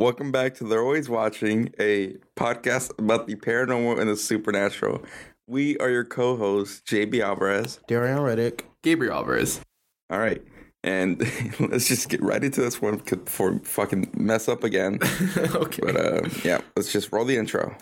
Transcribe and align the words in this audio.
Welcome 0.00 0.32
back 0.32 0.54
to 0.54 0.64
They're 0.64 0.82
Always 0.82 1.10
Watching, 1.10 1.74
a 1.78 2.14
podcast 2.34 2.98
about 2.98 3.26
the 3.26 3.34
paranormal 3.34 4.00
and 4.00 4.08
the 4.08 4.16
supernatural. 4.16 5.04
We 5.46 5.76
are 5.76 5.90
your 5.90 6.06
co-hosts, 6.06 6.80
JB 6.90 7.20
Alvarez. 7.20 7.80
Darian 7.86 8.22
Reddick. 8.22 8.66
Gabriel 8.82 9.12
Alvarez. 9.12 9.60
All 10.08 10.18
right. 10.18 10.40
And 10.82 11.20
let's 11.60 11.86
just 11.86 12.08
get 12.08 12.22
right 12.22 12.42
into 12.42 12.62
this 12.62 12.80
one 12.80 12.96
before 12.96 13.50
we 13.52 13.58
fucking 13.58 14.10
mess 14.16 14.48
up 14.48 14.64
again. 14.64 15.00
okay. 15.36 15.82
But 15.82 15.96
uh, 15.96 16.28
yeah, 16.46 16.62
let's 16.76 16.90
just 16.90 17.12
roll 17.12 17.26
the 17.26 17.36
intro. 17.36 17.76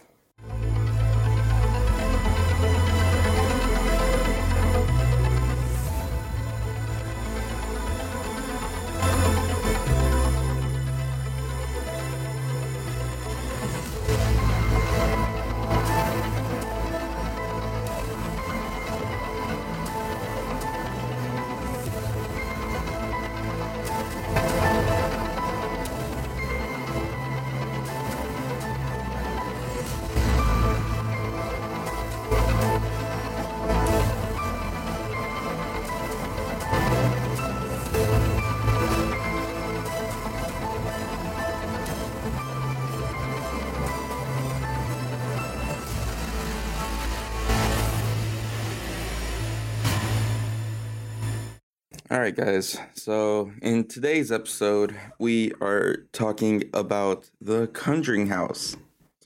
Right, 52.28 52.46
guys. 52.46 52.78
So 52.94 53.52
in 53.62 53.86
today's 53.86 54.30
episode, 54.30 54.94
we 55.18 55.52
are 55.62 55.96
talking 56.12 56.64
about 56.74 57.30
the 57.40 57.68
Conjuring 57.68 58.26
House. 58.26 58.76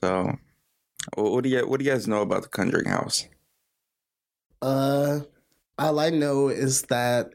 So, 0.01 0.37
what 1.15 1.43
do 1.43 1.49
you 1.49 1.67
what 1.67 1.79
do 1.79 1.85
you 1.85 1.91
guys 1.91 2.07
know 2.07 2.21
about 2.21 2.43
the 2.43 2.49
Conjuring 2.49 2.87
House? 2.87 3.27
Uh, 4.61 5.19
all 5.77 5.99
I 5.99 6.11
know 6.11 6.47
is 6.47 6.83
that 6.83 7.31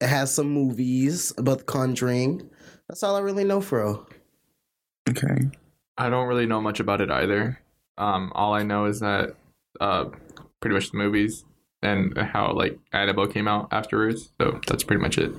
it 0.00 0.08
has 0.08 0.32
some 0.32 0.48
movies 0.48 1.32
about 1.36 1.58
The 1.58 1.64
Conjuring. 1.64 2.48
That's 2.88 3.02
all 3.02 3.16
I 3.16 3.20
really 3.20 3.44
know, 3.44 3.60
bro. 3.60 4.06
Okay. 5.08 5.50
I 5.98 6.08
don't 6.08 6.28
really 6.28 6.46
know 6.46 6.60
much 6.60 6.78
about 6.78 7.00
it 7.00 7.10
either. 7.10 7.60
Um, 7.98 8.30
all 8.36 8.54
I 8.54 8.62
know 8.62 8.84
is 8.84 9.00
that 9.00 9.30
uh, 9.80 10.04
pretty 10.60 10.74
much 10.74 10.92
the 10.92 10.98
movies 10.98 11.44
and 11.82 12.16
how 12.16 12.52
like 12.52 12.78
Annabelle 12.92 13.26
came 13.26 13.48
out 13.48 13.68
afterwards. 13.72 14.32
So 14.40 14.60
that's 14.66 14.84
pretty 14.84 15.02
much 15.02 15.18
it. 15.18 15.32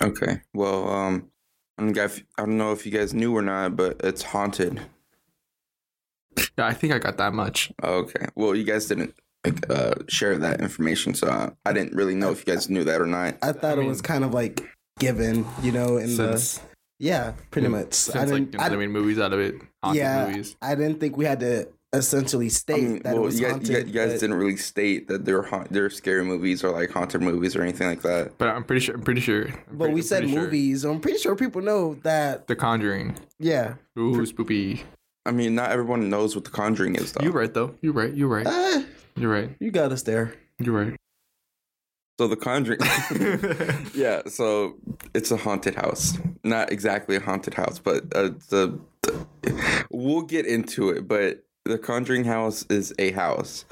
Okay. 0.00 0.40
Well, 0.54 0.88
um, 0.88 1.30
I 1.78 1.82
don't, 1.82 1.96
if, 1.96 2.22
I 2.38 2.42
don't 2.44 2.58
know 2.58 2.72
if 2.72 2.84
you 2.84 2.92
guys 2.92 3.14
knew 3.14 3.36
or 3.36 3.42
not, 3.42 3.76
but 3.76 4.00
it's 4.02 4.22
haunted. 4.22 4.80
Yeah, 6.58 6.66
I 6.66 6.74
think 6.74 6.92
I 6.92 6.98
got 6.98 7.18
that 7.18 7.34
much. 7.34 7.72
Okay. 7.82 8.26
Well, 8.34 8.54
you 8.54 8.64
guys 8.64 8.86
didn't 8.86 9.14
like, 9.44 9.70
uh, 9.70 9.94
share 10.08 10.36
that 10.38 10.60
information, 10.60 11.14
so 11.14 11.28
I, 11.28 11.50
I 11.68 11.72
didn't 11.72 11.94
really 11.94 12.14
know 12.14 12.30
if 12.30 12.46
you 12.46 12.52
guys 12.52 12.68
knew 12.68 12.84
that 12.84 13.00
or 13.00 13.06
not. 13.06 13.36
I 13.42 13.52
thought 13.52 13.78
I 13.78 13.82
it 13.82 13.86
was 13.86 14.00
kind 14.02 14.24
of 14.24 14.34
like 14.34 14.62
given, 14.98 15.46
you 15.62 15.72
know, 15.72 15.96
in 15.96 16.08
Since, 16.08 16.58
the 16.58 16.64
yeah, 16.98 17.32
pretty 17.50 17.68
much. 17.68 17.94
since 17.94 18.16
I 18.16 18.24
didn't. 18.24 18.52
you 18.52 18.58
know, 18.58 18.64
I, 18.64 18.68
they 18.68 18.76
made 18.76 18.90
movies 18.90 19.18
out 19.18 19.32
of 19.32 19.40
it, 19.40 19.56
haunted 19.82 20.02
yeah, 20.02 20.26
movies. 20.26 20.56
I 20.62 20.74
didn't 20.74 21.00
think 21.00 21.16
we 21.16 21.24
had 21.24 21.40
to 21.40 21.68
essentially 21.94 22.46
I 22.46 22.48
state 22.48 22.82
mean, 22.82 23.02
that 23.02 23.10
it 23.10 23.14
well, 23.14 23.22
was 23.24 23.38
you 23.38 23.46
guys, 23.46 23.52
haunted. 23.52 23.68
you 23.68 23.74
guys, 23.76 23.86
you 23.86 23.92
guys 23.92 24.12
but- 24.12 24.20
didn't 24.20 24.36
really 24.36 24.56
state 24.56 25.08
that 25.08 25.24
they're 25.24 25.42
ha- 25.42 25.66
they're 25.70 25.90
scary 25.90 26.24
movies 26.24 26.64
or 26.64 26.70
like 26.70 26.90
haunted 26.90 27.20
movies 27.22 27.54
or 27.56 27.62
anything 27.62 27.88
like 27.88 28.02
that. 28.02 28.38
But 28.38 28.48
I'm 28.48 28.64
pretty 28.64 28.80
sure. 28.80 28.94
I'm 28.94 29.02
pretty 29.02 29.20
sure. 29.20 29.46
I'm 29.48 29.52
But 29.72 29.78
pretty- 29.78 29.94
we 29.94 30.02
said 30.02 30.18
pretty 30.20 30.32
sure. 30.34 30.42
movies. 30.42 30.84
I'm 30.84 31.00
pretty 31.00 31.18
sure 31.18 31.36
people 31.36 31.60
know 31.62 31.94
that. 32.02 32.46
The 32.46 32.56
Conjuring. 32.56 33.16
Yeah. 33.38 33.74
Ooh, 33.98 34.14
spoopy. 34.22 34.80
I 35.26 35.30
mean, 35.32 35.54
not 35.54 35.70
everyone 35.70 36.08
knows 36.10 36.34
what 36.34 36.44
the 36.44 36.50
Conjuring 36.50 36.96
is, 36.96 37.12
though. 37.12 37.22
You're 37.22 37.32
right 37.32 37.52
though. 37.52 37.74
You're 37.82 37.92
right. 37.92 38.12
You're 38.12 38.28
right. 38.28 38.46
Uh, 38.46 38.82
You 39.16 39.28
right. 39.30 39.54
you 39.60 39.70
got 39.70 39.92
us 39.92 40.02
there. 40.02 40.34
You're 40.58 40.74
right. 40.74 40.96
So 42.20 42.28
the 42.28 42.36
Conjuring, 42.36 42.78
yeah. 43.94 44.22
So 44.26 44.76
it's 45.14 45.30
a 45.30 45.36
haunted 45.36 45.74
house. 45.74 46.16
Not 46.44 46.70
exactly 46.72 47.16
a 47.16 47.20
haunted 47.20 47.54
house, 47.54 47.78
but 47.78 48.04
uh, 48.14 48.30
the, 48.50 48.78
the 49.02 49.26
we'll 49.90 50.22
get 50.22 50.46
into 50.46 50.90
it. 50.90 51.06
But 51.08 51.44
the 51.64 51.78
Conjuring 51.78 52.24
house 52.24 52.64
is 52.68 52.92
a 52.98 53.12
house, 53.12 53.64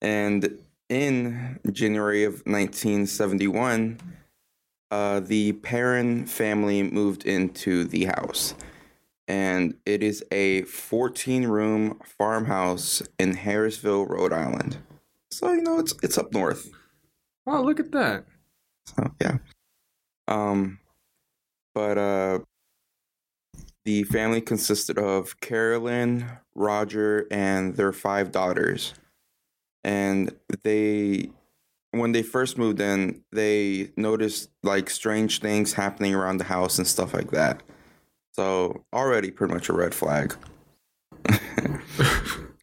and 0.00 0.58
in 0.88 1.58
January 1.70 2.24
of 2.24 2.34
1971, 2.46 3.98
uh, 4.90 5.20
the 5.20 5.52
Perron 5.52 6.26
family 6.26 6.82
moved 6.82 7.24
into 7.24 7.84
the 7.84 8.06
house. 8.06 8.54
And 9.28 9.76
it 9.86 10.02
is 10.02 10.24
a 10.32 10.62
14 10.62 11.46
room 11.46 12.00
farmhouse 12.04 13.02
in 13.20 13.36
Harrisville, 13.36 14.08
Rhode 14.08 14.32
Island. 14.32 14.78
So, 15.30 15.52
you 15.52 15.62
know, 15.62 15.78
it's 15.78 15.94
it's 16.02 16.18
up 16.18 16.32
north. 16.32 16.68
oh, 17.46 17.62
look 17.62 17.78
at 17.78 17.92
that. 17.92 18.24
So 18.86 19.12
yeah. 19.22 19.38
Um 20.26 20.80
but 21.72 21.96
uh 21.96 22.40
the 23.84 24.04
family 24.04 24.40
consisted 24.40 24.98
of 24.98 25.40
Carolyn, 25.40 26.26
Roger, 26.54 27.26
and 27.30 27.76
their 27.76 27.92
five 27.92 28.30
daughters. 28.32 28.94
And 29.82 30.34
they 30.62 31.30
when 31.92 32.12
they 32.12 32.22
first 32.22 32.56
moved 32.56 32.80
in, 32.80 33.22
they 33.32 33.90
noticed 33.96 34.50
like 34.62 34.88
strange 34.90 35.40
things 35.40 35.72
happening 35.72 36.14
around 36.14 36.36
the 36.36 36.44
house 36.44 36.78
and 36.78 36.86
stuff 36.86 37.12
like 37.14 37.32
that. 37.32 37.62
So 38.32 38.84
already 38.92 39.30
pretty 39.30 39.54
much 39.54 39.68
a 39.68 39.72
red 39.72 39.94
flag. 39.94 40.36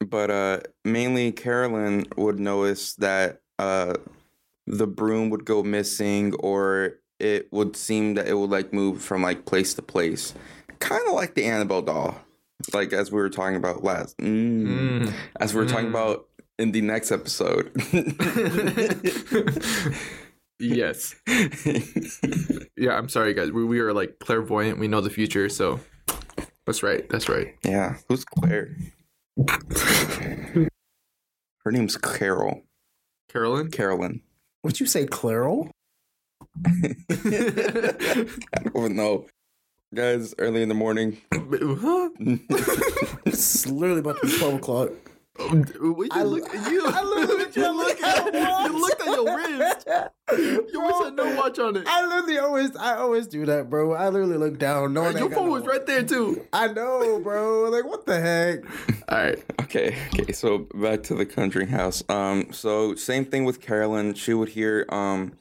but 0.05 0.31
uh 0.31 0.59
mainly 0.85 1.31
Carolyn 1.31 2.05
would 2.15 2.39
notice 2.39 2.93
that 2.95 3.41
uh 3.59 3.95
the 4.65 4.87
broom 4.87 5.29
would 5.29 5.45
go 5.45 5.63
missing 5.63 6.33
or 6.35 6.95
it 7.19 7.51
would 7.51 7.75
seem 7.75 8.13
that 8.13 8.27
it 8.27 8.35
would 8.35 8.49
like 8.49 8.73
move 8.73 9.01
from 9.01 9.21
like 9.21 9.45
place 9.45 9.73
to 9.73 9.81
place 9.81 10.33
kind 10.79 11.01
of 11.07 11.13
like 11.13 11.35
the 11.35 11.45
annabelle 11.45 11.81
doll 11.81 12.19
like 12.73 12.91
as 12.93 13.11
we 13.11 13.19
were 13.19 13.29
talking 13.29 13.55
about 13.55 13.83
last 13.83 14.17
mm, 14.17 15.03
Mm. 15.03 15.13
as 15.39 15.53
we 15.53 15.61
were 15.61 15.67
talking 15.67 15.87
Mm. 15.87 15.91
about 15.91 16.27
in 16.59 16.71
the 16.71 16.81
next 16.81 17.11
episode 17.11 17.71
yes. 20.59 21.15
Yeah, 22.79 22.95
I'm 22.95 23.09
sorry, 23.09 23.33
guys. 23.33 23.51
We, 23.51 23.65
we 23.65 23.79
are 23.79 23.91
like 23.91 24.19
clairvoyant. 24.19 24.77
We 24.77 24.87
know 24.87 25.01
the 25.01 25.09
future, 25.09 25.49
so 25.49 25.79
that's 26.67 26.83
right. 26.83 27.09
That's 27.09 27.27
right. 27.27 27.55
yeah 27.65 27.95
who's 28.07 28.23
claire 28.23 28.75
her 31.63 31.71
name's 31.71 31.97
carol 31.97 32.63
Carolyn? 33.29 33.69
carolyn 33.71 34.21
Would 34.63 34.79
you 34.79 34.85
say 34.85 35.05
Clairol? 35.05 35.69
i 36.65 38.25
don't 38.73 38.95
know 38.95 39.25
guys 39.97 40.33
early 40.37 40.61
in 40.61 40.69
the 40.69 40.75
morning 40.75 41.17
huh? 41.33 42.09
It's 43.25 43.65
literally 43.67 43.99
about 44.01 44.21
to 44.21 44.27
be 44.27 44.37
12 44.37 44.53
o'clock. 44.55 44.89
What 45.39 46.05
you 46.05 46.07
I- 46.11 46.23
look 46.23 46.53
at 46.55 46.71
you. 46.71 46.83
I 46.85 47.01
literally 47.03 47.43
you, 47.45 47.51
just 47.51 47.75
look 47.75 47.87
looked 47.87 48.03
at 48.03 48.27
at, 48.27 48.33
my 48.33 48.65
you 48.67 48.79
looked 48.81 49.01
at 49.01 49.07
your 49.07 49.35
wrist. 49.37 49.87
You 50.73 50.81
always 50.81 51.05
had 51.05 51.15
no 51.15 51.35
watch 51.35 51.59
on 51.59 51.75
it. 51.77 51.83
I 51.87 52.05
literally 52.07 52.37
always, 52.39 52.75
I 52.75 52.95
always 52.97 53.27
do 53.27 53.45
that, 53.45 53.69
bro. 53.69 53.93
I 53.93 54.09
literally 54.09 54.37
look 54.37 54.57
down. 54.59 54.93
No, 54.93 55.09
Your 55.09 55.29
phone 55.29 55.49
was 55.51 55.63
right 55.63 55.85
there 55.85 56.03
too. 56.03 56.45
I 56.53 56.67
know, 56.67 57.19
bro. 57.19 57.69
Like, 57.69 57.85
what 57.85 58.05
the 58.05 58.19
heck? 58.19 58.59
All 59.09 59.17
right. 59.17 59.43
Okay, 59.61 59.95
okay, 60.19 60.31
so 60.31 60.59
back 60.75 61.03
to 61.03 61.15
the 61.15 61.25
country 61.25 61.65
house. 61.67 62.03
Um, 62.09 62.51
so 62.51 62.95
same 62.95 63.25
thing 63.25 63.45
with 63.45 63.61
Carolyn. 63.61 64.13
She 64.15 64.33
would 64.33 64.49
hear 64.49 64.85
um 64.89 65.33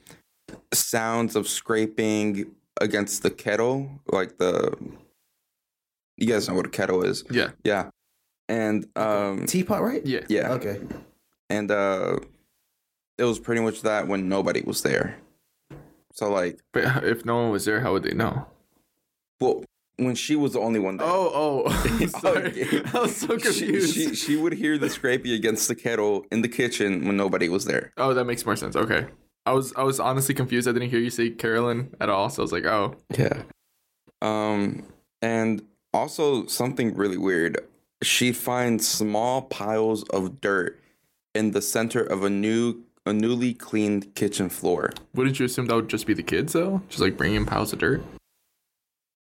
sounds 0.73 1.35
of 1.35 1.47
scraping 1.47 2.51
against 2.81 3.23
the 3.23 3.29
kettle, 3.31 3.89
like 4.11 4.37
the 4.37 4.73
you 6.17 6.27
guys 6.27 6.47
know 6.49 6.55
what 6.55 6.65
a 6.65 6.69
kettle 6.69 7.03
is. 7.03 7.23
Yeah. 7.29 7.51
Yeah. 7.63 7.89
And 8.49 8.87
um 8.95 9.45
Teapot, 9.45 9.81
right? 9.81 10.05
Yeah. 10.05 10.21
yeah. 10.29 10.51
Okay. 10.53 10.79
And 11.49 11.69
uh 11.71 12.17
it 13.17 13.23
was 13.23 13.39
pretty 13.39 13.61
much 13.61 13.81
that 13.81 14.07
when 14.07 14.29
nobody 14.29 14.61
was 14.61 14.81
there. 14.83 15.17
So 16.13 16.31
like 16.31 16.59
But 16.73 17.03
if 17.03 17.25
no 17.25 17.35
one 17.37 17.51
was 17.51 17.65
there, 17.65 17.81
how 17.81 17.93
would 17.93 18.03
they 18.03 18.13
know? 18.13 18.47
well 19.39 19.63
when 19.99 20.13
she 20.13 20.35
was 20.35 20.53
the 20.53 20.59
only 20.59 20.79
one 20.79 20.97
there. 20.97 21.07
Oh, 21.09 21.63
oh. 21.65 22.07
Sorry. 22.21 22.49
Okay. 22.63 22.81
I 22.93 22.99
was 23.01 23.15
so 23.17 23.37
She, 23.37 23.43
confused. 23.43 23.93
she 23.95 24.15
she 24.15 24.35
would 24.35 24.53
hear 24.53 24.77
the 24.77 24.89
scraping 24.89 25.31
against 25.33 25.67
the 25.67 25.75
kettle 25.75 26.25
in 26.31 26.41
the 26.41 26.47
kitchen 26.47 27.05
when 27.05 27.17
nobody 27.17 27.49
was 27.49 27.65
there. 27.65 27.91
Oh, 27.97 28.13
that 28.13 28.25
makes 28.25 28.45
more 28.45 28.55
sense. 28.55 28.75
Okay. 28.75 29.07
I 29.47 29.51
was 29.53 29.73
I 29.75 29.83
was 29.83 29.99
honestly 29.99 30.35
confused. 30.35 30.67
I 30.67 30.73
didn't 30.73 30.89
hear 30.89 30.99
you 30.99 31.09
say 31.09 31.29
Carolyn 31.29 31.95
at 32.01 32.09
all, 32.09 32.29
so 32.29 32.41
I 32.41 32.43
was 32.43 32.51
like, 32.51 32.65
oh. 32.65 32.95
Yeah. 33.17 33.43
Um, 34.21 34.83
and 35.21 35.61
Also, 35.93 36.45
something 36.47 36.93
really 36.95 37.17
weird. 37.17 37.57
She 38.03 38.31
finds 38.31 38.87
small 38.87 39.41
piles 39.43 40.03
of 40.09 40.39
dirt 40.41 40.79
in 41.33 41.51
the 41.51 41.61
center 41.61 42.01
of 42.01 42.23
a 42.23 42.29
new, 42.29 42.83
a 43.05 43.13
newly 43.13 43.53
cleaned 43.53 44.13
kitchen 44.15 44.49
floor. 44.49 44.91
Wouldn't 45.15 45.39
you 45.39 45.45
assume 45.45 45.65
that 45.67 45.75
would 45.75 45.89
just 45.89 46.05
be 46.05 46.13
the 46.13 46.23
kids 46.23 46.53
though? 46.53 46.81
Just 46.89 47.01
like 47.01 47.17
bringing 47.17 47.45
piles 47.45 47.73
of 47.73 47.79
dirt. 47.79 48.01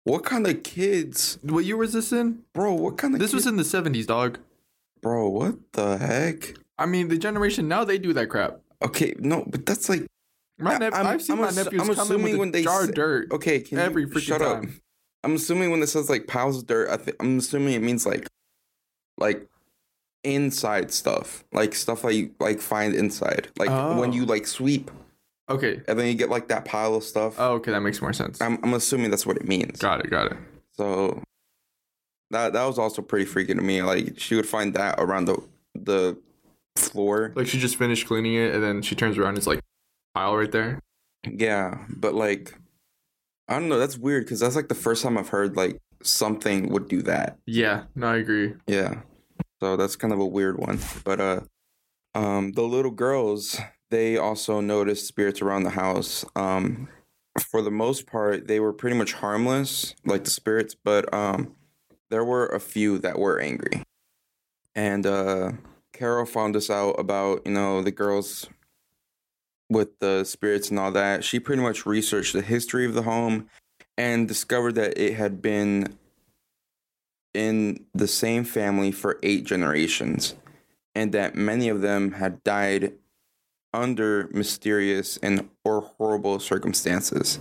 What 0.04 0.24
kind 0.24 0.46
of 0.46 0.62
kids, 0.62 1.38
What 1.42 1.64
year 1.64 1.76
was 1.76 1.92
this 1.92 2.12
in? 2.12 2.42
bro? 2.54 2.72
What 2.74 2.96
kind 2.98 3.14
of 3.14 3.20
This 3.20 3.32
was 3.32 3.46
in 3.46 3.56
the 3.56 3.64
seventies, 3.64 4.06
dog. 4.06 4.38
bro? 5.00 5.28
What 5.28 5.56
the 5.72 5.96
heck? 5.98 6.54
I 6.78 6.86
mean, 6.86 7.08
the 7.08 7.18
generation 7.18 7.68
now 7.68 7.84
they 7.84 7.98
do 7.98 8.12
that 8.14 8.28
crap. 8.28 8.58
Okay, 8.82 9.14
no, 9.18 9.44
but 9.46 9.64
that's 9.66 9.88
like 9.88 10.06
My 10.62 10.78
nep- 10.78 10.94
I'm- 10.94 11.06
I've 11.06 11.22
seen 11.22 11.36
I'm 11.36 11.42
my 11.42 11.50
nephews 11.50 11.66
I'm 11.80 11.86
come 11.86 11.90
in 11.90 11.98
assuming 12.00 12.22
with 12.24 12.34
a 12.34 12.38
when 12.38 12.50
they 12.52 12.62
jar 12.62 12.86
say- 12.86 12.92
dirt. 12.92 13.32
okay. 13.32 13.60
Can 13.60 13.78
Every 13.78 14.02
you 14.02 14.08
freaking 14.08 14.20
shut 14.22 14.42
up? 14.42 14.62
time. 14.62 14.80
I'm 15.24 15.34
assuming 15.36 15.70
when 15.70 15.82
it 15.82 15.88
says 15.88 16.10
like 16.10 16.26
piles 16.26 16.58
of 16.58 16.66
dirt, 16.66 16.88
I 16.90 16.96
think 16.96 17.16
I'm 17.20 17.38
assuming 17.38 17.74
it 17.74 17.82
means 17.82 18.04
like, 18.06 18.26
like 19.18 19.46
inside 20.24 20.92
stuff, 20.92 21.44
like 21.52 21.74
stuff 21.74 22.04
like 22.04 22.14
you 22.14 22.34
like 22.40 22.60
find 22.60 22.94
inside, 22.94 23.48
like 23.58 23.68
when 23.68 24.10
Oh. 24.10 24.12
you 24.12 24.24
like 24.24 24.42
oh. 24.42 24.46
sweep 24.46 24.90
Okay. 25.50 25.80
and 25.88 25.98
then 25.98 26.06
you 26.06 26.14
get 26.14 26.28
like 26.30 26.48
that 26.48 26.64
pile 26.64 26.94
of 26.94 27.04
stuff. 27.04 27.34
Oh, 27.38 27.54
okay, 27.54 27.70
that 27.72 27.80
makes 27.82 28.00
more 28.00 28.12
sense. 28.12 28.40
I'm 28.40 28.58
I'm 28.62 28.74
assuming 28.74 29.10
that's 29.10 29.26
what 29.26 29.36
it 29.36 29.46
means. 29.46 29.78
Got 29.80 30.00
it. 30.04 30.10
Got 30.10 30.32
it. 30.32 30.38
So 30.76 31.22
that 32.30 32.52
that 32.54 32.64
was 32.64 32.78
also 32.78 33.02
pretty 33.02 33.30
freaking 33.30 33.56
to 33.56 33.62
me. 33.62 33.82
Like 33.82 34.18
she 34.18 34.34
would 34.34 34.48
find 34.48 34.74
that 34.74 34.96
around 34.98 35.26
the 35.26 35.42
the 35.74 36.16
floor. 36.76 37.32
Like 37.36 37.46
she 37.46 37.58
just 37.58 37.76
finished 37.76 38.06
cleaning 38.06 38.34
it, 38.34 38.54
and 38.54 38.62
then 38.62 38.82
she 38.82 38.94
turns 38.94 39.18
around. 39.18 39.30
and 39.30 39.38
It's 39.38 39.46
like 39.46 39.60
pile 40.14 40.36
right 40.36 40.50
there. 40.50 40.80
Yeah, 41.24 41.84
but 41.88 42.14
like 42.14 42.54
I 43.48 43.58
don't 43.58 43.68
know. 43.68 43.78
That's 43.78 43.98
weird 43.98 44.24
because 44.24 44.40
that's 44.40 44.56
like 44.56 44.68
the 44.68 44.74
first 44.74 45.02
time 45.02 45.18
I've 45.18 45.28
heard 45.28 45.56
like 45.56 45.78
something 46.02 46.68
would 46.70 46.88
do 46.88 47.02
that. 47.02 47.38
Yeah. 47.46 47.84
No, 47.94 48.08
I 48.08 48.16
agree. 48.16 48.54
Yeah. 48.66 49.02
So 49.60 49.76
that's 49.76 49.96
kind 49.96 50.12
of 50.12 50.18
a 50.20 50.26
weird 50.26 50.58
one. 50.58 50.80
But 51.04 51.20
uh 51.20 51.40
um 52.14 52.52
the 52.52 52.62
little 52.62 52.90
girls, 52.90 53.60
they 53.90 54.16
also 54.16 54.60
noticed 54.60 55.06
spirits 55.06 55.42
around 55.42 55.64
the 55.64 55.70
house. 55.70 56.24
Um 56.34 56.88
for 57.50 57.62
the 57.62 57.70
most 57.70 58.06
part, 58.06 58.46
they 58.46 58.60
were 58.60 58.72
pretty 58.72 58.96
much 58.96 59.14
harmless, 59.14 59.94
like 60.04 60.24
the 60.24 60.30
spirits, 60.30 60.74
but 60.74 61.12
um 61.12 61.54
there 62.10 62.24
were 62.24 62.46
a 62.46 62.60
few 62.60 62.98
that 62.98 63.18
were 63.18 63.38
angry. 63.38 63.82
And 64.74 65.06
uh 65.06 65.52
Carol 65.92 66.26
found 66.26 66.56
us 66.56 66.70
out 66.70 66.92
about, 66.98 67.42
you 67.44 67.52
know, 67.52 67.82
the 67.82 67.92
girls 67.92 68.48
with 69.72 69.98
the 69.98 70.24
spirits 70.24 70.70
and 70.70 70.78
all 70.78 70.92
that. 70.92 71.24
She 71.24 71.40
pretty 71.40 71.62
much 71.62 71.86
researched 71.86 72.32
the 72.32 72.42
history 72.42 72.84
of 72.84 72.94
the 72.94 73.02
home 73.02 73.48
and 73.96 74.28
discovered 74.28 74.74
that 74.76 74.98
it 74.98 75.14
had 75.14 75.42
been 75.42 75.96
in 77.34 77.84
the 77.94 78.08
same 78.08 78.44
family 78.44 78.92
for 78.92 79.18
eight 79.22 79.44
generations, 79.44 80.34
and 80.94 81.12
that 81.12 81.34
many 81.34 81.68
of 81.68 81.80
them 81.80 82.12
had 82.12 82.42
died 82.44 82.92
under 83.72 84.28
mysterious 84.32 85.16
and 85.22 85.48
or 85.64 85.80
horrible 85.80 86.38
circumstances. 86.38 87.40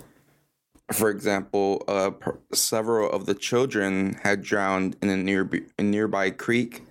For 0.91 1.09
example, 1.09 1.83
uh, 1.87 2.11
several 2.53 3.09
of 3.09 3.25
the 3.25 3.35
children 3.35 4.19
had 4.23 4.41
drowned 4.41 4.95
in 5.01 5.09
a 5.09 5.17
nearby, 5.17 5.61
a 5.77 5.83
nearby 5.83 6.29
creek. 6.31 6.83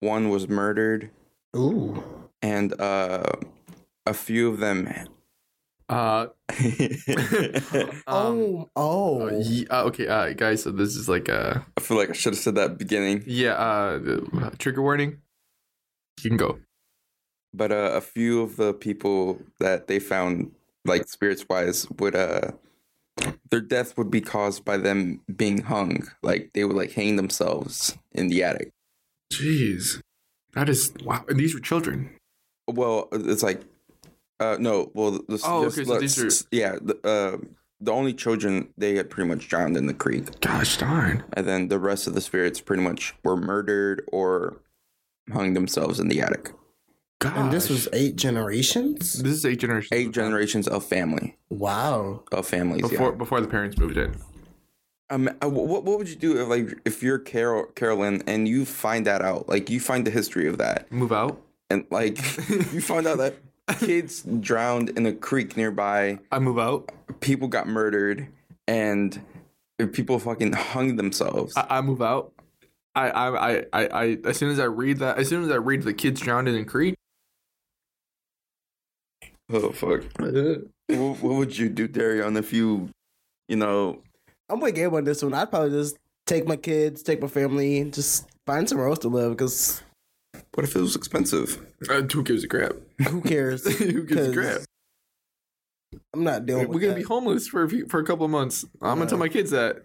One 0.00 0.28
was 0.28 0.48
murdered, 0.48 1.10
Ooh. 1.56 2.02
and 2.42 2.78
uh, 2.80 3.24
a 4.06 4.14
few 4.14 4.48
of 4.48 4.58
them. 4.58 4.88
Uh. 5.88 6.26
um, 8.06 8.06
oh. 8.06 8.68
Oh. 8.76 9.28
uh, 9.28 9.38
ye- 9.38 9.66
uh, 9.68 9.84
okay, 9.84 10.06
uh, 10.08 10.32
guys. 10.32 10.62
So 10.62 10.70
this 10.72 10.96
is 10.96 11.08
like 11.08 11.28
uh 11.28 11.60
I 11.76 11.80
feel 11.80 11.96
like 11.96 12.10
I 12.10 12.12
should 12.12 12.34
have 12.34 12.42
said 12.42 12.54
that 12.56 12.78
beginning. 12.78 13.22
yeah. 13.26 13.52
Uh, 13.54 14.50
trigger 14.58 14.82
warning. 14.82 15.18
You 16.22 16.30
can 16.30 16.36
go. 16.36 16.58
but 17.54 17.70
uh, 17.72 17.92
a 17.94 18.00
few 18.00 18.42
of 18.42 18.56
the 18.56 18.72
people 18.74 19.38
that 19.60 19.86
they 19.86 19.98
found 19.98 20.52
like 20.84 21.08
spirits 21.08 21.44
wise 21.48 21.86
would 21.98 22.14
uh 22.16 22.52
their 23.50 23.60
death 23.60 23.96
would 23.96 24.10
be 24.10 24.20
caused 24.20 24.64
by 24.64 24.76
them 24.76 25.20
being 25.36 25.62
hung 25.62 26.06
like 26.22 26.50
they 26.52 26.64
would 26.64 26.76
like 26.76 26.92
hang 26.92 27.16
themselves 27.16 27.96
in 28.12 28.28
the 28.28 28.42
attic 28.42 28.70
Jeez, 29.32 30.00
that 30.54 30.68
is 30.68 30.92
wow. 31.04 31.24
And 31.28 31.38
these 31.40 31.54
were 31.54 31.60
children. 31.60 32.10
well 32.68 33.08
it's 33.12 33.42
like 33.42 33.62
uh 34.40 34.56
no 34.60 34.90
well 34.94 35.12
the, 35.12 35.40
Oh, 35.44 35.64
just 35.64 35.78
okay, 35.78 35.84
so 35.84 35.98
these 35.98 36.42
are- 36.44 36.46
yeah 36.50 36.76
the, 36.80 36.96
uh 37.06 37.38
the 37.80 37.92
only 37.92 38.14
children 38.14 38.68
they 38.78 38.94
had 38.96 39.10
pretty 39.10 39.28
much 39.28 39.48
drowned 39.48 39.76
in 39.76 39.86
the 39.86 39.94
creek 39.94 40.40
Gosh 40.40 40.78
darn. 40.78 41.24
and 41.34 41.46
then 41.46 41.68
the 41.68 41.78
rest 41.78 42.06
of 42.06 42.14
the 42.14 42.20
spirits 42.20 42.60
pretty 42.60 42.82
much 42.82 43.14
were 43.22 43.36
murdered 43.36 44.02
or 44.12 44.56
hung 45.32 45.54
themselves 45.54 46.00
in 46.00 46.08
the 46.08 46.20
attic 46.20 46.52
Gosh. 47.18 47.32
And 47.34 47.50
this 47.50 47.70
was 47.70 47.88
eight 47.94 48.16
generations? 48.16 49.22
this 49.22 49.32
is 49.32 49.44
eight 49.46 49.58
generations. 49.58 49.92
eight 49.98 50.08
of- 50.08 50.12
generations 50.12 50.68
of 50.68 50.84
family 50.84 51.36
Wow. 51.48 52.24
of 52.32 52.46
families 52.46 52.82
yeah. 52.82 52.88
before 52.88 53.12
before 53.12 53.40
the 53.40 53.48
parents 53.48 53.78
moved 53.78 53.96
in. 53.96 54.14
Um, 55.08 55.30
uh, 55.42 55.48
what 55.48 55.84
what 55.84 55.98
would 55.98 56.08
you 56.10 56.16
do 56.16 56.42
if 56.42 56.48
like 56.48 56.78
if 56.84 57.02
you're 57.02 57.18
Carol 57.18 57.66
Carolyn 57.76 58.22
and 58.26 58.46
you 58.48 58.64
find 58.66 59.06
that 59.06 59.22
out, 59.22 59.48
like 59.48 59.70
you 59.70 59.78
find 59.80 60.04
the 60.06 60.10
history 60.10 60.48
of 60.48 60.58
that, 60.58 60.90
Move 60.90 61.12
out. 61.12 61.40
and 61.70 61.86
like 61.90 62.18
you 62.48 62.80
find 62.80 63.06
out 63.06 63.18
that 63.18 63.36
kids 63.74 64.22
drowned 64.40 64.90
in 64.90 65.06
a 65.06 65.12
creek 65.12 65.56
nearby, 65.56 66.18
I 66.30 66.38
move 66.38 66.58
out. 66.58 66.90
people 67.20 67.48
got 67.48 67.66
murdered, 67.66 68.28
and 68.66 69.20
people 69.92 70.18
fucking 70.18 70.52
hung 70.52 70.96
themselves. 70.96 71.56
I, 71.56 71.78
I 71.78 71.80
move 71.80 72.02
out. 72.02 72.32
I, 72.94 73.10
I 73.10 73.50
I 73.50 73.64
I 73.72 73.86
I 73.86 74.18
as 74.24 74.36
soon 74.38 74.50
as 74.50 74.58
I 74.58 74.64
read 74.64 74.98
that, 74.98 75.18
as 75.18 75.28
soon 75.28 75.44
as 75.44 75.50
I 75.50 75.56
read 75.56 75.82
the 75.82 75.92
kids 75.92 76.20
drowned 76.20 76.48
in 76.48 76.54
a 76.54 76.64
creek. 76.64 76.94
oh 79.52 79.72
fuck! 79.72 80.04
what, 80.18 81.20
what 81.20 81.22
would 81.22 81.58
you 81.58 81.68
do, 81.68 81.88
Darian, 81.88 82.36
if 82.36 82.52
you, 82.52 82.88
you 83.48 83.56
know, 83.56 84.02
I'm 84.48 84.60
with 84.60 84.74
Gabe 84.74 84.94
on 84.94 85.04
this 85.04 85.22
one. 85.22 85.34
I'd 85.34 85.50
probably 85.50 85.70
just 85.70 85.98
take 86.26 86.46
my 86.46 86.56
kids, 86.56 87.02
take 87.02 87.20
my 87.20 87.28
family, 87.28 87.80
and 87.80 87.92
just 87.92 88.28
find 88.46 88.68
somewhere 88.68 88.88
else 88.88 89.00
to 89.00 89.08
live 89.08 89.32
because 89.32 89.82
what 90.56 90.64
if 90.64 90.74
it 90.74 90.80
was 90.80 90.96
expensive? 90.96 91.64
Uh, 91.88 92.00
who 92.02 92.22
gives 92.22 92.42
a 92.44 92.48
crap? 92.48 92.72
who 93.08 93.20
cares? 93.20 93.64
who 93.78 94.04
gives 94.04 94.28
a 94.28 94.34
'Cause 94.34 94.34
crap? 94.34 94.60
I'm 96.14 96.24
not 96.24 96.46
dealing 96.46 96.68
We're 96.68 96.74
with 96.74 96.82
gonna 96.82 96.94
that. 96.94 97.00
be 97.00 97.04
homeless 97.04 97.46
for 97.46 97.62
a 97.62 97.68
few, 97.68 97.86
for 97.86 98.00
a 98.00 98.04
couple 98.04 98.24
of 98.24 98.30
months. 98.30 98.64
I'm 98.80 98.96
gonna 98.98 99.08
tell 99.08 99.18
my 99.18 99.28
kids 99.28 99.50
that. 99.50 99.84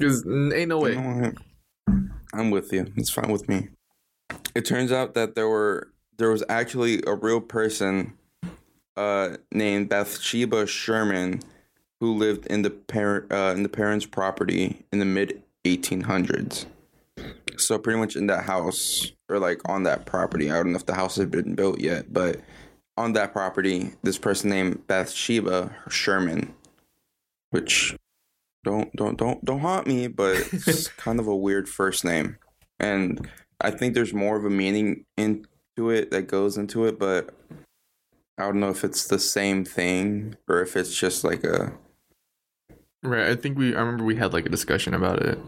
Cause 0.00 0.24
ain't 0.26 0.68
no 0.68 0.78
You 0.78 0.82
way. 0.84 0.94
know? 0.94 1.32
I'm 2.32 2.50
with 2.50 2.72
you. 2.72 2.86
It's 2.96 3.10
fine 3.10 3.30
with 3.30 3.48
me. 3.48 3.68
It 4.54 4.64
turns 4.64 4.92
out 4.92 5.14
that 5.14 5.34
there 5.34 5.48
were 5.48 5.88
there 6.16 6.30
was 6.30 6.44
actually 6.48 7.02
a 7.06 7.14
real 7.14 7.40
person 7.40 8.12
uh 8.96 9.36
named 9.52 9.88
Bathsheba 9.88 10.66
Sherman 10.66 11.40
who 12.00 12.14
lived 12.14 12.46
in 12.46 12.62
the 12.62 12.70
parent 12.70 13.32
uh, 13.32 13.52
in 13.56 13.62
the 13.64 13.68
parents' 13.68 14.06
property 14.06 14.84
in 14.92 14.98
the 15.00 15.04
mid 15.04 15.42
1800s. 15.64 16.66
So 17.58 17.78
pretty 17.78 17.98
much 17.98 18.16
in 18.16 18.26
that 18.28 18.44
house 18.44 19.12
or 19.28 19.38
like 19.38 19.60
on 19.68 19.84
that 19.84 20.06
property. 20.06 20.50
I 20.50 20.56
don't 20.56 20.72
know 20.72 20.78
if 20.78 20.86
the 20.86 20.94
house 20.94 21.16
had 21.16 21.30
been 21.30 21.54
built 21.54 21.80
yet, 21.80 22.12
but 22.12 22.40
on 22.96 23.12
that 23.14 23.32
property, 23.32 23.92
this 24.02 24.18
person 24.18 24.50
named 24.50 24.86
Bathsheba 24.86 25.74
Sherman, 25.88 26.54
which 27.50 27.96
don't 28.64 28.94
don't 28.96 29.16
don't 29.16 29.44
don't 29.44 29.60
haunt 29.60 29.86
me, 29.86 30.08
but 30.08 30.36
it's 30.52 30.88
kind 30.88 31.20
of 31.20 31.26
a 31.26 31.36
weird 31.36 31.68
first 31.68 32.04
name, 32.04 32.38
and 32.80 33.28
I 33.60 33.70
think 33.70 33.94
there's 33.94 34.14
more 34.14 34.36
of 34.36 34.44
a 34.44 34.50
meaning 34.50 35.04
into 35.16 35.90
it 35.90 36.10
that 36.10 36.28
goes 36.28 36.56
into 36.56 36.86
it, 36.86 36.98
but 36.98 37.34
I 38.38 38.44
don't 38.44 38.60
know 38.60 38.70
if 38.70 38.84
it's 38.84 39.06
the 39.06 39.18
same 39.18 39.64
thing 39.64 40.36
or 40.48 40.60
if 40.62 40.76
it's 40.76 40.94
just 40.94 41.24
like 41.24 41.44
a 41.44 41.72
Right. 43.06 43.28
I 43.28 43.36
think 43.36 43.56
we. 43.56 43.74
I 43.74 43.80
remember 43.80 44.04
we 44.04 44.16
had 44.16 44.32
like 44.32 44.46
a 44.46 44.50
discussion 44.50 44.94
about 44.94 45.22
it, 45.22 45.38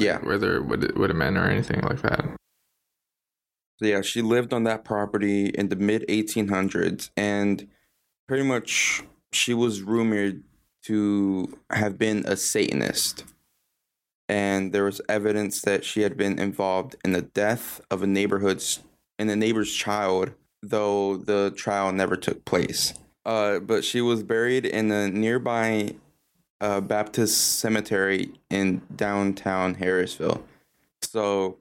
yeah 0.00 0.18
whether 0.18 0.62
would 0.62 0.84
it 0.84 0.96
would 0.96 1.10
it 1.10 1.14
meant 1.14 1.36
or 1.36 1.48
anything 1.48 1.80
like 1.82 2.02
that. 2.02 2.24
Yeah, 3.80 4.00
she 4.02 4.22
lived 4.22 4.52
on 4.52 4.64
that 4.64 4.84
property 4.84 5.46
in 5.46 5.68
the 5.68 5.76
mid 5.76 6.04
1800s, 6.08 7.10
and 7.16 7.68
pretty 8.26 8.42
much 8.42 9.04
she 9.32 9.54
was 9.54 9.82
rumored 9.82 10.42
to 10.84 11.58
have 11.70 11.98
been 11.98 12.24
a 12.26 12.36
Satanist. 12.36 13.24
And 14.28 14.72
there 14.72 14.84
was 14.84 15.00
evidence 15.08 15.62
that 15.62 15.84
she 15.84 16.02
had 16.02 16.16
been 16.16 16.38
involved 16.38 16.96
in 17.04 17.12
the 17.12 17.22
death 17.22 17.80
of 17.90 18.02
a 18.02 18.06
neighborhood's 18.06 18.80
in 19.18 19.30
a 19.30 19.36
neighbor's 19.36 19.72
child, 19.72 20.32
though 20.62 21.16
the 21.16 21.52
trial 21.56 21.92
never 21.92 22.16
took 22.16 22.44
place. 22.44 22.94
Uh, 23.24 23.58
but 23.58 23.84
she 23.84 24.00
was 24.00 24.22
buried 24.22 24.66
in 24.66 24.90
a 24.90 25.08
nearby 25.08 25.94
uh, 26.60 26.80
Baptist 26.80 27.58
cemetery 27.58 28.32
in 28.50 28.82
downtown 28.94 29.76
Harrisville. 29.76 30.42
So 31.02 31.58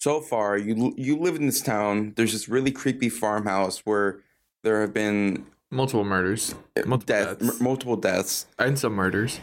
so 0.00 0.20
far 0.20 0.58
you 0.58 0.94
you 0.96 1.18
live 1.18 1.36
in 1.36 1.46
this 1.46 1.62
town 1.62 2.12
there's 2.16 2.32
this 2.32 2.48
really 2.48 2.70
creepy 2.70 3.08
farmhouse 3.08 3.80
where 3.80 4.20
there 4.62 4.82
have 4.82 4.92
been 4.92 5.46
Multiple 5.70 6.04
murders, 6.04 6.54
multiple 6.84 6.98
death, 6.98 7.38
deaths, 7.40 7.60
m- 7.60 7.64
multiple 7.64 7.96
deaths 7.96 8.46
and 8.58 8.78
some 8.78 8.92
murders. 8.92 9.40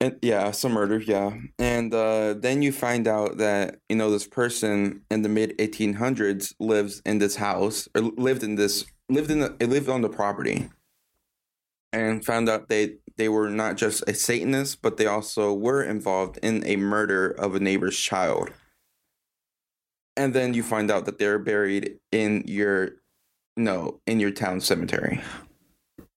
And 0.00 0.18
yeah, 0.20 0.50
some 0.50 0.72
murder, 0.72 0.98
yeah. 0.98 1.36
And 1.58 1.94
uh, 1.94 2.34
then 2.34 2.62
you 2.62 2.72
find 2.72 3.06
out 3.06 3.36
that 3.36 3.78
you 3.88 3.94
know 3.94 4.10
this 4.10 4.26
person 4.26 5.02
in 5.10 5.22
the 5.22 5.28
mid 5.28 5.56
1800s 5.58 6.54
lives 6.58 7.02
in 7.06 7.18
this 7.18 7.36
house 7.36 7.86
or 7.94 8.00
lived 8.00 8.42
in 8.42 8.56
this 8.56 8.84
lived 9.08 9.30
in 9.30 9.40
the, 9.40 9.66
lived 9.66 9.88
on 9.88 10.00
the 10.00 10.08
property, 10.08 10.70
and 11.92 12.24
found 12.24 12.48
out 12.48 12.68
they 12.68 12.96
they 13.20 13.28
were 13.28 13.50
not 13.50 13.76
just 13.76 14.02
a 14.08 14.14
Satanist, 14.14 14.80
but 14.80 14.96
they 14.96 15.04
also 15.04 15.52
were 15.52 15.82
involved 15.82 16.38
in 16.42 16.66
a 16.66 16.76
murder 16.76 17.28
of 17.28 17.54
a 17.54 17.60
neighbor's 17.60 17.98
child. 17.98 18.50
And 20.16 20.32
then 20.32 20.54
you 20.54 20.62
find 20.62 20.90
out 20.90 21.04
that 21.04 21.18
they're 21.18 21.38
buried 21.38 21.98
in 22.10 22.44
your 22.46 22.92
no 23.58 24.00
in 24.06 24.20
your 24.20 24.30
town 24.30 24.62
cemetery. 24.62 25.20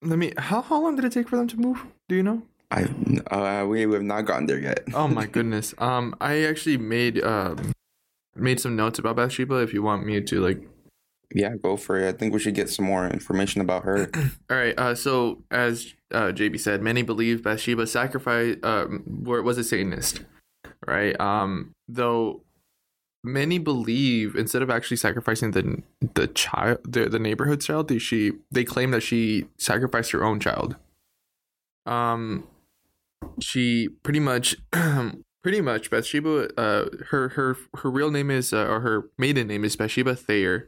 Let 0.02 0.18
me. 0.18 0.32
How 0.38 0.62
how 0.62 0.82
long 0.82 0.96
did 0.96 1.04
it 1.04 1.12
take 1.12 1.28
for 1.28 1.36
them 1.36 1.50
to 1.50 1.58
move? 1.58 1.86
Do 2.08 2.16
you 2.16 2.24
know? 2.24 2.42
I 2.72 2.86
uh, 3.28 3.66
we 3.66 3.82
have 3.82 4.02
not 4.02 4.22
gotten 4.22 4.46
there 4.46 4.60
yet. 4.60 4.84
Oh 4.94 5.10
my 5.10 5.26
goodness. 5.36 5.74
Um, 5.80 6.16
I 6.22 6.44
actually 6.44 6.78
made 6.78 7.22
um 7.22 7.74
made 8.34 8.62
some 8.62 8.78
notes 8.78 8.98
about 8.98 9.18
Bathsheba. 9.18 9.56
If 9.56 9.74
you 9.74 9.84
want 9.84 10.06
me 10.06 10.22
to 10.22 10.40
like 10.40 10.66
Yeah, 11.34 11.56
go 11.56 11.78
for 11.78 12.00
it. 12.00 12.08
I 12.08 12.18
think 12.18 12.34
we 12.34 12.40
should 12.40 12.54
get 12.54 12.70
some 12.70 12.86
more 12.86 13.08
information 13.08 13.60
about 13.62 13.84
her. 13.84 14.10
All 14.50 14.58
right. 14.58 14.78
Uh, 14.78 14.94
so 14.94 15.44
as 15.50 15.94
uh, 16.12 16.28
JB 16.28 16.60
said, 16.60 16.82
many 16.82 17.02
believe 17.02 17.44
Bathsheba 17.44 17.88
sacrificed, 17.88 18.64
um, 18.64 19.04
where 19.06 19.42
was 19.42 19.58
a 19.58 19.64
Satanist, 19.64 20.22
right? 20.86 21.20
Um, 21.20 21.74
though 21.88 22.44
many 23.24 23.58
believe 23.58 24.36
instead 24.36 24.62
of 24.62 24.70
actually 24.70 24.98
sacrificing 24.98 25.52
the 25.52 25.82
the 26.14 26.28
child, 26.28 26.80
the, 26.84 27.10
the 27.10 27.20
neighborhood 27.20 27.62
child, 27.62 27.92
she 28.02 28.34
they 28.52 28.64
claim 28.64 28.92
that 28.92 29.02
she 29.02 29.48
sacrificed 29.58 30.12
her 30.12 30.24
own 30.24 30.40
child. 30.40 30.76
Um, 31.86 32.48
she 33.40 33.90
pretty 34.04 34.20
much. 34.20 34.56
Pretty 35.44 35.60
much, 35.60 35.92
Bathsheba. 35.92 36.58
Uh, 36.58 36.86
her 37.10 37.28
her 37.28 37.58
her 37.76 37.92
real 37.92 38.10
name 38.10 38.32
is, 38.32 38.54
uh, 38.54 38.66
or 38.66 38.80
her 38.80 39.10
maiden 39.18 39.46
name 39.46 39.66
is 39.66 39.76
Bathsheba 39.76 40.16
Thayer. 40.16 40.66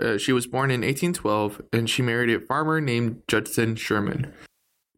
Uh, 0.00 0.18
she 0.18 0.32
was 0.32 0.46
born 0.46 0.70
in 0.70 0.80
1812 0.80 1.62
and 1.72 1.88
she 1.88 2.02
married 2.02 2.30
a 2.30 2.40
farmer 2.40 2.80
named 2.80 3.22
Judson 3.28 3.76
Sherman. 3.76 4.32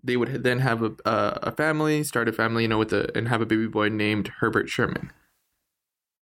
They 0.02 0.16
would 0.16 0.42
then 0.42 0.60
have 0.60 0.82
a, 0.82 0.94
uh, 1.04 1.38
a 1.42 1.52
family, 1.52 2.02
start 2.04 2.28
a 2.28 2.32
family, 2.32 2.62
you 2.62 2.68
know, 2.68 2.78
with 2.78 2.92
a, 2.92 3.16
and 3.16 3.28
have 3.28 3.40
a 3.40 3.46
baby 3.46 3.68
boy 3.68 3.88
named 3.88 4.28
Herbert 4.40 4.68
Sherman. 4.68 5.12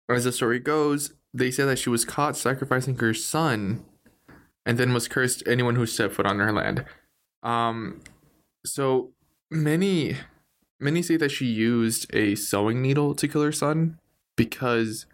As 0.10 0.24
the 0.24 0.32
story 0.32 0.60
goes, 0.60 1.14
they 1.34 1.52
say 1.52 1.64
that 1.66 1.80
she 1.80 1.90
was 1.90 2.06
caught 2.06 2.38
sacrificing 2.38 2.98
her 2.98 3.14
son 3.14 3.86
and 4.66 4.78
then 4.78 4.94
was 4.94 5.08
cursed 5.08 5.44
anyone 5.48 5.76
who 5.76 5.86
set 5.86 6.12
foot 6.12 6.26
on 6.26 6.40
her 6.40 6.52
land. 6.52 6.86
Um, 7.42 8.02
so 8.66 9.12
many, 9.52 10.18
many 10.80 11.02
say 11.02 11.18
that 11.18 11.32
she 11.32 11.46
used 11.46 12.14
a 12.14 12.36
sewing 12.36 12.82
needle 12.82 13.14
to 13.16 13.28
kill 13.28 13.44
her 13.44 13.52
son 13.52 14.00
because 14.36 15.06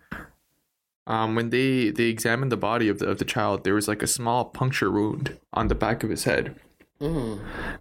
um, 1.10 1.36
when 1.36 1.50
they 1.50 1.90
they 1.90 2.06
examined 2.06 2.52
the 2.52 2.58
body 2.58 2.88
of 2.88 3.00
the 3.00 3.08
of 3.08 3.18
the 3.18 3.26
child, 3.26 3.64
there 3.66 3.74
was 3.76 3.88
like 3.90 4.02
a 4.02 4.08
small 4.08 4.46
puncture 4.46 4.90
wound 4.92 5.38
on 5.52 5.68
the 5.68 5.76
back 5.76 6.04
of 6.04 6.10
his 6.10 6.24
head, 6.24 6.56
Mm. 7.02 7.40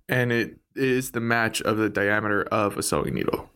and 0.08 0.32
it 0.32 0.58
is 0.74 1.10
the 1.12 1.20
match 1.20 1.60
of 1.62 1.76
the 1.76 1.88
diameter 1.90 2.42
of 2.44 2.76
a 2.76 2.82
sewing 2.82 3.14
needle. 3.14 3.50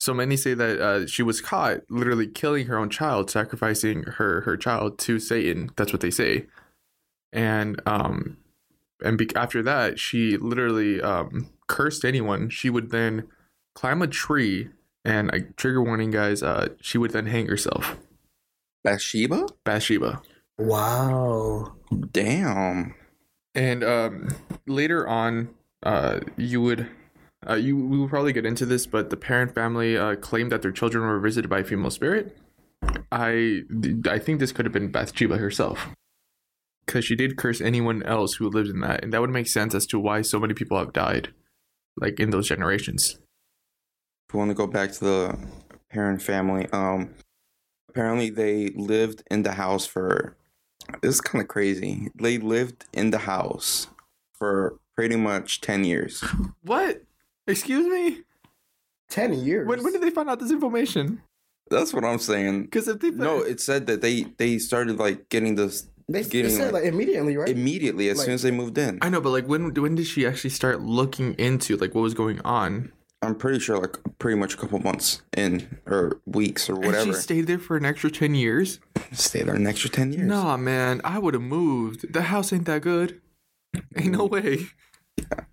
So 0.00 0.12
many 0.12 0.36
say 0.36 0.54
that 0.54 0.80
uh, 0.80 1.06
she 1.06 1.22
was 1.22 1.40
caught 1.40 1.80
literally 1.88 2.26
killing 2.26 2.66
her 2.66 2.76
own 2.76 2.90
child, 2.90 3.30
sacrificing 3.30 4.02
her 4.02 4.42
her 4.42 4.56
child 4.56 4.98
to 5.00 5.18
Satan. 5.18 5.70
That's 5.76 5.92
what 5.92 6.02
they 6.02 6.10
say, 6.10 6.46
and 7.32 7.80
um, 7.86 8.36
and 9.02 9.16
be- 9.16 9.34
after 9.34 9.62
that, 9.62 9.98
she 9.98 10.36
literally 10.36 11.00
um 11.00 11.48
cursed 11.66 12.04
anyone. 12.04 12.50
She 12.50 12.68
would 12.70 12.90
then 12.90 13.26
climb 13.74 14.02
a 14.02 14.06
tree, 14.06 14.68
and 15.04 15.30
a 15.32 15.40
trigger 15.40 15.82
warning, 15.82 16.10
guys. 16.10 16.42
Uh, 16.42 16.68
she 16.80 16.98
would 16.98 17.12
then 17.12 17.26
hang 17.26 17.46
herself. 17.46 17.96
Bathsheba? 18.86 19.48
Bathsheba. 19.64 20.22
Wow. 20.58 21.74
Damn. 22.12 22.94
And 23.56 23.82
um, 23.82 24.28
later 24.68 25.08
on, 25.08 25.48
uh, 25.82 26.20
you 26.36 26.62
would, 26.62 26.88
uh, 27.48 27.54
you 27.54 27.76
we 27.76 27.98
will 27.98 28.08
probably 28.08 28.32
get 28.32 28.46
into 28.46 28.64
this, 28.64 28.86
but 28.86 29.10
the 29.10 29.16
Perron 29.16 29.48
family 29.48 29.96
uh, 29.96 30.14
claimed 30.14 30.52
that 30.52 30.62
their 30.62 30.70
children 30.70 31.04
were 31.04 31.18
visited 31.18 31.50
by 31.50 31.58
a 31.58 31.64
female 31.64 31.90
spirit. 31.90 32.38
I 33.10 33.62
I 34.08 34.20
think 34.20 34.38
this 34.38 34.52
could 34.52 34.66
have 34.66 34.72
been 34.72 34.92
Bathsheba 34.92 35.36
herself, 35.38 35.88
because 36.86 37.04
she 37.04 37.16
did 37.16 37.36
curse 37.36 37.60
anyone 37.60 38.04
else 38.04 38.34
who 38.34 38.48
lived 38.48 38.68
in 38.68 38.82
that, 38.82 39.02
and 39.02 39.12
that 39.12 39.20
would 39.20 39.30
make 39.30 39.48
sense 39.48 39.74
as 39.74 39.86
to 39.86 39.98
why 39.98 40.22
so 40.22 40.38
many 40.38 40.54
people 40.54 40.78
have 40.78 40.92
died, 40.92 41.34
like 41.96 42.20
in 42.20 42.30
those 42.30 42.48
generations. 42.48 43.18
If 44.28 44.34
we 44.34 44.38
want 44.38 44.50
to 44.50 44.54
go 44.54 44.68
back 44.68 44.92
to 44.92 45.04
the 45.04 45.38
Perron 45.90 46.20
family, 46.20 46.68
um, 46.72 47.14
apparently 47.96 48.28
they 48.30 48.68
lived 48.76 49.22
in 49.30 49.42
the 49.42 49.52
house 49.52 49.86
for. 49.86 50.36
This 51.02 51.16
is 51.16 51.20
kind 51.20 51.42
of 51.42 51.48
crazy. 51.48 52.10
They 52.14 52.38
lived 52.38 52.84
in 52.92 53.10
the 53.10 53.18
house 53.18 53.88
for 54.34 54.78
pretty 54.94 55.16
much 55.16 55.60
ten 55.62 55.82
years. 55.84 56.22
What? 56.62 57.02
Excuse 57.48 57.86
me? 57.86 58.22
Ten 59.08 59.32
years. 59.32 59.66
When 59.66 59.82
when 59.82 59.92
did 59.92 60.02
they 60.02 60.10
find 60.10 60.28
out 60.28 60.38
this 60.40 60.50
information? 60.52 61.22
That's 61.70 61.92
what 61.92 62.04
I'm 62.04 62.18
saying. 62.18 62.64
Because 62.64 62.86
if 62.86 63.00
they 63.00 63.10
No, 63.10 63.38
it 63.40 63.60
said 63.60 63.86
that 63.86 64.00
they 64.00 64.26
they 64.38 64.58
started 64.58 64.98
like 64.98 65.28
getting 65.28 65.54
this 65.56 65.88
they, 66.08 66.22
they 66.22 66.28
getting, 66.28 66.52
said 66.52 66.72
like- 66.72 66.84
like 66.84 66.92
immediately, 66.92 67.36
right? 67.36 67.48
immediately 67.48 68.08
as 68.10 68.18
Like- 68.18 68.26
soon 68.26 68.34
as 68.34 68.42
they 68.42 68.52
moved 68.52 68.78
in. 68.78 68.98
I 69.02 69.08
know, 69.08 69.20
but 69.20 69.30
like 69.30 69.46
when 69.48 69.72
when 69.74 69.94
did 69.96 70.06
she 70.06 70.26
actually 70.26 70.50
start 70.50 70.82
looking 70.82 71.34
into 71.34 71.76
like 71.76 71.94
what 71.94 72.02
was 72.02 72.14
going 72.14 72.40
on? 72.42 72.92
I'm 73.22 73.34
pretty 73.34 73.58
sure 73.58 73.78
like 73.78 73.96
pretty 74.18 74.38
much 74.38 74.54
a 74.54 74.56
couple 74.56 74.78
months 74.78 75.22
in 75.36 75.78
or 75.86 76.20
weeks 76.26 76.68
or 76.68 76.74
And 76.74 76.84
whatever. 76.86 77.12
she 77.12 77.18
stayed 77.20 77.46
there 77.46 77.58
for 77.58 77.76
an 77.76 77.84
extra 77.84 78.10
ten 78.10 78.34
years. 78.34 78.78
Stay 79.12 79.42
there 79.42 79.54
an 79.54 79.66
extra 79.66 79.90
ten 79.90 80.12
years. 80.12 80.26
Nah, 80.28 80.56
man, 80.56 81.00
I 81.02 81.18
would 81.18 81.34
have 81.34 81.42
moved. 81.42 82.12
The 82.12 82.22
house 82.22 82.52
ain't 82.52 82.66
that 82.66 82.82
good. 82.82 83.20
Ain't 83.96 84.12
no 84.12 84.26
way. 84.26 84.66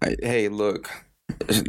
I- 0.02 0.18
hey, 0.22 0.50
look. 0.50 0.90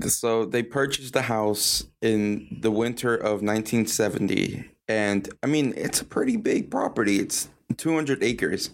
So 0.08 0.44
they 0.44 0.62
purchased 0.62 1.14
the 1.14 1.22
house 1.22 1.84
in 2.02 2.58
the 2.60 2.70
winter 2.70 3.14
of 3.14 3.40
1970, 3.42 4.64
and 4.88 5.28
I 5.42 5.46
mean 5.46 5.72
it's 5.76 6.00
a 6.00 6.04
pretty 6.04 6.36
big 6.36 6.70
property. 6.70 7.18
It's 7.20 7.48
200 7.76 8.22
acres, 8.22 8.70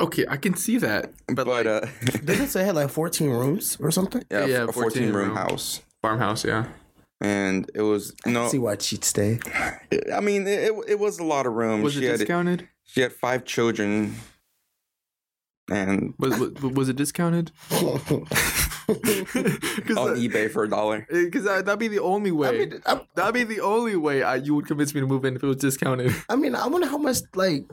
Okay, 0.00 0.24
I 0.28 0.36
can 0.38 0.56
see 0.56 0.78
that, 0.78 1.12
but, 1.26 1.36
but 1.36 1.46
like 1.48 1.66
uh, 1.66 1.86
Didn't 2.12 2.40
it 2.44 2.48
say 2.48 2.62
it 2.62 2.66
had 2.66 2.74
like 2.76 2.88
14 2.88 3.28
rooms 3.28 3.76
or 3.78 3.90
something? 3.90 4.22
yeah, 4.30 4.46
Yeah, 4.46 4.62
a 4.64 4.72
14 4.72 4.82
14 4.82 5.02
room 5.12 5.28
room. 5.28 5.36
house, 5.36 5.82
farmhouse, 6.02 6.44
yeah. 6.44 6.66
and 7.20 7.70
it 7.74 7.82
was 7.82 8.14
no. 8.26 8.48
See 8.48 8.58
why 8.58 8.76
she'd 8.78 9.04
stay. 9.04 9.38
I 10.12 10.20
mean 10.20 10.46
it, 10.46 10.70
it, 10.70 10.74
it 10.88 10.98
was 10.98 11.18
a 11.18 11.24
lot 11.24 11.46
of 11.46 11.54
room. 11.54 11.82
Was 11.82 11.94
she 11.94 12.04
it 12.04 12.10
had 12.10 12.18
discounted? 12.18 12.68
she 12.84 13.00
had 13.00 13.12
five 13.12 13.44
children, 13.44 14.16
and 15.70 16.14
Was, 16.18 16.38
was 16.38 16.52
was 16.62 16.88
it 16.88 16.96
discounted? 16.96 17.52
Because 17.70 18.26
on 18.88 20.16
eBay 20.16 20.50
for 20.50 20.64
a 20.64 20.68
dollar. 20.68 21.06
because 21.10 21.44
that, 21.44 21.64
that'd 21.66 21.78
be 21.78 21.88
the 21.88 22.00
only 22.00 22.32
way. 22.32 22.48
I 22.48 22.52
mean, 22.52 22.82
I, 22.86 23.00
that'd 23.14 23.34
be 23.34 23.44
the 23.44 23.60
only 23.60 23.96
way 23.96 24.22
I, 24.22 24.36
you 24.36 24.54
would 24.54 24.66
convince 24.66 24.94
me 24.94 25.00
to 25.00 25.06
move 25.06 25.24
in 25.24 25.36
if 25.36 25.42
it 25.42 25.46
was 25.46 25.56
discounted. 25.56 26.14
I 26.28 26.36
mean, 26.36 26.54
I 26.54 26.66
wonder 26.66 26.86
how 26.86 26.98
much 26.98 27.18
like, 27.34 27.64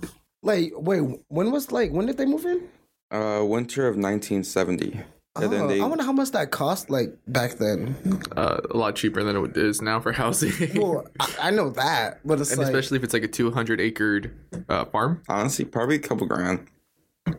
like, 0.44 0.72
wait, 0.76 1.12
when 1.28 1.52
was 1.52 1.72
like, 1.72 1.92
when 1.92 2.06
did 2.06 2.18
they 2.18 2.26
move 2.26 2.46
in? 2.46 2.68
Uh, 3.12 3.44
winter 3.44 3.88
of 3.88 3.96
1970. 3.96 5.02
And 5.44 5.52
then 5.54 5.62
Oh, 5.64 5.68
they 5.68 5.82
I 5.82 5.86
wonder 5.86 6.04
how 6.04 6.12
much 6.12 6.32
that 6.32 6.52
cost 6.52 6.90
like 6.90 7.18
back 7.28 7.54
then. 7.58 7.96
Uh, 8.36 8.60
a 8.72 8.78
lot 8.78 8.96
cheaper 8.96 9.24
than 9.24 9.36
it 9.36 9.58
is 9.58 9.82
now 9.82 10.00
for 10.00 10.12
housing. 10.12 10.52
Well, 10.82 11.06
I, 11.20 11.36
I 11.44 11.52
know 11.52 11.70
that, 11.72 12.20
but 12.26 12.40
it's 12.40 12.52
and 12.52 12.60
like, 12.60 12.68
especially 12.68 12.98
if 12.98 13.04
it's 13.04 13.14
like 13.14 13.24
a 13.24 13.28
200 13.28 13.80
acre 13.82 14.32
uh, 14.68 14.86
farm. 14.86 15.22
honestly 15.30 15.66
probably 15.66 15.96
a 15.96 16.00
couple 16.00 16.28
grand. 16.28 16.68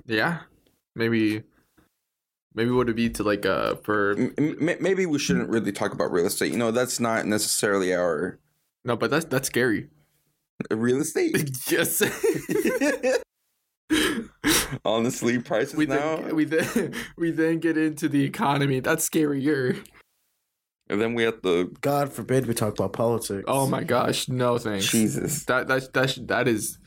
Yeah, 0.06 0.40
maybe, 0.94 1.42
maybe 2.54 2.70
would 2.70 2.88
it 2.88 2.90
would 2.90 2.96
be 2.96 3.10
to 3.10 3.22
like 3.22 3.44
uh 3.46 3.76
for 3.76 4.12
M- 4.12 4.34
m- 4.38 4.76
maybe 4.80 5.06
we 5.06 5.18
shouldn't 5.18 5.48
really 5.48 5.72
talk 5.72 5.92
about 5.92 6.12
real 6.12 6.26
estate. 6.26 6.52
You 6.52 6.58
know, 6.58 6.70
that's 6.70 7.00
not 7.00 7.26
necessarily 7.26 7.94
our 7.94 8.38
no, 8.84 8.96
but 8.96 9.10
that's 9.10 9.24
that's 9.26 9.48
scary. 9.48 9.88
real 10.70 11.00
estate. 11.00 11.50
yes. 11.70 12.02
Honestly, 14.84 15.38
prices 15.38 15.74
we 15.74 15.86
now. 15.86 16.16
then 16.16 16.36
we 16.36 16.44
then 16.44 16.94
we 17.16 17.30
then 17.30 17.58
get 17.58 17.76
into 17.76 18.08
the 18.08 18.24
economy. 18.24 18.80
That's 18.80 19.08
scarier. 19.08 19.84
and 20.88 21.00
then 21.00 21.14
we 21.14 21.22
have 21.24 21.42
the 21.42 21.70
God 21.80 22.12
forbid 22.12 22.46
we 22.46 22.54
talk 22.54 22.74
about 22.74 22.92
politics. 22.92 23.44
Oh 23.46 23.66
my 23.66 23.84
gosh, 23.84 24.28
no 24.28 24.58
thanks. 24.58 24.90
Jesus. 24.90 25.44
That 25.44 25.68
that's 25.68 25.88
that's 25.88 26.14
that 26.16 26.48
is 26.48 26.78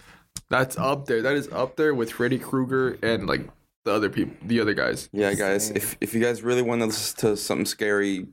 that's 0.49 0.77
up 0.77 1.05
there. 1.05 1.21
That 1.21 1.35
is 1.35 1.47
up 1.51 1.75
there 1.75 1.93
with 1.93 2.11
Freddy 2.11 2.39
Krueger 2.39 2.97
and 3.03 3.27
like 3.27 3.47
the 3.85 3.91
other 3.91 4.09
people, 4.09 4.35
the 4.43 4.59
other 4.59 4.73
guys. 4.73 5.09
Yeah, 5.11 5.33
guys. 5.33 5.69
If 5.69 5.97
if 6.01 6.13
you 6.13 6.21
guys 6.21 6.41
really 6.41 6.61
want 6.61 6.81
to 6.81 6.87
listen 6.87 7.17
to 7.19 7.37
something 7.37 7.65
scary, 7.65 8.27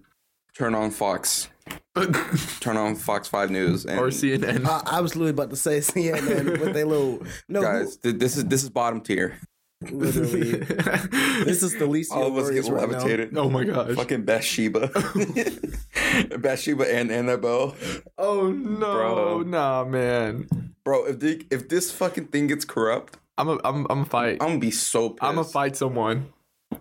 turn 0.57 0.75
on 0.75 0.91
Fox. 0.91 1.49
Turn 2.61 2.77
on 2.77 2.97
Fox 2.97 3.29
Five 3.29 3.51
News. 3.51 3.85
And 3.85 3.99
or 3.99 4.09
CNN. 4.09 4.67
I, 4.67 4.99
I 4.99 5.01
was 5.01 5.15
literally 5.15 5.31
about 5.31 5.51
to 5.51 5.57
say 5.57 5.79
CNN 5.79 6.59
with 6.61 6.73
their 6.73 6.87
little 6.87 7.23
no. 7.49 7.61
guys, 7.63 7.97
th- 7.97 8.17
this 8.17 8.37
is 8.37 8.45
this 8.47 8.63
is 8.63 8.71
bottom 8.71 9.01
tier. 9.01 9.39
Literally. 9.83 10.51
this 11.45 11.63
is 11.63 11.79
the 11.79 11.87
least 11.87 12.13
All 12.13 12.27
of 12.27 12.37
of 12.37 12.45
us 12.45 12.51
get 12.51 12.65
worries 12.67 13.03
right 13.03 13.33
now. 13.33 13.41
oh 13.41 13.49
my 13.49 13.65
gosh. 13.65 13.95
Fucking 13.97 14.25
Bathsheba. 14.25 14.89
Bathsheba 16.39 16.95
and 16.95 17.11
Annabelle. 17.11 17.75
Oh 18.19 18.51
no, 18.51 18.79
Bro. 18.93 19.43
nah, 19.43 19.85
man. 19.85 20.75
Bro, 20.85 21.07
if 21.07 21.21
they, 21.21 21.41
if 21.51 21.69
this 21.69 21.91
fucking 21.91 22.27
thing 22.27 22.47
gets 22.49 22.65
corrupt, 22.65 23.17
I'm 23.39 23.49
a, 23.49 23.59
I'm, 23.65 23.87
I'm 23.89 24.01
a 24.03 24.05
fight. 24.05 24.39
I'm 24.41 24.49
gonna 24.49 24.59
be 24.59 24.71
so 24.71 25.11
pissed. 25.11 25.23
I'm 25.23 25.37
gonna 25.37 25.45
fight 25.49 25.77
someone. 25.77 26.33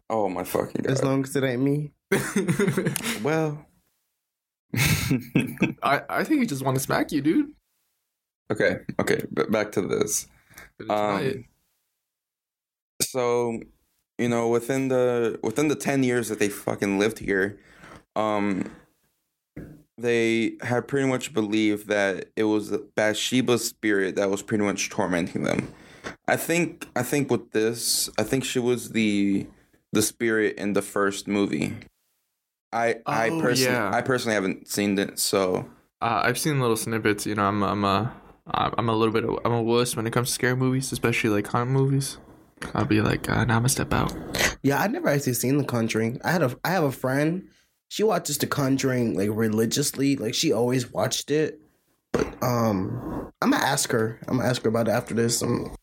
Oh 0.09 0.27
my 0.27 0.43
fucking 0.43 0.83
god. 0.83 0.91
As 0.91 1.03
long 1.03 1.23
as 1.23 1.35
it 1.35 1.43
ain't 1.43 1.61
me. 1.61 1.91
well. 3.23 3.65
I, 5.81 6.01
I 6.09 6.23
think 6.25 6.41
he 6.41 6.45
just 6.45 6.63
want 6.63 6.77
to 6.77 6.83
smack 6.83 7.11
you, 7.11 7.21
dude. 7.21 7.53
okay, 8.51 8.79
okay, 8.99 9.23
but 9.31 9.49
back 9.51 9.71
to 9.73 9.81
this. 9.81 10.27
But 10.77 10.83
it's 10.83 11.35
it. 11.35 11.37
Um, 11.37 11.45
so, 13.11 13.59
you 14.17 14.29
know, 14.29 14.47
within 14.49 14.87
the 14.89 15.39
within 15.43 15.67
the 15.67 15.75
ten 15.75 16.03
years 16.03 16.29
that 16.29 16.39
they 16.39 16.49
fucking 16.49 16.99
lived 16.99 17.19
here, 17.19 17.57
um, 18.15 18.71
they 19.97 20.53
had 20.61 20.87
pretty 20.87 21.07
much 21.07 21.33
believed 21.33 21.87
that 21.87 22.29
it 22.35 22.43
was 22.45 22.71
Bathsheba's 22.95 23.65
spirit 23.65 24.15
that 24.15 24.29
was 24.29 24.41
pretty 24.41 24.63
much 24.63 24.89
tormenting 24.89 25.43
them. 25.43 25.73
I 26.27 26.37
think 26.37 26.87
I 26.95 27.03
think 27.03 27.29
with 27.31 27.51
this, 27.51 28.09
I 28.17 28.23
think 28.23 28.43
she 28.45 28.59
was 28.59 28.89
the 28.91 29.47
the 29.91 30.01
spirit 30.01 30.57
in 30.57 30.73
the 30.73 30.81
first 30.81 31.27
movie. 31.27 31.73
I 32.71 32.97
I 33.05 33.29
Oh, 33.29 33.41
personally 33.41 33.73
yeah. 33.73 33.91
I 33.93 34.01
personally 34.01 34.35
haven't 34.35 34.67
seen 34.67 34.97
it, 34.99 35.19
so 35.19 35.65
Uh, 36.01 36.21
I've 36.23 36.37
seen 36.37 36.61
little 36.61 36.77
snippets. 36.77 37.25
You 37.25 37.35
know, 37.35 37.43
I'm 37.45 37.63
I'm 37.63 37.83
a 37.83 38.13
I'm 38.47 38.89
a 38.89 38.95
little 38.95 39.13
bit 39.13 39.25
of, 39.25 39.37
I'm 39.43 39.51
a 39.53 39.61
wuss 39.61 39.95
when 39.95 40.07
it 40.07 40.13
comes 40.13 40.29
to 40.29 40.33
scary 40.33 40.55
movies, 40.55 40.91
especially 40.91 41.29
like 41.31 41.47
haunted 41.47 41.73
movies. 41.73 42.17
I'll 42.73 42.85
be 42.85 43.01
like, 43.01 43.29
uh, 43.29 43.43
now 43.45 43.55
I'm 43.55 43.61
gonna 43.61 43.69
step 43.69 43.93
out. 43.93 44.13
Yeah, 44.63 44.81
I've 44.81 44.91
never 44.91 45.09
actually 45.09 45.33
seen 45.33 45.57
The 45.57 45.63
Conjuring. 45.63 46.19
I 46.23 46.31
had 46.31 46.43
a 46.43 46.55
I 46.63 46.69
have 46.69 46.83
a 46.83 46.91
friend. 46.91 47.47
She 47.87 48.03
watches 48.03 48.37
The 48.37 48.47
Conjuring 48.47 49.15
like 49.17 49.29
religiously. 49.31 50.15
Like 50.15 50.33
she 50.33 50.51
always 50.51 50.91
watched 50.91 51.31
it. 51.31 51.59
But 52.11 52.27
um, 52.43 53.31
I'm 53.41 53.51
gonna 53.51 53.63
ask 53.63 53.91
her. 53.91 54.19
I'm 54.27 54.37
gonna 54.37 54.49
ask 54.49 54.63
her 54.63 54.69
about 54.69 54.87
it 54.87 54.91
after 54.91 55.13
this. 55.13 55.41
Um, 55.41 55.75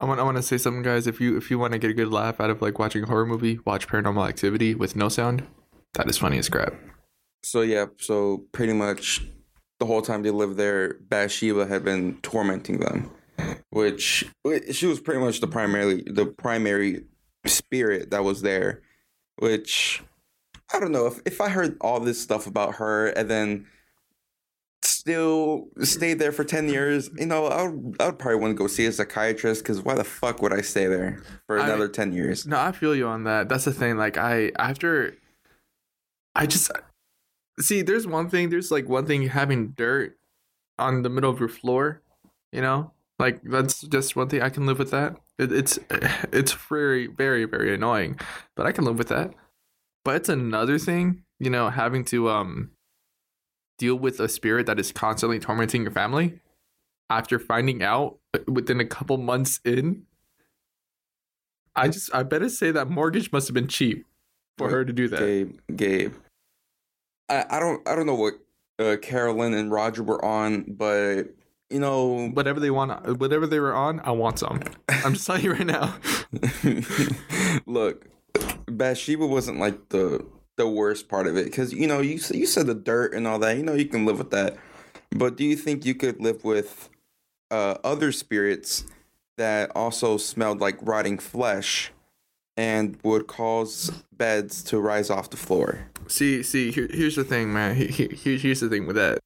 I 0.00 0.04
want 0.04 0.20
I 0.20 0.24
want 0.24 0.36
to 0.36 0.42
say 0.42 0.58
something, 0.58 0.82
guys. 0.82 1.06
If 1.06 1.20
you 1.20 1.36
if 1.36 1.50
you 1.50 1.58
want 1.58 1.72
to 1.72 1.78
get 1.78 1.90
a 1.90 1.94
good 1.94 2.08
laugh 2.08 2.40
out 2.40 2.50
of 2.50 2.60
like 2.60 2.78
watching 2.78 3.02
a 3.02 3.06
horror 3.06 3.26
movie, 3.26 3.60
watch 3.64 3.88
Paranormal 3.88 4.28
Activity 4.28 4.74
with 4.74 4.96
no 4.96 5.08
sound. 5.08 5.46
That 5.94 6.08
is 6.08 6.18
funny 6.18 6.38
as 6.38 6.48
crap. 6.48 6.74
So 7.42 7.62
yeah, 7.62 7.86
so 7.98 8.44
pretty 8.52 8.72
much 8.74 9.22
the 9.78 9.86
whole 9.86 10.02
time 10.02 10.22
they 10.22 10.30
lived 10.30 10.56
there, 10.56 10.94
Bathsheba 10.94 11.66
had 11.66 11.84
been 11.84 12.18
tormenting 12.22 12.80
them, 12.80 13.10
which 13.70 14.26
she 14.72 14.86
was 14.86 15.00
pretty 15.00 15.20
much 15.20 15.40
the 15.40 15.46
primary 15.46 16.02
the 16.06 16.26
primary 16.26 17.04
spirit 17.46 18.10
that 18.10 18.24
was 18.24 18.42
there. 18.42 18.82
Which 19.38 20.02
I 20.72 20.80
don't 20.80 20.92
know 20.92 21.06
if 21.06 21.20
if 21.26 21.40
I 21.40 21.48
heard 21.48 21.76
all 21.80 22.00
this 22.00 22.20
stuff 22.20 22.46
about 22.46 22.76
her 22.76 23.08
and 23.08 23.30
then 23.30 23.66
still 24.82 25.68
stayed 25.82 26.18
there 26.18 26.32
for 26.32 26.44
ten 26.44 26.68
years, 26.68 27.10
you 27.16 27.26
know, 27.26 27.46
I 27.46 27.68
would 27.68 27.96
I 28.00 28.06
would 28.06 28.18
probably 28.18 28.40
want 28.40 28.52
to 28.52 28.58
go 28.58 28.66
see 28.66 28.86
a 28.86 28.92
psychiatrist 28.92 29.62
because 29.62 29.82
why 29.82 29.94
the 29.94 30.04
fuck 30.04 30.42
would 30.42 30.52
I 30.52 30.60
stay 30.60 30.86
there 30.86 31.22
for 31.46 31.58
I- 31.58 31.64
another 31.66 31.88
ten 31.88 32.12
years? 32.12 32.46
No, 32.46 32.58
I 32.58 32.72
feel 32.72 32.94
you 32.94 33.06
on 33.06 33.24
that. 33.24 33.48
That's 33.48 33.64
the 33.64 33.72
thing. 33.72 33.96
Like 33.96 34.16
I 34.16 34.52
after 34.58 35.14
I 36.34 36.46
just 36.46 36.70
see 37.60 37.82
there's 37.82 38.06
one 38.06 38.28
thing, 38.28 38.50
there's 38.50 38.70
like 38.70 38.88
one 38.88 39.06
thing 39.06 39.28
having 39.28 39.68
dirt 39.70 40.16
on 40.78 41.02
the 41.02 41.08
middle 41.10 41.30
of 41.30 41.40
your 41.40 41.48
floor, 41.48 42.02
you 42.52 42.60
know? 42.60 42.92
Like 43.18 43.40
that's 43.42 43.80
just 43.82 44.14
one 44.14 44.28
thing 44.28 44.42
I 44.42 44.50
can 44.50 44.66
live 44.66 44.78
with 44.78 44.90
that. 44.90 45.16
It, 45.38 45.52
it's 45.52 45.78
it's 46.32 46.52
very 46.52 47.06
very 47.06 47.44
very 47.44 47.74
annoying, 47.74 48.18
but 48.54 48.66
I 48.66 48.72
can 48.72 48.84
live 48.84 48.98
with 48.98 49.08
that. 49.08 49.32
But 50.04 50.16
it's 50.16 50.28
another 50.28 50.78
thing, 50.78 51.24
you 51.38 51.50
know, 51.50 51.70
having 51.70 52.04
to 52.06 52.30
um 52.30 52.70
deal 53.78 53.96
with 53.96 54.20
a 54.20 54.28
spirit 54.28 54.66
that 54.66 54.78
is 54.78 54.92
constantly 54.92 55.38
tormenting 55.38 55.82
your 55.82 55.90
family 55.90 56.40
after 57.10 57.38
finding 57.38 57.82
out 57.82 58.18
within 58.46 58.80
a 58.80 58.86
couple 58.86 59.16
months 59.16 59.60
in 59.64 60.02
I 61.76 61.88
just 61.88 62.12
I 62.14 62.22
better 62.22 62.48
say 62.48 62.70
that 62.70 62.88
mortgage 62.88 63.30
must 63.32 63.48
have 63.48 63.54
been 63.54 63.68
cheap 63.68 64.06
for 64.56 64.70
her 64.70 64.84
to 64.84 64.92
do 64.92 65.08
that. 65.08 65.20
Gabe, 65.20 65.58
Gabe. 65.76 66.14
I, 67.28 67.44
I 67.50 67.60
don't 67.60 67.86
I 67.86 67.94
don't 67.94 68.06
know 68.06 68.14
what 68.14 68.34
uh, 68.78 68.96
Carolyn 69.00 69.54
and 69.54 69.70
Roger 69.70 70.02
were 70.02 70.24
on, 70.24 70.64
but 70.68 71.28
you 71.70 71.80
know, 71.80 72.28
Whatever 72.28 72.60
they 72.60 72.70
want, 72.70 73.18
whatever 73.18 73.46
they 73.46 73.58
were 73.60 73.74
on, 73.74 74.00
I 74.00 74.10
want 74.12 74.38
some. 74.38 74.60
I'm 74.88 75.14
just 75.14 75.26
telling 75.26 75.44
you 75.44 75.52
right 75.52 75.66
now. 75.66 75.94
look, 77.66 78.06
Bathsheba 78.66 79.26
wasn't 79.26 79.58
like 79.58 79.88
the 79.90 80.24
the 80.56 80.68
worst 80.68 81.08
part 81.08 81.26
of 81.26 81.36
it 81.36 81.44
because 81.44 81.72
you 81.72 81.86
know 81.86 82.00
you 82.00 82.18
you 82.32 82.46
said 82.46 82.66
the 82.66 82.74
dirt 82.74 83.14
and 83.14 83.26
all 83.26 83.38
that. 83.40 83.56
You 83.56 83.62
know 83.62 83.74
you 83.74 83.86
can 83.86 84.06
live 84.06 84.18
with 84.18 84.30
that, 84.30 84.56
but 85.10 85.36
do 85.36 85.44
you 85.44 85.56
think 85.56 85.84
you 85.84 85.94
could 85.94 86.20
live 86.20 86.44
with 86.44 86.88
uh, 87.50 87.76
other 87.84 88.12
spirits 88.12 88.84
that 89.36 89.70
also 89.76 90.16
smelled 90.16 90.60
like 90.60 90.78
rotting 90.80 91.18
flesh 91.18 91.92
and 92.56 92.96
would 93.02 93.26
cause 93.26 93.90
beds 94.12 94.62
to 94.64 94.78
rise 94.80 95.10
off 95.10 95.30
the 95.30 95.36
floor? 95.36 95.88
See, 96.08 96.42
see, 96.42 96.70
here, 96.70 96.88
here's 96.90 97.16
the 97.16 97.24
thing, 97.24 97.52
man. 97.52 97.74
He- 97.76 97.88
he- 97.88 98.08
here- 98.14 98.38
here's 98.38 98.60
the 98.60 98.68
thing 98.68 98.86
with 98.86 98.96
that. 98.96 99.18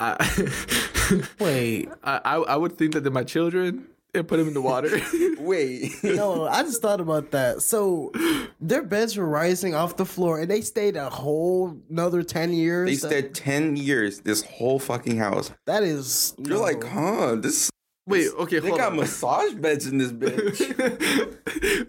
I, 0.00 1.22
wait, 1.40 1.88
I, 2.02 2.20
I 2.24 2.34
I 2.36 2.56
would 2.56 2.78
think 2.78 2.94
that 2.94 3.02
they're 3.02 3.12
my 3.12 3.24
children 3.24 3.86
and 4.14 4.26
put 4.26 4.38
them 4.38 4.48
in 4.48 4.54
the 4.54 4.62
water. 4.62 4.88
Wait, 5.38 5.92
no, 6.02 6.46
I 6.46 6.62
just 6.62 6.82
thought 6.82 7.00
about 7.00 7.30
that. 7.30 7.62
So 7.62 8.12
their 8.60 8.82
beds 8.82 9.16
were 9.16 9.26
rising 9.26 9.74
off 9.74 9.96
the 9.96 10.04
floor, 10.04 10.40
and 10.40 10.50
they 10.50 10.60
stayed 10.60 10.96
a 10.96 11.08
whole 11.08 11.76
another 11.88 12.22
ten 12.22 12.52
years. 12.52 12.88
They 12.88 13.08
stayed 13.08 13.34
10 13.34 13.76
years, 13.76 14.20
this 14.20 14.42
whole 14.42 14.78
fucking 14.78 15.16
house. 15.16 15.52
that 15.66 15.82
is. 15.82 16.34
You're 16.38 16.56
no. 16.56 16.62
like, 16.62 16.82
huh? 16.82 17.36
This. 17.36 17.70
Wait, 18.10 18.28
okay, 18.38 18.58
They 18.58 18.70
got 18.70 18.92
on. 18.92 18.96
massage 18.96 19.54
beds 19.54 19.86
in 19.86 19.98
this 19.98 20.12
bitch. 20.12 20.58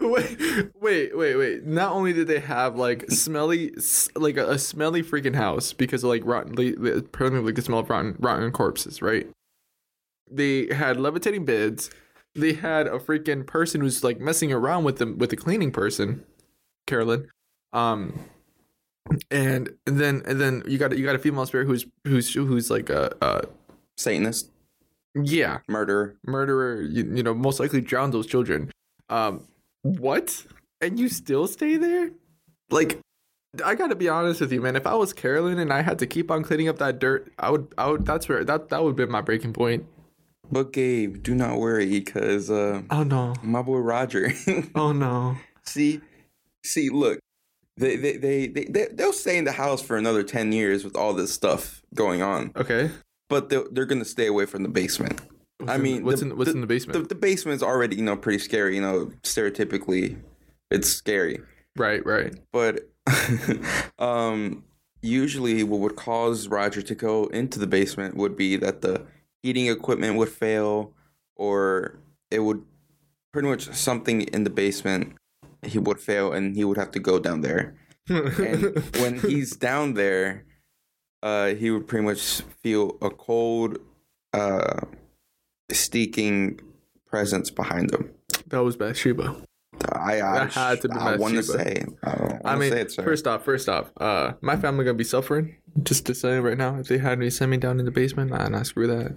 wait, 0.00 0.70
wait, 0.80 1.16
wait, 1.16 1.36
wait. 1.36 1.66
Not 1.66 1.92
only 1.92 2.12
did 2.12 2.26
they 2.28 2.40
have 2.40 2.76
like 2.76 3.10
smelly, 3.10 3.72
like 4.14 4.36
a, 4.36 4.50
a 4.52 4.58
smelly 4.58 5.02
freaking 5.02 5.34
house 5.34 5.72
because 5.72 6.04
of 6.04 6.10
like 6.10 6.22
rotten, 6.24 6.52
apparently 6.96 7.40
like 7.40 7.54
the 7.54 7.62
smell 7.62 7.80
of 7.80 7.90
rotten, 7.90 8.16
rotten 8.18 8.50
corpses, 8.52 9.02
right? 9.02 9.28
They 10.30 10.72
had 10.72 10.98
levitating 10.98 11.44
beds. 11.44 11.90
They 12.34 12.54
had 12.54 12.86
a 12.86 12.98
freaking 12.98 13.46
person 13.46 13.82
who's 13.82 14.02
like 14.02 14.18
messing 14.18 14.52
around 14.52 14.84
with 14.84 14.96
them 14.98 15.18
with 15.18 15.30
the 15.30 15.36
cleaning 15.36 15.70
person, 15.70 16.24
Carolyn. 16.86 17.28
Um, 17.74 18.18
and, 19.30 19.70
and 19.86 19.98
then 20.00 20.22
and 20.26 20.40
then 20.40 20.62
you 20.66 20.78
got 20.78 20.96
you 20.96 21.04
got 21.04 21.16
a 21.16 21.18
female 21.18 21.44
spirit 21.44 21.66
who's 21.66 21.84
who's 22.04 22.32
who's 22.32 22.70
like 22.70 22.88
a, 22.88 23.14
a 23.20 23.42
Satanist, 23.98 24.50
yeah 25.14 25.58
murderer. 25.68 26.16
murderer, 26.26 26.80
you, 26.82 27.04
you 27.14 27.22
know, 27.22 27.34
most 27.34 27.60
likely 27.60 27.80
drowned 27.80 28.12
those 28.14 28.26
children. 28.26 28.70
Um, 29.10 29.46
what? 29.82 30.44
And 30.80 30.98
you 30.98 31.08
still 31.08 31.46
stay 31.46 31.76
there? 31.76 32.10
Like, 32.70 32.98
I 33.64 33.74
gotta 33.74 33.94
be 33.94 34.08
honest 34.08 34.40
with 34.40 34.52
you, 34.52 34.60
man. 34.62 34.76
If 34.76 34.86
I 34.86 34.94
was 34.94 35.12
Carolyn 35.12 35.58
and 35.58 35.72
I 35.72 35.82
had 35.82 35.98
to 35.98 36.06
keep 36.06 36.30
on 36.30 36.42
cleaning 36.42 36.68
up 36.68 36.78
that 36.78 36.98
dirt, 36.98 37.30
I 37.38 37.50
would, 37.50 37.72
I 37.76 37.88
would. 37.88 38.06
That's 38.06 38.28
where 38.28 38.44
that 38.44 38.70
that 38.70 38.82
would 38.82 38.96
be 38.96 39.04
my 39.06 39.20
breaking 39.20 39.52
point. 39.52 39.84
But 40.50 40.72
Gabe, 40.72 41.22
do 41.22 41.34
not 41.34 41.58
worry, 41.58 41.86
because 41.86 42.50
uh, 42.50 42.82
Oh 42.90 43.02
no! 43.04 43.34
my 43.42 43.62
boy 43.62 43.78
Roger. 43.78 44.32
Oh 44.74 44.92
no! 44.92 45.36
see, 45.64 46.00
see, 46.64 46.88
look, 46.90 47.18
they 47.76 47.96
they, 47.96 48.16
they 48.16 48.46
they 48.48 48.64
they 48.64 48.86
they'll 48.92 49.12
stay 49.12 49.36
in 49.38 49.44
the 49.44 49.52
house 49.52 49.82
for 49.82 49.96
another 49.96 50.22
ten 50.22 50.52
years 50.52 50.82
with 50.84 50.96
all 50.96 51.12
this 51.12 51.32
stuff 51.32 51.82
going 51.94 52.22
on, 52.22 52.52
Okay. 52.56 52.90
But 53.32 53.48
they're 53.50 53.64
they're 53.72 53.86
gonna 53.92 54.04
stay 54.16 54.26
away 54.28 54.46
from 54.46 54.62
the 54.62 54.68
basement. 54.68 55.20
What's 55.58 55.72
I 55.72 55.76
in- 55.76 55.82
mean, 55.82 56.04
what's 56.04 56.20
the- 56.20 56.30
in 56.30 56.36
what's 56.38 56.50
the- 56.50 56.56
in 56.56 56.60
the 56.60 56.66
basement? 56.74 56.94
The, 57.08 57.14
the 57.14 57.20
basement's 57.28 57.62
already 57.62 57.96
you 57.96 58.02
know 58.08 58.16
pretty 58.16 58.38
scary. 58.38 58.72
You 58.76 58.82
know, 58.82 58.96
stereotypically, 59.22 60.04
it's 60.70 60.88
scary. 60.88 61.40
right, 61.76 62.04
right. 62.06 62.34
but 62.52 62.88
um 63.98 64.64
usually 65.02 65.64
what 65.64 65.80
would 65.80 65.96
cause 65.96 66.48
roger 66.48 66.80
to 66.82 66.94
go 66.94 67.26
into 67.26 67.58
the 67.58 67.66
basement 67.66 68.16
would 68.16 68.36
be 68.36 68.56
that 68.56 68.80
the 68.82 69.02
heating 69.42 69.66
equipment 69.66 70.16
would 70.16 70.28
fail 70.28 70.92
or 71.36 71.98
it 72.30 72.38
would 72.40 72.62
pretty 73.32 73.48
much 73.48 73.64
something 73.74 74.22
in 74.22 74.44
the 74.44 74.50
basement 74.50 75.14
he 75.66 75.78
would 75.78 75.98
fail 75.98 76.32
and 76.32 76.54
he 76.56 76.64
would 76.64 76.76
have 76.76 76.90
to 76.92 77.00
go 77.00 77.18
down 77.18 77.40
there 77.40 77.74
and 78.08 78.78
when 79.00 79.18
he's 79.20 79.56
down 79.56 79.94
there 79.94 80.44
uh 81.22 81.48
he 81.54 81.70
would 81.70 81.86
pretty 81.86 82.04
much 82.04 82.42
feel 82.62 82.96
a 83.02 83.10
cold 83.10 83.78
uh 84.32 84.80
sneaking 85.70 86.60
presence 87.06 87.50
behind 87.50 87.92
him 87.92 88.10
that 88.48 88.62
was 88.62 88.76
Bathsheba. 88.76 89.36
i 89.92 90.20
i, 90.20 90.20
That 90.20 90.52
had 90.52 90.80
to 90.82 90.88
be 90.88 90.94
I 90.96 91.16
want 91.16 91.34
to 91.34 91.42
say 91.42 91.84
i 92.04 92.38
I 92.44 92.54
to 92.54 92.58
mean, 92.60 92.72
say 92.72 92.80
it 92.82 92.92
sir. 92.92 93.02
first 93.02 93.26
off, 93.26 93.44
first 93.44 93.68
off, 93.68 93.90
uh, 93.98 94.32
my 94.40 94.56
family 94.56 94.84
gonna 94.84 94.94
be 94.98 95.04
suffering. 95.04 95.56
Just 95.84 96.04
to 96.06 96.14
say 96.14 96.38
right 96.38 96.58
now, 96.58 96.78
if 96.78 96.88
they 96.88 96.98
had 96.98 97.18
me 97.18 97.30
send 97.30 97.50
me 97.50 97.56
down 97.56 97.78
in 97.78 97.86
the 97.86 97.90
basement, 97.92 98.30
nah, 98.32 98.48
nah, 98.48 98.62
screw 98.62 98.86
that. 98.88 99.16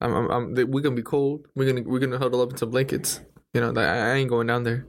I'm, 0.00 0.12
I'm, 0.14 0.30
I'm 0.30 0.54
they, 0.54 0.64
we're 0.64 0.82
gonna 0.82 0.94
be 0.94 1.02
cold. 1.02 1.46
We're 1.56 1.72
gonna, 1.72 1.88
we're 1.88 1.98
gonna 1.98 2.18
huddle 2.18 2.40
up 2.42 2.50
in 2.50 2.56
some 2.58 2.70
blankets. 2.70 3.20
You 3.54 3.60
know, 3.62 3.72
that 3.72 3.88
I 3.88 4.12
ain't 4.12 4.28
going 4.30 4.46
down 4.46 4.62
there. 4.64 4.86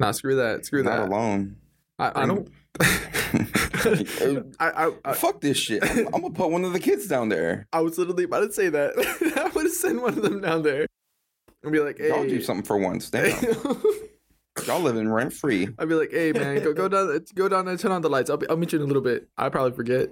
Nah, 0.00 0.12
screw 0.12 0.34
that. 0.36 0.64
Screw 0.64 0.82
Not 0.82 0.96
that. 0.96 1.08
alone. 1.08 1.56
I, 1.98 2.22
I 2.22 2.26
don't. 2.26 2.48
I, 4.60 4.86
I, 4.86 4.92
I, 5.04 5.12
Fuck 5.12 5.40
this 5.40 5.56
shit. 5.56 5.82
I'm, 5.82 6.06
I'm 6.14 6.22
gonna 6.22 6.30
put 6.30 6.50
one 6.50 6.64
of 6.64 6.72
the 6.72 6.80
kids 6.80 7.06
down 7.06 7.28
there. 7.28 7.66
I 7.72 7.80
was 7.80 7.98
literally 7.98 8.24
about 8.24 8.40
to 8.40 8.52
say 8.52 8.68
that. 8.68 8.94
I 9.36 9.48
would 9.48 9.70
send 9.70 10.00
one 10.00 10.16
of 10.16 10.22
them 10.22 10.40
down 10.40 10.62
there 10.62 10.86
and 11.62 11.72
be 11.72 11.80
like, 11.80 11.98
"Hey, 11.98 12.08
Y'all 12.08 12.24
do 12.24 12.40
something 12.42 12.64
for 12.64 12.78
once. 12.78 13.10
Damn. 13.10 13.42
Y'all 14.66 14.80
living 14.80 15.08
rent 15.08 15.32
free. 15.32 15.68
I'd 15.78 15.88
be 15.88 15.94
like, 15.94 16.10
"Hey, 16.10 16.32
man, 16.32 16.62
go 16.62 16.72
go 16.72 16.88
down, 16.88 17.24
go 17.34 17.48
down 17.48 17.68
and 17.68 17.78
turn 17.78 17.92
on 17.92 18.02
the 18.02 18.08
lights. 18.08 18.30
I'll 18.30 18.36
be, 18.36 18.48
I'll 18.48 18.56
meet 18.56 18.72
you 18.72 18.78
in 18.78 18.84
a 18.84 18.86
little 18.86 19.02
bit. 19.02 19.28
I 19.36 19.48
probably 19.48 19.72
forget. 19.72 20.08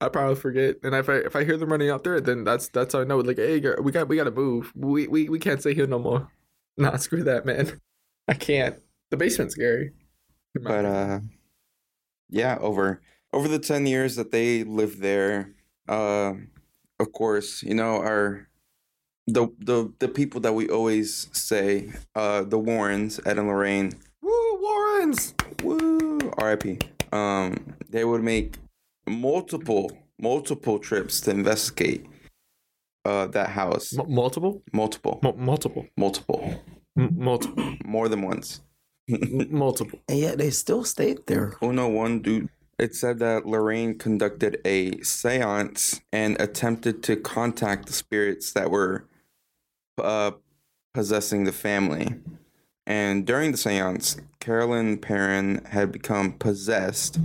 I 0.00 0.08
probably 0.08 0.36
forget. 0.36 0.76
And 0.82 0.94
if 0.94 1.08
I 1.08 1.14
if 1.16 1.36
I 1.36 1.44
hear 1.44 1.56
them 1.56 1.70
running 1.70 1.90
out 1.90 2.04
there, 2.04 2.20
then 2.20 2.44
that's 2.44 2.68
that's 2.68 2.92
how 2.92 3.00
I 3.00 3.04
know. 3.04 3.18
Like, 3.18 3.38
hey, 3.38 3.60
girl, 3.60 3.82
we 3.82 3.92
got 3.92 4.08
we 4.08 4.16
got 4.16 4.24
to 4.24 4.30
move. 4.30 4.72
We 4.74 5.06
we 5.06 5.28
we 5.28 5.38
can't 5.38 5.60
stay 5.60 5.74
here 5.74 5.86
no 5.86 5.98
more. 5.98 6.28
Nah, 6.76 6.96
screw 6.96 7.22
that, 7.24 7.46
man. 7.46 7.80
I 8.28 8.34
can't. 8.34 8.76
The 9.10 9.16
basement's 9.16 9.54
scary. 9.54 9.92
But 10.54 10.84
uh 10.84 11.20
yeah, 12.28 12.58
over 12.60 13.00
over 13.32 13.48
the 13.48 13.58
10 13.58 13.86
years 13.86 14.16
that 14.16 14.30
they 14.30 14.64
lived 14.64 15.00
there, 15.00 15.52
uh 15.88 16.34
of 16.98 17.12
course, 17.12 17.62
you 17.62 17.74
know, 17.74 17.96
our 17.96 18.48
the 19.26 19.48
the 19.58 19.92
the 19.98 20.08
people 20.08 20.40
that 20.40 20.54
we 20.54 20.68
always 20.68 21.28
say, 21.32 21.90
uh 22.14 22.42
the 22.44 22.58
Warrens, 22.58 23.20
Ed 23.26 23.38
and 23.38 23.48
Lorraine, 23.48 23.92
woo 24.22 24.58
Warrens. 24.62 25.34
woo, 25.62 26.18
RIP. 26.42 26.82
Um 27.12 27.74
they 27.88 28.04
would 28.04 28.22
make 28.22 28.56
multiple 29.08 29.90
multiple 30.18 30.78
trips 30.78 31.20
to 31.22 31.30
investigate 31.30 32.06
uh 33.04 33.26
that 33.28 33.50
house. 33.50 33.96
M- 33.98 34.12
multiple, 34.12 34.62
Multiple. 34.72 35.20
M- 35.24 35.44
multiple, 35.44 35.86
Multiple. 35.96 36.62
M- 36.98 37.14
multiple, 37.18 37.76
More 37.84 38.08
than 38.08 38.22
once. 38.22 38.60
M- 39.08 39.48
multiple. 39.50 39.98
And 40.08 40.18
yet 40.18 40.38
they 40.38 40.50
still 40.50 40.84
stayed 40.84 41.26
there. 41.26 41.54
Uno 41.62 41.88
one 41.88 42.20
dude. 42.20 42.48
It 42.78 42.94
said 42.94 43.18
that 43.20 43.46
Lorraine 43.46 43.96
conducted 43.96 44.60
a 44.66 45.00
seance 45.00 46.00
and 46.12 46.38
attempted 46.40 47.02
to 47.04 47.16
contact 47.16 47.86
the 47.86 47.92
spirits 47.94 48.52
that 48.52 48.70
were 48.70 49.06
uh, 49.96 50.32
possessing 50.92 51.44
the 51.44 51.52
family. 51.52 52.14
And 52.86 53.26
during 53.26 53.52
the 53.52 53.58
seance, 53.58 54.16
Carolyn 54.40 54.98
Perron 54.98 55.64
had 55.64 55.90
become 55.90 56.32
possessed 56.34 57.18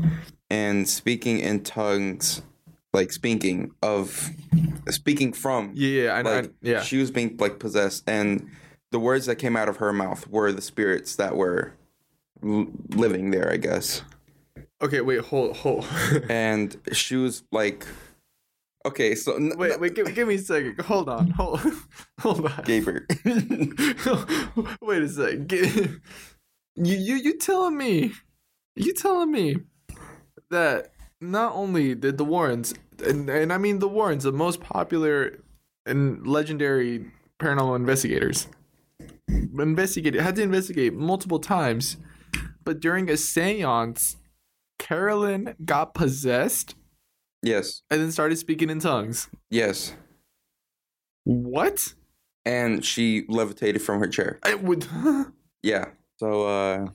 and 0.49 0.87
speaking 0.87 1.39
in 1.39 1.63
tongues, 1.63 2.41
like 2.93 3.11
speaking 3.11 3.71
of, 3.83 4.29
speaking 4.89 5.33
from. 5.33 5.71
Yeah, 5.75 6.03
yeah, 6.03 6.13
I, 6.13 6.19
I, 6.19 6.21
Like, 6.21 6.51
yeah. 6.61 6.81
She 6.81 6.97
was 6.97 7.11
being 7.11 7.37
like 7.37 7.59
possessed, 7.59 8.03
and 8.07 8.49
the 8.91 8.99
words 8.99 9.25
that 9.25 9.35
came 9.37 9.55
out 9.55 9.69
of 9.69 9.77
her 9.77 9.91
mouth 9.93 10.27
were 10.27 10.51
the 10.51 10.61
spirits 10.61 11.15
that 11.15 11.35
were 11.35 11.73
l- 12.43 12.67
living 12.89 13.31
there, 13.31 13.51
I 13.51 13.57
guess. 13.57 14.03
Okay, 14.81 15.01
wait, 15.01 15.21
hold, 15.21 15.57
hold. 15.57 15.85
And 16.29 16.75
she 16.91 17.15
was 17.15 17.43
like, 17.51 17.85
okay, 18.85 19.15
so 19.15 19.35
n- 19.35 19.53
wait, 19.57 19.79
wait, 19.79 19.95
give, 19.95 20.13
give 20.13 20.27
me 20.27 20.35
a 20.35 20.39
second. 20.39 20.79
Hold 20.81 21.09
on, 21.09 21.29
hold, 21.31 21.61
hold 22.19 22.45
on. 22.45 22.51
Gaber. 22.63 23.05
Wait 24.81 25.01
a 25.03 25.09
second. 25.09 26.01
You 26.75 26.97
you 26.97 27.15
you 27.15 27.37
telling 27.37 27.77
me? 27.77 28.13
You 28.75 28.93
telling 28.93 29.31
me 29.31 29.57
that 30.49 30.93
not 31.19 31.53
only 31.53 31.93
did 31.95 32.17
the 32.17 32.25
Warrens 32.25 32.73
and, 33.05 33.29
and 33.29 33.51
I 33.53 33.57
mean 33.57 33.79
the 33.79 33.87
Warrens, 33.87 34.23
the 34.23 34.31
most 34.31 34.61
popular 34.61 35.39
and 35.85 36.25
legendary 36.25 37.11
paranormal 37.39 37.75
investigators, 37.75 38.47
investigated 39.27 40.21
had 40.21 40.35
to 40.35 40.41
investigate 40.41 40.93
multiple 40.93 41.39
times, 41.39 41.97
but 42.63 42.79
during 42.79 43.09
a 43.09 43.13
séance, 43.13 44.15
Carolyn 44.79 45.55
got 45.63 45.93
possessed 45.93 46.75
yes, 47.41 47.81
and 47.89 48.01
then 48.01 48.11
started 48.11 48.37
speaking 48.37 48.69
in 48.69 48.79
tongues. 48.79 49.29
yes. 49.49 49.93
What? 51.23 51.93
And 52.45 52.83
she 52.83 53.25
levitated 53.27 53.83
from 53.83 53.99
her 53.99 54.07
chair. 54.07 54.39
I 54.43 54.55
would. 54.55 54.87
Yeah. 55.63 55.89
So, 56.17 56.47
uh, 56.47 56.87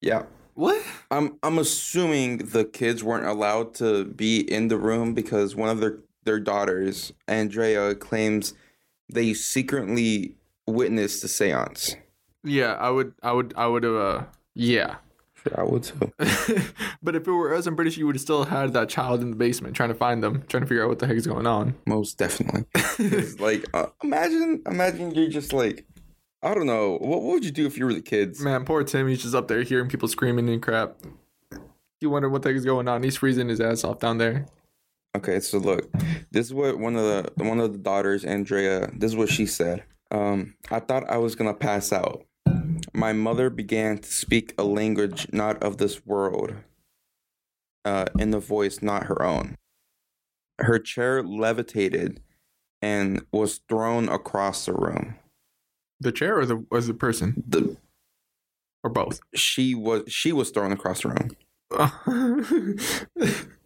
yeah. 0.00 0.24
what? 0.54 0.84
I'm 1.12 1.38
I'm 1.44 1.58
assuming 1.58 2.38
the 2.38 2.64
kids 2.64 3.04
weren't 3.04 3.26
allowed 3.26 3.74
to 3.74 4.04
be 4.04 4.40
in 4.40 4.66
the 4.66 4.76
room 4.76 5.14
because 5.14 5.54
one 5.54 5.68
of 5.68 5.78
their 5.78 6.00
their 6.24 6.40
daughters, 6.40 7.12
Andrea, 7.28 7.94
claims 7.94 8.54
they 9.12 9.32
secretly 9.32 10.34
witnessed 10.66 11.22
the 11.22 11.28
séance. 11.28 11.94
Yeah, 12.44 12.74
I 12.74 12.90
would, 12.90 13.14
I 13.22 13.32
would, 13.32 13.54
I 13.56 13.66
would 13.66 13.82
have. 13.82 13.94
Uh, 13.94 14.24
yeah, 14.54 14.96
Sure, 15.46 15.60
I 15.60 15.64
would 15.64 15.82
too. 15.82 16.12
but 17.02 17.14
if 17.14 17.26
it 17.26 17.30
were 17.30 17.54
us, 17.54 17.66
I'm 17.66 17.76
pretty 17.76 17.90
sure 17.90 18.00
you 18.00 18.06
would 18.06 18.16
have 18.16 18.22
still 18.22 18.44
had 18.44 18.72
that 18.72 18.88
child 18.88 19.20
in 19.22 19.30
the 19.30 19.36
basement 19.36 19.76
trying 19.76 19.90
to 19.90 19.94
find 19.94 20.22
them, 20.22 20.44
trying 20.48 20.62
to 20.62 20.66
figure 20.66 20.82
out 20.82 20.88
what 20.88 20.98
the 20.98 21.06
heck 21.06 21.16
is 21.16 21.26
going 21.26 21.46
on. 21.46 21.74
Most 21.86 22.18
definitely. 22.18 22.64
Like, 23.38 23.64
uh, 23.74 23.86
imagine, 24.02 24.62
imagine 24.66 25.14
you're 25.14 25.28
just 25.28 25.52
like, 25.52 25.86
I 26.42 26.54
don't 26.54 26.66
know, 26.66 26.92
what, 26.92 27.22
what 27.22 27.34
would 27.34 27.44
you 27.44 27.50
do 27.50 27.66
if 27.66 27.76
you 27.76 27.84
were 27.84 27.92
the 27.92 28.00
kids? 28.00 28.40
Man, 28.40 28.64
poor 28.64 28.82
Tim. 28.84 29.06
He's 29.08 29.22
just 29.22 29.34
up 29.34 29.48
there 29.48 29.62
hearing 29.62 29.88
people 29.88 30.08
screaming 30.08 30.48
and 30.48 30.62
crap. 30.62 30.96
You 32.00 32.10
wonder 32.10 32.28
what 32.28 32.42
the 32.42 32.48
heck 32.48 32.56
is 32.56 32.64
going 32.64 32.88
on. 32.88 33.02
He's 33.02 33.16
freezing 33.16 33.48
his 33.48 33.60
ass 33.60 33.84
off 33.84 33.98
down 34.00 34.18
there. 34.18 34.46
Okay, 35.16 35.40
so 35.40 35.58
look, 35.58 35.90
this 36.30 36.46
is 36.46 36.54
what 36.54 36.78
one 36.78 36.96
of 36.96 37.02
the 37.02 37.44
one 37.44 37.60
of 37.60 37.72
the 37.72 37.78
daughters, 37.78 38.24
Andrea, 38.24 38.90
this 38.94 39.12
is 39.12 39.16
what 39.16 39.30
she 39.30 39.46
said. 39.46 39.84
Um, 40.10 40.54
I 40.70 40.80
thought 40.80 41.08
I 41.10 41.18
was 41.18 41.34
gonna 41.34 41.54
pass 41.54 41.92
out. 41.92 42.24
My 42.92 43.12
mother 43.12 43.50
began 43.50 43.98
to 43.98 44.10
speak 44.10 44.54
a 44.58 44.64
language 44.64 45.26
not 45.32 45.62
of 45.62 45.78
this 45.78 46.06
world, 46.06 46.54
uh, 47.84 48.06
in 48.18 48.32
a 48.34 48.40
voice 48.40 48.82
not 48.82 49.04
her 49.04 49.22
own. 49.22 49.56
Her 50.60 50.78
chair 50.78 51.22
levitated 51.22 52.20
and 52.80 53.24
was 53.32 53.60
thrown 53.68 54.08
across 54.08 54.66
the 54.66 54.72
room. 54.72 55.16
The 56.00 56.12
chair 56.12 56.38
or 56.38 56.46
the 56.46 56.64
was 56.70 56.86
the 56.86 56.94
person 56.94 57.42
The 57.46 57.76
or 58.84 58.90
both. 58.90 59.20
she 59.34 59.74
was 59.74 60.04
she 60.08 60.32
was 60.32 60.50
thrown 60.50 60.72
across 60.72 61.02
the 61.02 61.08
room. 61.08 61.30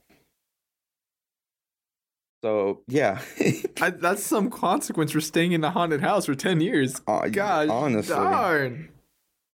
So 2.42 2.83
yeah, 2.88 3.20
I, 3.81 3.90
that's 3.90 4.24
some 4.24 4.50
consequence 4.50 5.12
for 5.12 5.20
staying 5.20 5.53
in 5.53 5.62
a 5.62 5.70
haunted 5.70 6.00
house 6.00 6.26
for 6.26 6.35
ten 6.35 6.61
years. 6.61 7.00
Uh, 7.07 7.29
God, 7.29 7.68
honestly, 7.68 8.14
darn. 8.14 8.88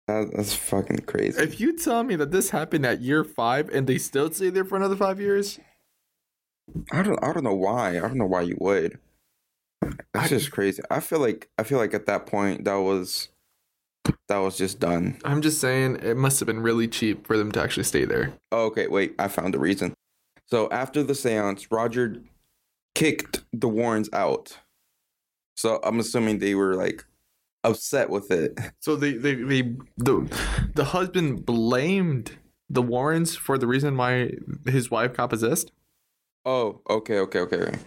that, 0.07 0.31
that's 0.35 0.53
fucking 0.53 0.99
crazy. 0.99 1.41
If 1.41 1.59
you 1.59 1.75
tell 1.77 2.03
me 2.03 2.15
that 2.17 2.31
this 2.31 2.51
happened 2.51 2.85
at 2.85 3.01
year 3.01 3.23
five 3.23 3.69
and 3.69 3.87
they 3.87 3.97
still 3.97 4.31
stay 4.31 4.49
there 4.49 4.65
for 4.65 4.75
another 4.75 4.95
five 4.95 5.19
years, 5.19 5.59
I 6.91 7.01
don't 7.01 7.21
I 7.23 7.33
don't 7.33 7.43
know 7.43 7.55
why. 7.55 7.97
I 7.97 8.01
don't 8.01 8.17
know 8.17 8.27
why 8.27 8.41
you 8.41 8.57
would. 8.59 8.99
That's 10.13 10.29
just 10.29 10.51
crazy. 10.51 10.81
I 10.89 10.99
feel 10.99 11.19
like 11.19 11.49
I 11.57 11.63
feel 11.63 11.79
like 11.79 11.93
at 11.93 12.05
that 12.05 12.27
point 12.27 12.65
that 12.65 12.75
was 12.75 13.29
that 14.29 14.37
was 14.37 14.57
just 14.57 14.79
done. 14.79 15.17
I'm 15.23 15.41
just 15.41 15.59
saying 15.59 15.97
it 16.03 16.17
must 16.17 16.39
have 16.39 16.47
been 16.47 16.61
really 16.61 16.87
cheap 16.87 17.25
for 17.25 17.37
them 17.37 17.51
to 17.53 17.61
actually 17.61 17.83
stay 17.83 18.05
there. 18.05 18.33
Oh, 18.51 18.65
okay, 18.65 18.87
wait, 18.87 19.15
I 19.17 19.27
found 19.27 19.53
the 19.53 19.59
reason. 19.59 19.93
So 20.47 20.69
after 20.69 21.01
the 21.01 21.15
seance, 21.15 21.71
Roger 21.71 22.21
kicked 22.95 23.43
the 23.53 23.67
Warrens 23.67 24.09
out. 24.11 24.57
So 25.55 25.79
I'm 25.83 25.99
assuming 25.99 26.39
they 26.39 26.55
were 26.55 26.75
like 26.75 27.05
upset 27.63 28.09
with 28.09 28.31
it. 28.31 28.59
So 28.79 28.95
they, 28.95 29.13
they, 29.13 29.35
they 29.35 29.61
the 29.97 30.31
the 30.75 30.85
husband 30.85 31.45
blamed 31.45 32.37
the 32.69 32.81
Warrens 32.81 33.35
for 33.35 33.57
the 33.57 33.67
reason 33.67 33.97
why 33.97 34.31
his 34.65 34.91
wife 34.91 35.13
got 35.13 35.29
possessed. 35.29 35.71
Oh, 36.45 36.81
okay, 36.89 37.19
okay, 37.19 37.39
okay. 37.39 37.57
okay. 37.57 37.77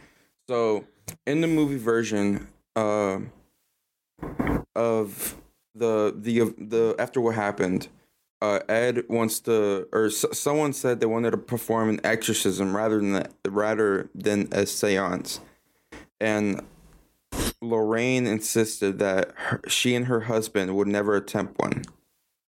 So 0.48 0.86
in 1.26 1.40
the 1.40 1.46
movie 1.46 1.76
version 1.76 2.48
uh, 2.74 3.20
of 4.74 5.36
the 5.74 6.14
the 6.16 6.54
the 6.58 6.96
after 6.98 7.20
what 7.20 7.36
happened, 7.36 7.88
uh, 8.40 8.60
Ed 8.68 9.04
wants 9.08 9.40
to, 9.40 9.88
or 9.92 10.06
s- 10.06 10.24
someone 10.32 10.72
said 10.72 11.00
they 11.00 11.06
wanted 11.06 11.32
to 11.32 11.38
perform 11.38 11.88
an 11.88 12.00
exorcism 12.04 12.76
rather 12.76 13.00
than 13.00 13.26
rather 13.46 14.10
than 14.14 14.42
a 14.52 14.62
séance, 14.64 15.40
and 16.20 16.62
Lorraine 17.60 18.26
insisted 18.26 18.98
that 19.00 19.32
her, 19.36 19.60
she 19.68 19.94
and 19.94 20.06
her 20.06 20.20
husband 20.20 20.76
would 20.76 20.88
never 20.88 21.16
attempt 21.16 21.58
one, 21.60 21.84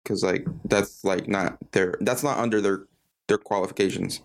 because 0.04 0.24
like 0.24 0.48
that's 0.66 1.04
like 1.04 1.28
not 1.28 1.58
their 1.72 1.96
that's 2.02 2.24
not 2.24 2.38
under 2.38 2.62
their 2.62 2.86
their 3.28 3.38
qualifications. 3.40 4.22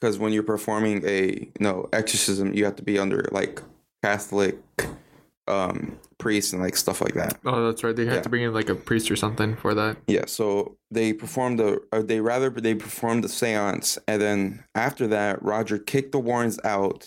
Because 0.00 0.18
when 0.18 0.32
you're 0.32 0.42
performing 0.42 1.02
a 1.06 1.32
you 1.32 1.52
know 1.60 1.88
exorcism 1.92 2.54
you 2.54 2.64
have 2.64 2.76
to 2.76 2.82
be 2.82 2.98
under 2.98 3.26
like 3.32 3.62
catholic 4.02 4.58
um 5.48 5.98
priests 6.24 6.52
and 6.54 6.60
like 6.66 6.76
stuff 6.76 6.98
like 7.04 7.14
that 7.22 7.32
Oh, 7.44 7.60
that's 7.66 7.82
right. 7.84 7.94
They 7.96 8.06
had 8.06 8.14
Yeah. 8.16 8.22
to 8.22 8.28
bring 8.32 8.42
in 8.46 8.52
like 8.60 8.70
a 8.70 8.74
priest 8.88 9.10
or 9.12 9.16
something 9.24 9.50
for 9.56 9.72
that. 9.80 9.92
yeah 10.06 10.24
so 10.26 10.44
they 10.90 11.08
performed 11.12 11.56
the 11.62 11.70
or 11.92 12.02
they 12.10 12.20
rather 12.20 12.48
they 12.68 12.74
performed 12.86 13.22
the 13.26 13.28
seance 13.40 13.98
and 14.10 14.18
then 14.24 14.40
after 14.74 15.04
that 15.16 15.34
roger 15.52 15.76
kicked 15.92 16.12
the 16.12 16.18
warrens 16.28 16.58
out 16.76 17.00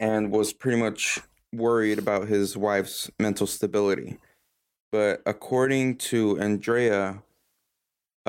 and 0.00 0.30
was 0.32 0.52
pretty 0.52 0.78
much 0.86 1.20
worried 1.52 1.98
about 2.04 2.22
his 2.34 2.56
wife's 2.56 3.10
mental 3.26 3.46
stability 3.46 4.10
But 4.92 5.22
according 5.26 5.86
to 6.10 6.18
Andrea, 6.48 7.02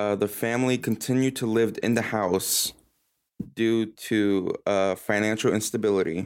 uh, 0.02 0.16
the 0.24 0.28
family 0.44 0.78
continued 0.90 1.36
to 1.42 1.46
live 1.60 1.72
in 1.88 1.94
the 2.00 2.08
house 2.18 2.74
due 3.62 3.86
to 4.10 4.18
uh, 4.66 4.96
financial 4.96 5.54
instability 5.60 6.20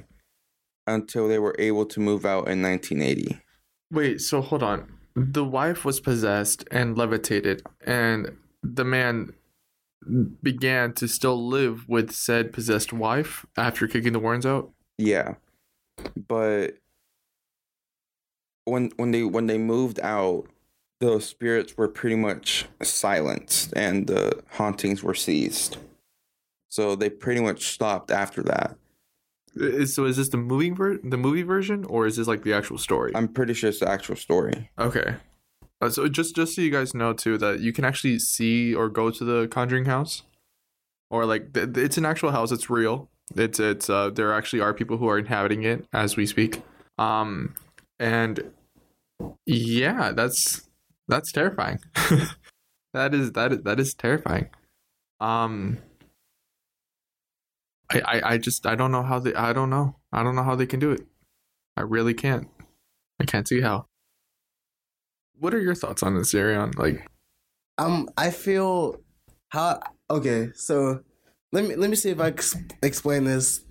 until 0.90 1.28
they 1.28 1.40
were 1.40 1.56
able 1.60 1.86
to 1.86 2.00
move 2.00 2.26
out 2.26 2.48
in 2.48 2.62
1980. 2.62 3.40
Wait, 3.92 4.22
so 4.22 4.42
hold 4.42 4.64
on. 4.64 4.92
The 5.16 5.46
wife 5.46 5.86
was 5.86 6.00
possessed 6.00 6.66
and 6.72 6.98
levitated, 6.98 7.64
and 7.86 8.38
the 8.64 8.86
man 8.86 9.34
began 10.42 10.94
to 10.94 11.08
still 11.08 11.48
live 11.48 11.88
with 11.88 12.12
said 12.12 12.54
possessed 12.54 12.94
wife 12.94 13.46
after 13.58 13.88
kicking 13.88 14.14
the 14.14 14.20
Warrens 14.20 14.46
out. 14.46 14.72
Yeah, 14.98 15.36
but 16.28 16.78
when 18.66 18.92
when 18.98 19.12
they 19.12 19.24
when 19.24 19.48
they 19.48 19.58
moved 19.58 20.00
out, 20.02 20.46
those 21.00 21.26
spirits 21.26 21.76
were 21.78 21.88
pretty 21.88 22.16
much 22.16 22.66
silenced 22.82 23.74
and 23.76 24.08
the 24.08 24.42
hauntings 24.52 25.04
were 25.04 25.16
ceased. 25.16 25.78
So 26.70 26.96
they 26.96 27.10
pretty 27.10 27.42
much 27.42 27.68
stopped 27.74 28.12
after 28.12 28.44
that. 28.44 28.78
Is- 29.56 29.94
So 29.96 30.06
is 30.06 30.18
this 30.18 30.30
the 30.30 30.38
movie 30.38 30.70
ver- 30.72 31.00
the 31.04 31.18
movie 31.18 31.44
version, 31.44 31.86
or 31.86 32.06
is 32.08 32.18
this 32.18 32.28
like 32.28 32.44
the 32.44 32.54
actual 32.54 32.78
story? 32.78 33.12
I'm 33.16 33.28
pretty 33.28 33.54
sure 33.54 33.70
it's 33.70 33.80
the 33.80 33.90
actual 33.90 34.16
story. 34.16 34.70
Okay. 34.78 35.16
Uh, 35.82 35.90
so 35.90 36.08
just 36.08 36.36
just 36.36 36.56
so 36.56 36.62
you 36.62 36.72
guys 36.72 36.94
know 36.94 37.14
too 37.14 37.38
that 37.38 37.60
you 37.62 37.72
can 37.74 37.86
actually 37.86 38.20
see 38.20 38.76
or 38.76 38.90
go 38.90 39.10
to 39.12 39.24
the 39.24 39.48
Conjuring 39.48 39.86
house, 39.86 40.24
or 41.10 41.26
like 41.26 41.54
th- 41.54 41.74
th- 41.74 41.86
it's 41.86 41.98
an 41.98 42.06
actual 42.06 42.32
house. 42.32 42.52
It's 42.52 42.70
real. 42.70 43.10
It's 43.36 43.60
it's 43.60 43.90
uh 43.90 44.10
there 44.10 44.34
actually 44.34 44.60
are 44.62 44.74
people 44.74 44.98
who 44.98 45.08
are 45.08 45.18
inhabiting 45.18 45.64
it 45.64 45.86
as 45.94 46.18
we 46.18 46.26
speak. 46.26 46.62
Um, 46.98 47.56
and 48.00 48.52
yeah, 49.46 50.12
that's 50.12 50.68
that's 51.08 51.32
terrifying. 51.32 51.80
that 52.94 53.14
is 53.14 53.32
that 53.34 53.54
is 53.54 53.62
that 53.64 53.80
is 53.80 53.94
terrifying. 53.94 54.50
Um. 55.22 55.78
I, 57.92 58.02
I, 58.06 58.34
I 58.34 58.38
just 58.38 58.66
I 58.66 58.76
don't 58.76 58.92
know 58.92 59.04
how 59.04 59.20
they 59.20 59.34
I 59.34 59.54
don't 59.54 59.70
know 59.70 59.96
I 60.12 60.24
don't 60.24 60.36
know 60.36 60.44
how 60.44 60.56
they 60.56 60.66
can 60.68 60.80
do 60.80 60.92
it. 60.92 61.02
I 61.78 61.82
really 61.82 62.14
can't. 62.14 62.48
I 63.20 63.26
can't 63.26 63.48
see 63.48 63.62
how. 63.62 63.86
What 65.40 65.54
are 65.54 65.62
your 65.62 65.76
thoughts 65.76 66.04
on 66.04 66.16
this, 66.16 66.34
Arion? 66.34 66.72
Like, 66.78 67.08
Um, 67.78 68.10
I 68.18 68.32
feel 68.32 68.98
how 69.50 69.80
okay. 70.10 70.52
So 70.54 71.02
let 71.52 71.66
me 71.66 71.76
let 71.76 71.90
me 71.90 71.96
see 71.96 72.10
if 72.10 72.20
I 72.20 72.32
can 72.32 72.40
ex- 72.40 72.56
explain 72.84 73.24
this 73.24 73.62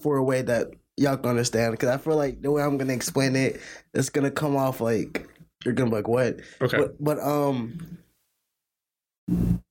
for 0.00 0.16
a 0.16 0.22
way 0.22 0.42
that 0.42 0.68
y'all 0.96 1.16
can 1.16 1.30
understand. 1.30 1.72
Because 1.72 1.88
I 1.88 1.98
feel 1.98 2.16
like 2.16 2.42
the 2.42 2.50
way 2.50 2.62
I'm 2.62 2.78
gonna 2.78 2.92
explain 2.92 3.34
it, 3.36 3.60
it's 3.92 4.08
gonna 4.10 4.30
come 4.30 4.56
off 4.56 4.80
like 4.80 5.28
you're 5.64 5.74
gonna 5.74 5.90
be 5.90 5.96
like, 5.96 6.08
"What?" 6.08 6.40
okay, 6.62 6.78
But, 6.78 7.02
but 7.02 7.18
um, 7.20 7.98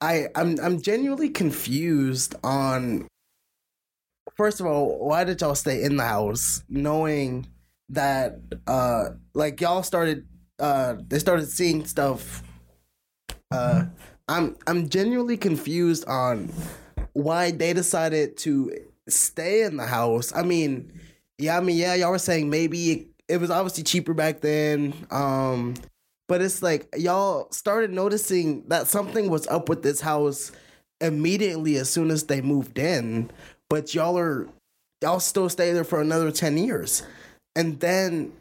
I 0.02 0.28
I'm 0.36 0.60
I'm 0.62 0.82
genuinely 0.82 1.30
confused 1.30 2.36
on. 2.44 3.08
First 4.34 4.60
of 4.60 4.66
all, 4.66 5.08
why 5.08 5.24
did 5.24 5.42
y'all 5.42 5.56
stay 5.56 5.84
in 5.84 5.98
the 5.98 6.04
house, 6.04 6.64
knowing 6.68 7.48
that 7.90 8.40
uh, 8.68 9.10
like 9.34 9.62
y'all 9.62 9.84
started 9.84 10.26
uh, 10.60 10.96
they 11.08 11.20
started 11.20 11.50
seeing 11.50 11.86
stuff. 11.86 12.44
Uh, 13.52 13.86
I'm 14.28 14.56
I'm 14.68 14.90
genuinely 14.90 15.38
confused 15.38 16.06
on 16.08 16.52
why 17.14 17.52
they 17.52 17.74
decided 17.74 18.38
to 18.38 18.72
stay 19.08 19.64
in 19.64 19.78
the 19.78 19.86
house. 19.86 20.34
I 20.36 20.44
mean, 20.44 20.92
yeah, 21.38 21.58
I 21.58 21.62
mean, 21.62 21.78
yeah, 21.78 21.94
y'all 21.96 22.12
were 22.12 22.20
saying 22.20 22.50
maybe 22.50 22.92
it, 22.92 23.08
it 23.28 23.38
was 23.38 23.52
obviously 23.52 23.84
cheaper 23.84 24.14
back 24.14 24.42
then. 24.42 24.94
Um, 25.12 25.76
but 26.28 26.42
it's 26.42 26.64
like 26.64 26.88
y'all 26.98 27.52
started 27.52 27.92
noticing 27.92 28.68
that 28.70 28.88
something 28.88 29.30
was 29.30 29.48
up 29.48 29.70
with 29.70 29.84
this 29.84 30.02
house 30.02 30.52
immediately 31.02 31.76
as 31.76 31.90
soon 31.90 32.10
as 32.10 32.24
they 32.24 32.42
moved 32.42 32.80
in. 32.80 33.30
But 33.70 33.94
y'all 33.94 34.18
are 34.18 34.48
y'all 35.02 35.20
still 35.20 35.50
stay 35.50 35.72
there 35.72 35.84
for 35.84 36.02
another 36.02 36.32
ten 36.32 36.58
years, 36.58 37.04
and 37.56 37.80
then. 37.80 38.34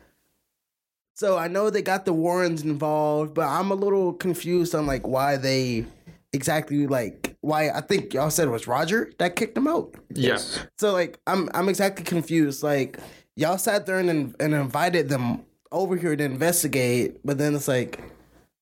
So 1.17 1.39
I 1.39 1.47
know 1.47 1.71
they 1.71 1.81
got 1.81 2.07
the 2.07 2.13
Warrens 2.13 2.63
involved, 2.63 3.35
but 3.35 3.47
I'm 3.47 3.71
a 3.71 3.77
little 3.77 4.13
confused 4.13 4.75
on 4.75 4.85
like 4.85 5.07
why 5.07 5.37
they 5.37 5.87
exactly 6.33 6.89
like 6.89 7.37
why 7.41 7.71
I 7.71 7.81
think 7.81 8.13
y'all 8.13 8.31
said 8.31 8.49
it 8.49 8.51
was 8.51 8.67
Roger 8.67 9.13
that 9.19 9.37
kicked 9.37 9.55
them 9.55 9.69
out. 9.69 9.95
yeah, 10.11 10.39
So 10.79 10.93
like 10.93 11.21
I'm 11.27 11.49
I'm 11.55 11.69
exactly 11.69 12.05
confused. 12.05 12.63
Like 12.63 12.99
y'all 13.37 13.59
sat 13.59 13.87
there 13.87 14.01
and 14.01 14.35
and 14.41 14.55
invited 14.55 15.09
them 15.09 15.45
over 15.71 15.97
here 15.97 16.17
to 16.17 16.25
investigate, 16.25 17.21
but 17.25 17.39
then 17.39 17.55
it's 17.55 17.69
like 17.69 18.01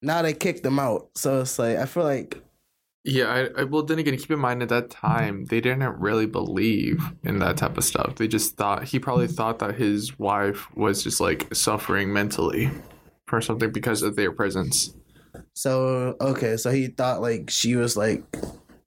now 0.03 0.21
they 0.23 0.35
kicked 0.35 0.63
them 0.63 0.79
out. 0.79 1.09
So 1.15 1.41
it's 1.41 1.59
like 1.59 1.79
I 1.79 1.87
feel 1.87 2.05
like 2.05 2.43
yeah. 3.05 3.49
I, 3.57 3.61
I 3.61 3.65
well, 3.65 3.83
then 3.83 3.99
again, 3.99 4.17
keep 4.17 4.31
in 4.31 4.39
mind 4.39 4.63
at 4.63 4.69
that 4.69 4.91
time 4.91 5.47
they 5.47 5.61
didn't 5.61 5.99
really 5.99 6.27
believe 6.27 7.03
in 7.25 7.39
that 7.41 7.57
type 7.57 7.77
of 7.77 7.85
stuff. 7.85 8.17
They 8.17 8.29
just 8.29 8.57
thought 8.57 8.85
he 8.85 8.99
probably 8.99 9.29
thought 9.29 9.59
that 9.61 9.77
his 9.77 10.19
wife 10.19 10.75
was 10.77 11.03
just 11.03 11.21
like 11.21 11.55
suffering 11.55 12.13
mentally 12.13 12.71
for 13.27 13.41
something 13.41 13.71
because 13.71 14.03
of 14.03 14.17
their 14.17 14.33
presence. 14.33 14.95
so 15.55 16.17
okay. 16.21 16.57
So 16.57 16.71
he 16.71 16.89
thought 16.89 17.21
like 17.21 17.51
she 17.51 17.77
was 17.77 17.97
like 17.97 18.23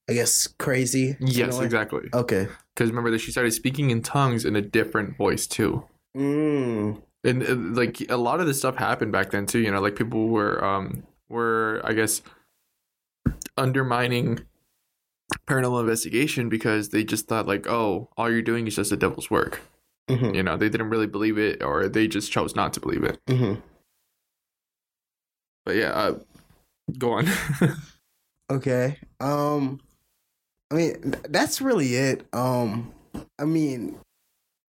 I 0.09 0.13
guess 0.13 0.47
crazy. 0.47 1.17
Yes, 1.19 1.59
exactly. 1.59 2.09
Okay. 2.13 2.47
Because 2.73 2.89
remember 2.89 3.11
that 3.11 3.19
she 3.19 3.31
started 3.31 3.51
speaking 3.51 3.89
in 3.89 4.01
tongues 4.01 4.45
in 4.45 4.55
a 4.55 4.61
different 4.61 5.17
voice 5.17 5.47
too. 5.47 5.85
Mm. 6.15 7.01
and 7.25 7.43
uh, 7.43 7.55
like 7.81 7.99
a 8.09 8.15
lot 8.15 8.39
of 8.39 8.47
this 8.47 8.59
stuff 8.59 8.77
happened 8.77 9.11
back 9.11 9.31
then 9.31 9.45
too 9.45 9.59
you 9.59 9.69
know 9.69 9.81
like 9.81 9.97
people 9.97 10.29
were 10.29 10.63
um 10.63 11.03
were 11.27 11.81
i 11.83 11.91
guess 11.91 12.21
undermining 13.57 14.39
paranormal 15.47 15.81
investigation 15.81 16.49
because 16.49 16.89
they 16.89 17.03
just 17.03 17.27
thought 17.27 17.47
like 17.47 17.67
oh 17.67 18.09
all 18.17 18.29
you're 18.31 18.41
doing 18.41 18.67
is 18.67 18.75
just 18.75 18.91
the 18.91 18.97
devil's 18.97 19.31
work 19.31 19.61
hmm 20.09 20.35
you 20.35 20.43
know 20.43 20.55
they 20.55 20.69
didn't 20.69 20.89
really 20.89 21.07
believe 21.07 21.37
it 21.37 21.63
or 21.63 21.87
they 21.89 22.07
just 22.07 22.31
chose 22.31 22.55
not 22.55 22.73
to 22.73 22.79
believe 22.79 23.03
it 23.03 23.19
hmm 23.27 23.55
but 25.65 25.75
yeah 25.75 25.89
uh, 25.89 26.19
go 26.97 27.13
on 27.13 27.27
Okay. 28.51 28.97
Um 29.19 29.79
I 30.71 30.75
mean 30.75 31.15
that's 31.29 31.61
really 31.61 31.95
it. 31.95 32.27
Um 32.33 32.93
I 33.39 33.45
mean 33.45 33.97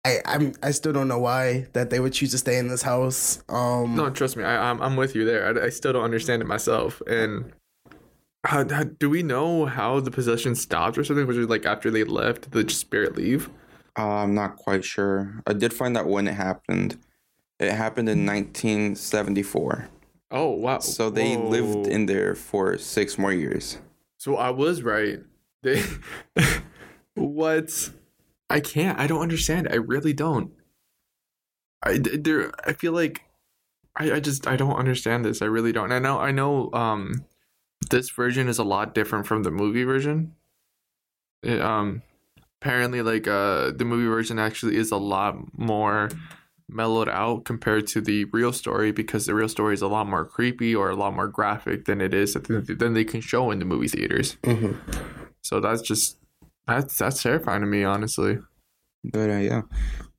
I 0.04 0.20
I'm 0.24 0.54
I 0.62 0.70
still 0.70 0.92
don't 0.92 1.08
know 1.08 1.18
why 1.18 1.66
that 1.72 1.90
they 1.90 2.00
would 2.00 2.12
choose 2.12 2.30
to 2.30 2.38
stay 2.38 2.58
in 2.58 2.68
this 2.68 2.82
house. 2.82 3.42
Um 3.48 3.96
no 3.96 4.08
trust 4.10 4.36
me 4.36 4.44
I, 4.44 4.70
I'm, 4.70 4.80
I'm 4.80 4.96
with 4.96 5.14
you 5.14 5.24
there 5.24 5.62
I, 5.62 5.66
I 5.66 5.68
still 5.68 5.92
don't 5.92 6.04
understand 6.04 6.42
it 6.42 6.46
myself 6.46 7.02
and 7.06 7.52
how, 8.46 8.68
how 8.68 8.84
do 8.84 9.10
we 9.10 9.22
know 9.22 9.66
how 9.66 10.00
the 10.00 10.10
possession 10.10 10.54
stopped 10.54 10.96
or 10.98 11.04
something 11.04 11.26
was 11.26 11.36
it 11.38 11.48
like 11.48 11.66
after 11.66 11.90
they 11.90 12.04
left 12.04 12.50
did 12.50 12.68
the 12.68 12.72
spirit 12.72 13.16
leave 13.16 13.50
Uh, 13.98 14.22
I'm 14.22 14.34
not 14.34 14.56
quite 14.56 14.84
sure. 14.84 15.42
I 15.46 15.52
did 15.54 15.72
find 15.72 15.96
out 15.96 16.06
when 16.06 16.28
it 16.28 16.34
happened. 16.34 16.98
It 17.58 17.72
happened 17.72 18.08
in 18.10 18.26
1974. 18.26 19.88
oh 20.30 20.50
wow 20.50 20.80
So 20.80 21.08
they 21.10 21.36
lived 21.36 21.86
in 21.86 22.06
there 22.06 22.34
for 22.34 22.76
six 22.78 23.16
more 23.16 23.32
years. 23.32 23.78
So 24.18 24.36
I 24.36 24.50
was 24.50 24.82
right. 24.82 25.20
They 25.62 25.82
what? 27.14 27.90
I 28.50 28.60
can't. 28.60 28.98
I 28.98 29.06
don't 29.06 29.22
understand. 29.22 29.68
I 29.70 29.76
really 29.76 30.12
don't. 30.12 30.52
I 31.82 31.98
there. 31.98 32.52
I 32.64 32.72
feel 32.74 32.92
like 32.92 33.22
I, 33.96 34.12
I 34.16 34.20
just 34.20 34.46
I 34.46 34.56
don't 34.56 34.76
understand 34.76 35.24
this. 35.24 35.40
I 35.42 35.46
really 35.46 35.72
don't. 35.72 35.90
I 35.92 35.98
know. 35.98 36.18
I 36.18 36.30
know. 36.32 36.70
Um, 36.72 37.24
this 37.90 38.10
version 38.10 38.48
is 38.48 38.58
a 38.58 38.64
lot 38.64 38.94
different 38.94 39.26
from 39.26 39.42
the 39.42 39.50
movie 39.50 39.84
version. 39.84 40.34
It, 41.42 41.60
um, 41.60 42.02
apparently, 42.60 43.02
like 43.02 43.28
uh, 43.28 43.72
the 43.72 43.84
movie 43.84 44.08
version 44.08 44.38
actually 44.38 44.76
is 44.76 44.90
a 44.90 44.96
lot 44.96 45.36
more 45.58 46.08
mellowed 46.68 47.08
out 47.08 47.44
compared 47.44 47.86
to 47.86 48.00
the 48.00 48.24
real 48.26 48.52
story 48.52 48.90
because 48.90 49.26
the 49.26 49.34
real 49.34 49.48
story 49.48 49.72
is 49.74 49.82
a 49.82 49.86
lot 49.86 50.08
more 50.08 50.24
creepy 50.24 50.74
or 50.74 50.90
a 50.90 50.96
lot 50.96 51.14
more 51.14 51.28
graphic 51.28 51.84
than 51.84 52.00
it 52.00 52.12
is 52.12 52.34
than 52.34 52.94
they 52.94 53.04
can 53.04 53.20
show 53.20 53.50
in 53.50 53.60
the 53.60 53.64
movie 53.64 53.88
theaters. 53.88 54.36
mhm. 54.42 54.76
So 55.42 55.60
that's 55.60 55.82
just 55.82 56.18
that's 56.66 56.98
that's 56.98 57.22
terrifying 57.22 57.60
to 57.60 57.66
me, 57.66 57.84
honestly. 57.84 58.38
But 59.04 59.30
uh, 59.30 59.34
yeah, 59.34 59.62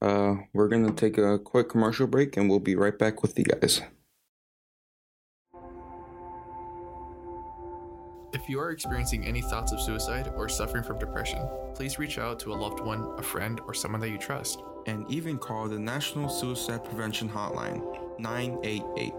uh, 0.02 0.36
we're 0.54 0.70
gonna 0.70 0.94
take 0.94 1.18
a 1.18 1.38
quick 1.38 1.68
commercial 1.68 2.08
break, 2.08 2.38
and 2.38 2.50
we'll 2.50 2.60
be 2.60 2.76
right 2.76 2.98
back 2.98 3.22
with 3.22 3.38
you 3.38 3.44
guys. 3.44 3.82
If 8.34 8.50
you 8.50 8.60
are 8.60 8.72
experiencing 8.72 9.26
any 9.26 9.42
thoughts 9.42 9.72
of 9.72 9.80
suicide 9.80 10.32
or 10.36 10.50
suffering 10.50 10.84
from 10.84 11.00
depression, 11.00 11.48
please 11.74 11.98
reach 11.98 12.18
out 12.18 12.40
to 12.42 12.54
a 12.54 12.56
loved 12.56 12.82
one, 12.82 13.14
a 13.18 13.24
friend, 13.24 13.62
or 13.68 13.74
someone 13.74 14.02
that 14.02 14.10
you 14.10 14.18
trust. 14.18 14.62
And 14.86 15.10
even 15.10 15.38
call 15.38 15.68
the 15.68 15.80
National 15.80 16.30
Suicide 16.30 16.84
Prevention 16.84 17.30
Hotline 17.30 17.82
988. 18.20 19.14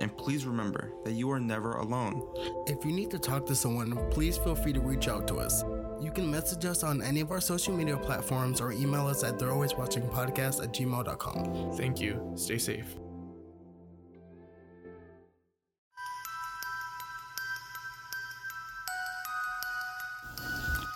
And 0.00 0.16
please 0.16 0.46
remember 0.46 0.92
that 1.04 1.12
you 1.12 1.30
are 1.30 1.40
never 1.40 1.74
alone. 1.74 2.22
If 2.66 2.84
you 2.84 2.92
need 2.92 3.10
to 3.10 3.18
talk 3.18 3.46
to 3.46 3.54
someone, 3.54 3.96
please 4.10 4.36
feel 4.36 4.54
free 4.54 4.72
to 4.72 4.80
reach 4.80 5.08
out 5.08 5.26
to 5.28 5.36
us. 5.36 5.62
You 6.00 6.10
can 6.10 6.30
message 6.30 6.64
us 6.64 6.82
on 6.82 7.02
any 7.02 7.20
of 7.20 7.30
our 7.30 7.40
social 7.40 7.74
media 7.74 7.96
platforms 7.96 8.60
or 8.60 8.72
email 8.72 9.06
us 9.06 9.22
at 9.22 9.38
they're 9.38 9.52
always 9.52 9.74
watching 9.74 10.02
podcast 10.02 10.62
at 10.62 10.72
gmail.com. 10.72 11.76
Thank 11.76 12.00
you. 12.00 12.32
Stay 12.36 12.58
safe. 12.58 12.96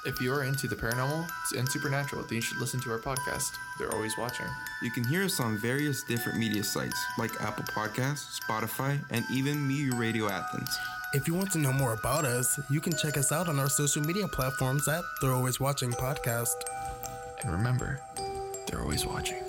If 0.07 0.21
you 0.21 0.33
are 0.33 0.45
into 0.45 0.69
the 0.69 0.77
paranormal 0.77 1.29
and 1.59 1.69
supernatural, 1.69 2.23
then 2.23 2.37
you 2.37 2.41
should 2.41 2.59
listen 2.59 2.79
to 2.83 2.93
our 2.93 2.99
podcast. 2.99 3.51
They're 3.77 3.93
always 3.93 4.17
watching. 4.17 4.47
You 4.81 4.93
can 4.93 5.03
hear 5.03 5.25
us 5.25 5.41
on 5.41 5.59
various 5.59 6.05
different 6.05 6.39
media 6.39 6.63
sites 6.63 6.97
like 7.19 7.33
Apple 7.41 7.65
Podcasts, 7.65 8.39
Spotify, 8.39 9.01
and 9.11 9.25
even 9.33 9.67
Meteor 9.67 9.97
Radio 9.97 10.31
Athens. 10.31 10.71
If 11.13 11.27
you 11.27 11.35
want 11.35 11.51
to 11.53 11.59
know 11.59 11.73
more 11.73 11.95
about 11.95 12.25
us, 12.25 12.57
you 12.71 12.81
can 12.81 12.97
check 12.97 13.17
us 13.17 13.33
out 13.33 13.49
on 13.49 13.59
our 13.59 13.69
social 13.69 14.01
media 14.01 14.29
platforms 14.29 14.87
at 14.87 15.03
They're 15.21 15.33
Always 15.33 15.59
Watching 15.59 15.91
Podcast. 15.91 16.55
And 17.43 17.51
remember, 17.51 18.01
they're 18.69 18.81
always 18.81 19.05
watching. 19.05 19.43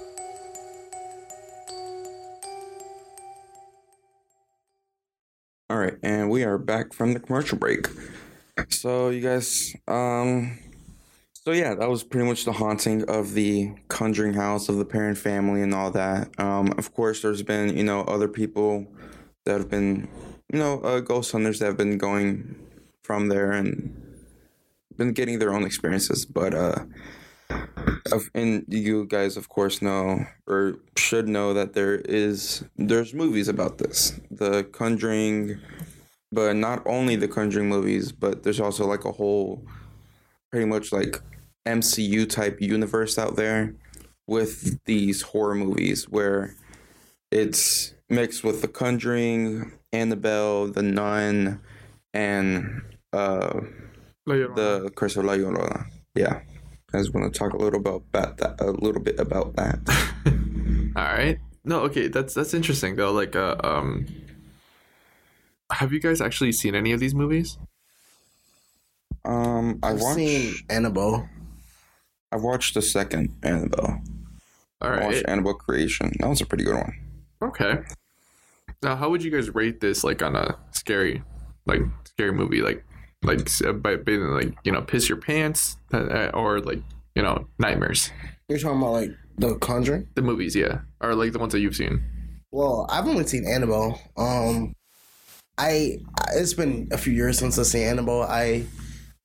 All 5.70 5.78
right, 5.78 5.98
and 6.02 6.32
we 6.32 6.44
are 6.44 6.58
back 6.58 6.94
from 6.94 7.14
the 7.14 7.20
commercial 7.20 7.60
break. 7.60 7.88
So 8.70 9.10
you 9.10 9.22
guys, 9.22 9.76
um, 9.88 10.58
so 11.34 11.52
yeah, 11.52 11.76
that 11.76 11.90
was 11.90 12.04
pretty 12.04 12.28
much 12.28 12.46
the 12.46 12.52
haunting 12.52 13.04
of 13.10 13.34
the 13.34 13.72
Conjuring 13.88 14.34
house 14.34 14.68
of 14.68 14.78
the 14.78 14.86
Perron 14.86 15.16
family 15.16 15.62
and 15.62 15.74
all 15.74 15.92
that. 15.92 16.38
Um, 16.40 16.74
of 16.78 16.94
course, 16.94 17.22
there's 17.22 17.44
been 17.44 17.78
you 17.78 17.84
know 17.84 18.02
other 18.02 18.28
people 18.28 18.88
that 19.46 19.60
have 19.60 19.70
been 19.70 20.08
you 20.52 20.60
know 20.60 20.82
uh, 20.82 21.00
ghost 21.00 21.32
hunters 21.32 21.60
that 21.60 21.66
have 21.68 21.78
been 21.78 21.98
going 21.98 22.56
from 23.04 23.30
there 23.30 23.52
and 23.52 23.96
been 24.98 25.14
getting 25.14 25.40
their 25.40 25.54
own 25.54 25.64
experiences, 25.64 26.26
but 26.26 26.54
uh. 26.54 26.86
And 28.34 28.66
you 28.68 29.06
guys, 29.06 29.38
of 29.38 29.48
course, 29.48 29.82
know 29.82 30.26
or 30.48 30.76
should 30.98 31.30
know 31.30 31.54
that 31.54 31.74
there 31.74 31.96
is 31.96 32.66
there's 32.76 33.14
movies 33.14 33.48
about 33.48 33.78
this. 33.78 34.20
The 34.32 34.66
Conjuring, 34.66 35.58
but 36.32 36.56
not 36.56 36.82
only 36.86 37.16
the 37.16 37.28
Conjuring 37.28 37.70
movies, 37.70 38.12
but 38.12 38.44
there's 38.44 38.60
also 38.60 38.86
like 38.86 39.06
a 39.06 39.12
whole, 39.12 39.66
pretty 40.52 40.66
much 40.66 40.92
like 40.92 41.22
MCU 41.66 42.30
type 42.30 42.62
universe 42.62 43.18
out 43.18 43.36
there 43.36 43.76
with 44.28 44.84
these 44.86 45.22
horror 45.22 45.56
movies 45.56 46.10
where 46.10 46.56
it's 47.32 47.94
mixed 48.10 48.44
with 48.44 48.62
the 48.62 48.68
Conjuring, 48.68 49.72
Annabelle, 49.92 50.68
the 50.68 50.84
Nun, 50.84 51.62
and 52.14 52.82
uh 53.14 53.62
the 54.26 54.92
Curse 54.96 55.16
of 55.16 55.26
La 55.26 55.34
Llorona. 55.34 55.86
Yeah. 56.16 56.42
I 56.94 57.00
just 57.00 57.14
want 57.14 57.32
to 57.32 57.38
talk 57.38 57.54
a 57.54 57.58
little 57.58 57.80
about, 57.80 58.04
about 58.14 58.38
that, 58.38 58.62
a 58.62 58.72
little 58.72 59.02
bit 59.02 59.20
about 59.20 59.56
that. 59.56 59.80
All 60.96 61.04
right. 61.04 61.38
No, 61.66 61.82
okay, 61.82 62.08
that's 62.08 62.34
that's 62.34 62.54
interesting 62.54 62.96
though. 62.96 63.12
Like, 63.12 63.36
uh, 63.36 63.58
um, 63.62 64.08
have 65.72 65.92
you 65.94 66.00
guys 66.00 66.22
actually 66.22 66.52
seen 66.52 66.76
any 66.76 66.92
of 66.92 67.00
these 67.00 67.14
movies? 67.16 67.58
Um, 69.26 69.80
I 69.84 69.90
I've 69.90 70.02
watched. 70.02 70.16
seen 70.16 70.54
Annabelle. 70.70 71.28
I 72.32 72.38
watched 72.38 72.74
the 72.74 72.82
second 72.82 73.36
Annabelle. 73.44 74.02
All 74.82 74.90
I 74.90 75.06
watched 75.06 75.24
Annabelle 75.28 75.56
Creation. 75.56 76.12
That 76.20 76.30
was 76.30 76.42
a 76.42 76.46
pretty 76.46 76.64
good 76.64 76.76
one. 76.76 76.94
Okay. 77.42 77.80
Now, 78.84 78.96
how 78.96 79.10
would 79.10 79.24
you 79.24 79.32
guys 79.32 79.54
rate 79.54 79.80
this, 79.82 80.04
like 80.04 80.22
on 80.22 80.36
a 80.36 80.58
scary, 80.72 81.24
like 81.66 81.82
scary 82.06 82.32
movie, 82.32 82.62
like 82.62 82.84
like 83.24 83.50
uh, 83.66 83.74
by 83.74 83.96
being 83.96 84.22
like 84.22 84.56
you 84.64 84.72
know 84.72 84.82
piss 84.82 85.10
your 85.10 85.18
pants, 85.18 85.78
uh, 85.94 85.98
uh, 85.98 86.32
or 86.34 86.60
like 86.60 86.80
you 87.16 87.24
know 87.24 87.48
nightmares? 87.60 88.12
You're 88.48 88.60
talking 88.60 88.78
about 88.80 88.92
like 88.92 89.12
The 89.38 89.56
Conjuring? 89.56 90.08
The 90.16 90.22
movies, 90.22 90.56
yeah, 90.56 90.82
or 91.02 91.16
like 91.16 91.32
the 91.34 91.40
ones 91.40 91.54
that 91.54 91.60
you've 91.60 91.76
seen. 91.76 92.04
Well, 92.52 92.86
I've 92.90 93.08
only 93.08 93.26
seen 93.26 93.46
Annabelle. 93.48 94.00
Um, 94.16 94.74
I 95.58 96.00
it's 96.34 96.54
been 96.54 96.88
a 96.92 96.98
few 96.98 97.14
years 97.14 97.40
since 97.40 97.58
I've 97.58 97.66
seen 97.66 97.88
Annabelle. 97.88 98.24
I 98.24 98.66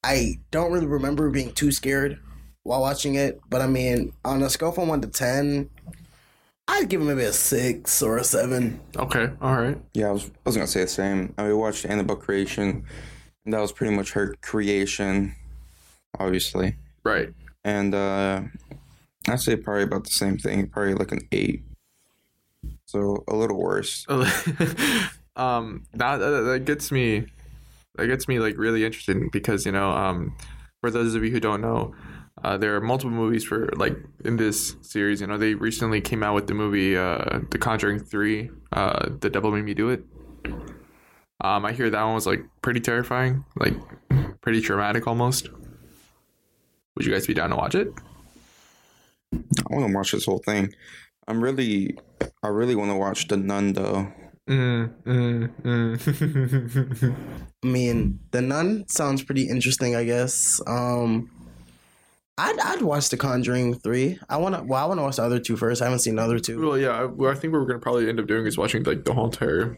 I 0.03 0.41
don't 0.51 0.73
really 0.73 0.87
remember 0.87 1.31
being 1.31 1.53
too 1.53 1.73
scared 1.73 2.19
while 2.63 2.81
watching 2.81 3.17
it, 3.17 3.41
but 3.49 3.61
I 3.61 3.67
mean, 3.67 4.13
on 4.25 4.43
a 4.43 4.51
scale 4.51 4.73
from 4.73 4.89
one 4.89 5.01
to 5.03 5.09
ten, 5.09 5.69
I'd 6.69 6.89
give 6.89 7.01
it 7.01 7.05
maybe 7.05 7.23
a 7.23 7.33
six 7.33 8.03
or 8.03 8.19
a 8.19 8.25
seven. 8.25 8.81
Okay, 8.97 9.31
all 9.41 9.57
right. 9.57 9.79
Yeah, 9.95 10.09
I 10.09 10.13
was, 10.13 10.27
I 10.27 10.31
was 10.47 10.57
gonna 10.57 10.67
say 10.67 10.83
the 10.83 10.89
same. 10.89 11.35
I 11.37 11.43
mean, 11.43 11.51
we 11.53 11.57
watched 11.57 11.85
Annabelle 11.85 12.17
Creation, 12.17 12.85
and 13.45 13.55
that 13.55 13.61
was 13.61 13.73
pretty 13.73 13.95
much 13.95 14.13
her 14.13 14.35
creation, 14.43 15.35
obviously. 16.19 16.77
Right. 17.05 17.33
And 17.65 17.95
uh 17.95 18.43
I'd 19.29 19.41
say 19.41 19.57
probably 19.57 19.85
about 19.85 20.05
the 20.05 20.11
same 20.11 20.39
thing, 20.39 20.69
probably 20.69 20.95
like 20.95 21.13
an 21.13 21.29
eight. 21.31 21.63
So 22.87 23.25
a 23.29 23.35
little 23.35 23.59
worse. 23.59 24.05
um, 25.37 25.85
that, 25.95 26.19
that 26.19 26.41
that 26.43 26.65
gets 26.65 26.93
me, 26.93 27.27
that 27.97 28.07
gets 28.07 28.29
me 28.29 28.39
like 28.39 28.57
really 28.57 28.85
interested 28.85 29.31
because 29.33 29.67
you 29.67 29.73
know, 29.73 29.91
um, 29.91 30.37
for 30.81 30.91
those 30.91 31.15
of 31.15 31.25
you 31.25 31.31
who 31.31 31.41
don't 31.41 31.61
know, 31.61 31.95
uh, 32.43 32.57
there 32.57 32.75
are 32.75 32.81
multiple 32.81 33.11
movies 33.11 33.45
for 33.45 33.71
like 33.77 33.97
in 34.25 34.37
this 34.37 34.77
series. 34.83 35.21
You 35.21 35.27
know, 35.27 35.39
they 35.39 35.55
recently 35.55 36.01
came 36.01 36.23
out 36.23 36.35
with 36.35 36.47
the 36.47 36.55
movie 36.55 36.97
uh, 36.97 37.41
The 37.51 37.59
Conjuring 37.59 38.01
Three, 38.01 38.51
uh, 38.73 39.11
The 39.21 39.31
Devil 39.31 39.53
Made 39.53 39.65
Me 39.65 39.75
Do 39.75 39.91
It. 39.91 40.05
Um, 41.41 41.65
I 41.65 41.73
hear 41.73 41.91
that 41.91 42.03
one 42.03 42.15
was 42.15 42.27
like 42.27 42.45
pretty 42.63 42.81
terrifying, 42.81 43.45
like 43.57 43.75
pretty 44.41 44.61
traumatic 44.61 45.07
almost. 45.07 45.49
Would 46.95 47.07
you 47.07 47.13
guys 47.13 47.27
be 47.27 47.35
down 47.35 47.51
to 47.51 47.57
watch 47.57 47.75
it? 47.75 47.89
I 49.35 49.75
want 49.75 49.87
to 49.87 49.95
watch 49.95 50.13
this 50.13 50.27
whole 50.27 50.39
thing. 50.39 50.73
I'm 51.27 51.43
really, 51.43 51.97
I 52.43 52.49
really 52.49 52.75
want 52.75 52.91
to 52.91 52.97
watch 52.97 53.29
The 53.29 53.37
Nun 53.37 53.73
though. 53.73 54.13
Mm, 54.49 54.91
mm, 55.05 55.51
mm. 55.63 57.17
I 57.63 57.67
mean, 57.67 58.19
The 58.33 58.43
Nun 58.43 58.85
sounds 58.89 59.23
pretty 59.23 59.49
interesting. 59.49 59.95
I 59.95 60.05
guess. 60.05 60.61
Um, 60.67 61.31
I'd 62.39 62.59
I'd 62.59 62.83
watch 62.83 63.09
The 63.11 63.17
Conjuring 63.17 63.75
three. 63.75 64.19
I 64.29 64.37
wanna 64.39 64.63
well, 64.65 64.83
I 64.83 64.87
wanna 64.87 65.03
watch 65.03 65.17
the 65.17 65.23
other 65.23 65.39
two 65.39 65.57
first. 65.57 65.81
I 65.81 65.85
haven't 65.85 66.01
seen 66.01 66.17
the 66.17 66.23
other 66.23 66.39
two. 66.39 66.61
Well, 66.67 66.79
yeah, 66.79 66.91
I, 66.91 67.05
well, 67.05 67.31
I 67.31 67.35
think 67.35 67.53
what 67.53 67.61
we're 67.61 67.67
gonna 67.67 67.79
probably 67.79 68.09
end 68.09 68.19
up 68.19 68.27
doing 68.27 68.47
is 68.47 68.59
watching 68.59 68.83
like 68.83 69.05
the 69.05 69.13
whole 69.15 69.27
entire 69.27 69.77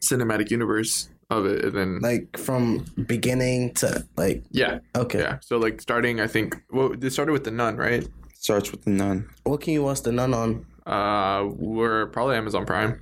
cinematic 0.00 0.50
universe 0.50 1.08
of 1.30 1.46
it, 1.46 1.64
and 1.64 1.74
then 1.74 1.98
Like 2.00 2.36
from 2.38 2.84
beginning 3.06 3.72
to 3.74 4.06
like 4.16 4.44
yeah, 4.50 4.80
okay. 4.94 5.20
yeah. 5.20 5.38
So 5.40 5.56
like 5.56 5.80
starting, 5.80 6.20
I 6.20 6.26
think 6.26 6.62
well, 6.70 6.90
they 6.96 7.08
started 7.08 7.32
with 7.32 7.44
the 7.44 7.50
Nun, 7.50 7.76
right? 7.76 8.06
Starts 8.34 8.70
with 8.70 8.84
The 8.84 8.90
Nun. 8.90 9.28
What 9.44 9.60
can 9.60 9.72
you 9.72 9.82
watch 9.82 10.02
The 10.02 10.12
Nun 10.12 10.34
on? 10.34 10.66
Uh, 10.84 11.48
we're 11.56 12.06
probably 12.06 12.36
Amazon 12.36 12.66
Prime. 12.66 13.00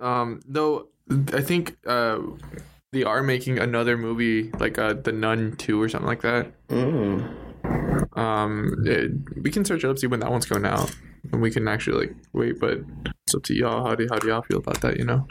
Um, 0.00 0.40
though 0.46 0.88
I 1.32 1.42
think 1.42 1.76
uh, 1.86 2.18
they 2.92 3.04
are 3.04 3.22
making 3.22 3.58
another 3.58 3.96
movie 3.96 4.50
like 4.58 4.78
uh, 4.78 4.94
the 4.94 5.12
Nun 5.12 5.56
two 5.56 5.80
or 5.80 5.88
something 5.88 6.08
like 6.08 6.22
that. 6.22 6.52
Mm. 6.68 8.16
Um, 8.16 8.84
it, 8.86 9.12
we 9.42 9.50
can 9.50 9.64
search 9.64 9.84
it 9.84 9.90
up 9.90 9.98
see 9.98 10.06
when 10.06 10.20
that 10.20 10.30
one's 10.30 10.46
going 10.46 10.64
out, 10.64 10.94
and 11.32 11.40
we 11.40 11.50
can 11.50 11.68
actually 11.68 12.06
like 12.06 12.16
wait. 12.32 12.58
But 12.58 12.80
it's 13.26 13.34
up 13.34 13.42
to 13.44 13.54
y'all. 13.54 13.86
How 13.86 13.94
do 13.94 14.06
how 14.10 14.18
do 14.18 14.28
y'all 14.28 14.42
feel 14.42 14.58
about 14.58 14.80
that? 14.80 14.96
You 14.98 15.04
know. 15.04 15.26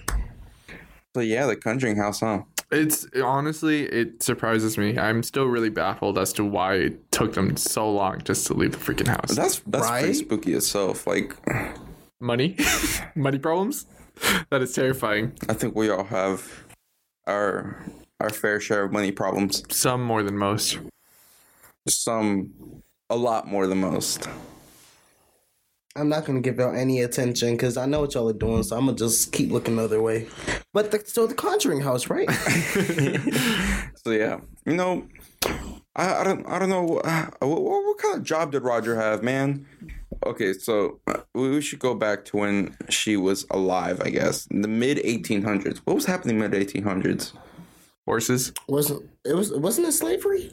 So 1.16 1.22
yeah, 1.22 1.48
The 1.48 1.56
Conjuring 1.56 1.98
House, 1.98 2.20
huh? 2.20 2.44
It's 2.72 3.08
honestly, 3.24 3.86
it 3.86 4.22
surprises 4.22 4.78
me. 4.78 4.98
I'm 4.98 5.24
still 5.24 5.46
really 5.46 5.70
baffled 5.70 6.20
as 6.20 6.32
to 6.34 6.46
why 6.46 6.76
it 6.76 7.12
took 7.12 7.34
them 7.34 7.58
so 7.58 7.92
long 7.92 8.22
just 8.24 8.46
to 8.48 8.54
leave 8.54 8.74
the 8.74 8.78
freaking 8.78 9.08
house. 9.08 9.36
That's 9.36 9.60
that's 9.66 9.90
pretty 9.90 10.14
spooky 10.14 10.54
itself. 10.54 11.08
Like, 11.08 11.36
money, 12.20 12.58
money 13.16 13.40
problems. 13.40 13.88
That 14.50 14.62
is 14.62 14.74
terrifying. 14.74 15.34
I 15.48 15.54
think 15.54 15.76
we 15.76 15.90
all 15.90 16.06
have 16.06 16.66
our 17.28 17.84
our 18.20 18.30
fair 18.30 18.60
share 18.60 18.84
of 18.84 18.92
money 18.92 19.12
problems. 19.12 19.64
Some 19.70 20.04
more 20.04 20.24
than 20.24 20.38
most. 20.38 20.80
Some, 21.88 22.82
a 23.10 23.16
lot 23.16 23.48
more 23.48 23.66
than 23.68 23.80
most. 23.80 24.28
I'm 25.96 26.10
not 26.10 26.26
gonna 26.26 26.42
give 26.42 26.58
y'all 26.58 26.76
any 26.76 27.02
attention 27.02 27.52
because 27.52 27.78
I 27.78 27.86
know 27.86 28.02
what 28.02 28.14
y'all 28.14 28.30
are 28.30 28.34
doing, 28.34 28.64
so 28.64 28.78
I'm 28.78 28.86
gonna 28.86 28.98
just 28.98 29.32
keep 29.32 29.52
looking 29.52 29.76
the 29.76 29.84
other 29.84 30.02
way. 30.02 30.28
But 30.74 30.92
the, 30.92 31.04
so 31.06 31.28
the 31.28 31.34
Conjuring 31.34 31.82
house, 31.82 32.10
right? 32.10 32.30
So 34.04 34.12
yeah, 34.12 34.40
you 34.66 34.76
know, 34.76 35.08
I, 35.94 36.22
I 36.22 36.24
don't 36.24 36.46
I 36.48 36.58
don't 36.58 36.70
know 36.70 37.00
uh, 37.00 37.26
what, 37.40 37.62
what 37.62 37.84
what 37.84 37.98
kind 37.98 38.15
of 38.15 38.24
job 38.24 38.54
did 38.54 38.63
Roger 38.63 38.96
have, 38.96 39.24
man. 39.24 39.65
Okay, 40.26 40.54
so 40.54 41.00
we 41.34 41.50
we 41.50 41.62
should 41.62 41.80
go 41.80 41.96
back 41.96 42.26
to 42.26 42.38
when 42.38 42.76
she 42.90 43.15
was 43.17 43.46
alive, 43.52 44.02
I 44.04 44.10
guess, 44.10 44.46
in 44.48 44.62
the 44.62 44.67
mid 44.67 44.98
1800s. 44.98 45.78
What 45.86 45.96
was 45.96 46.06
happening 46.06 46.40
mid 46.40 46.52
1800s? 46.52 47.34
Horses. 48.06 48.52
wasn't 48.67 49.08
it 49.24 49.34
was 49.36 49.52
wasn't 49.54 49.88
it 49.88 49.92
slavery? 49.92 50.52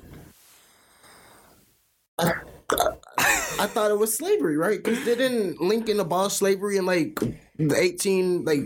I, 2.18 2.32
I 3.58 3.66
thought 3.66 3.90
it 3.90 3.98
was 3.98 4.16
slavery, 4.16 4.56
right? 4.56 4.82
Because 4.82 5.02
didn't 5.04 5.60
Lincoln 5.60 5.98
abolish 6.00 6.34
slavery 6.34 6.76
in 6.76 6.84
like 6.86 7.18
the 7.58 7.74
eighteen 7.76 8.44
like 8.44 8.60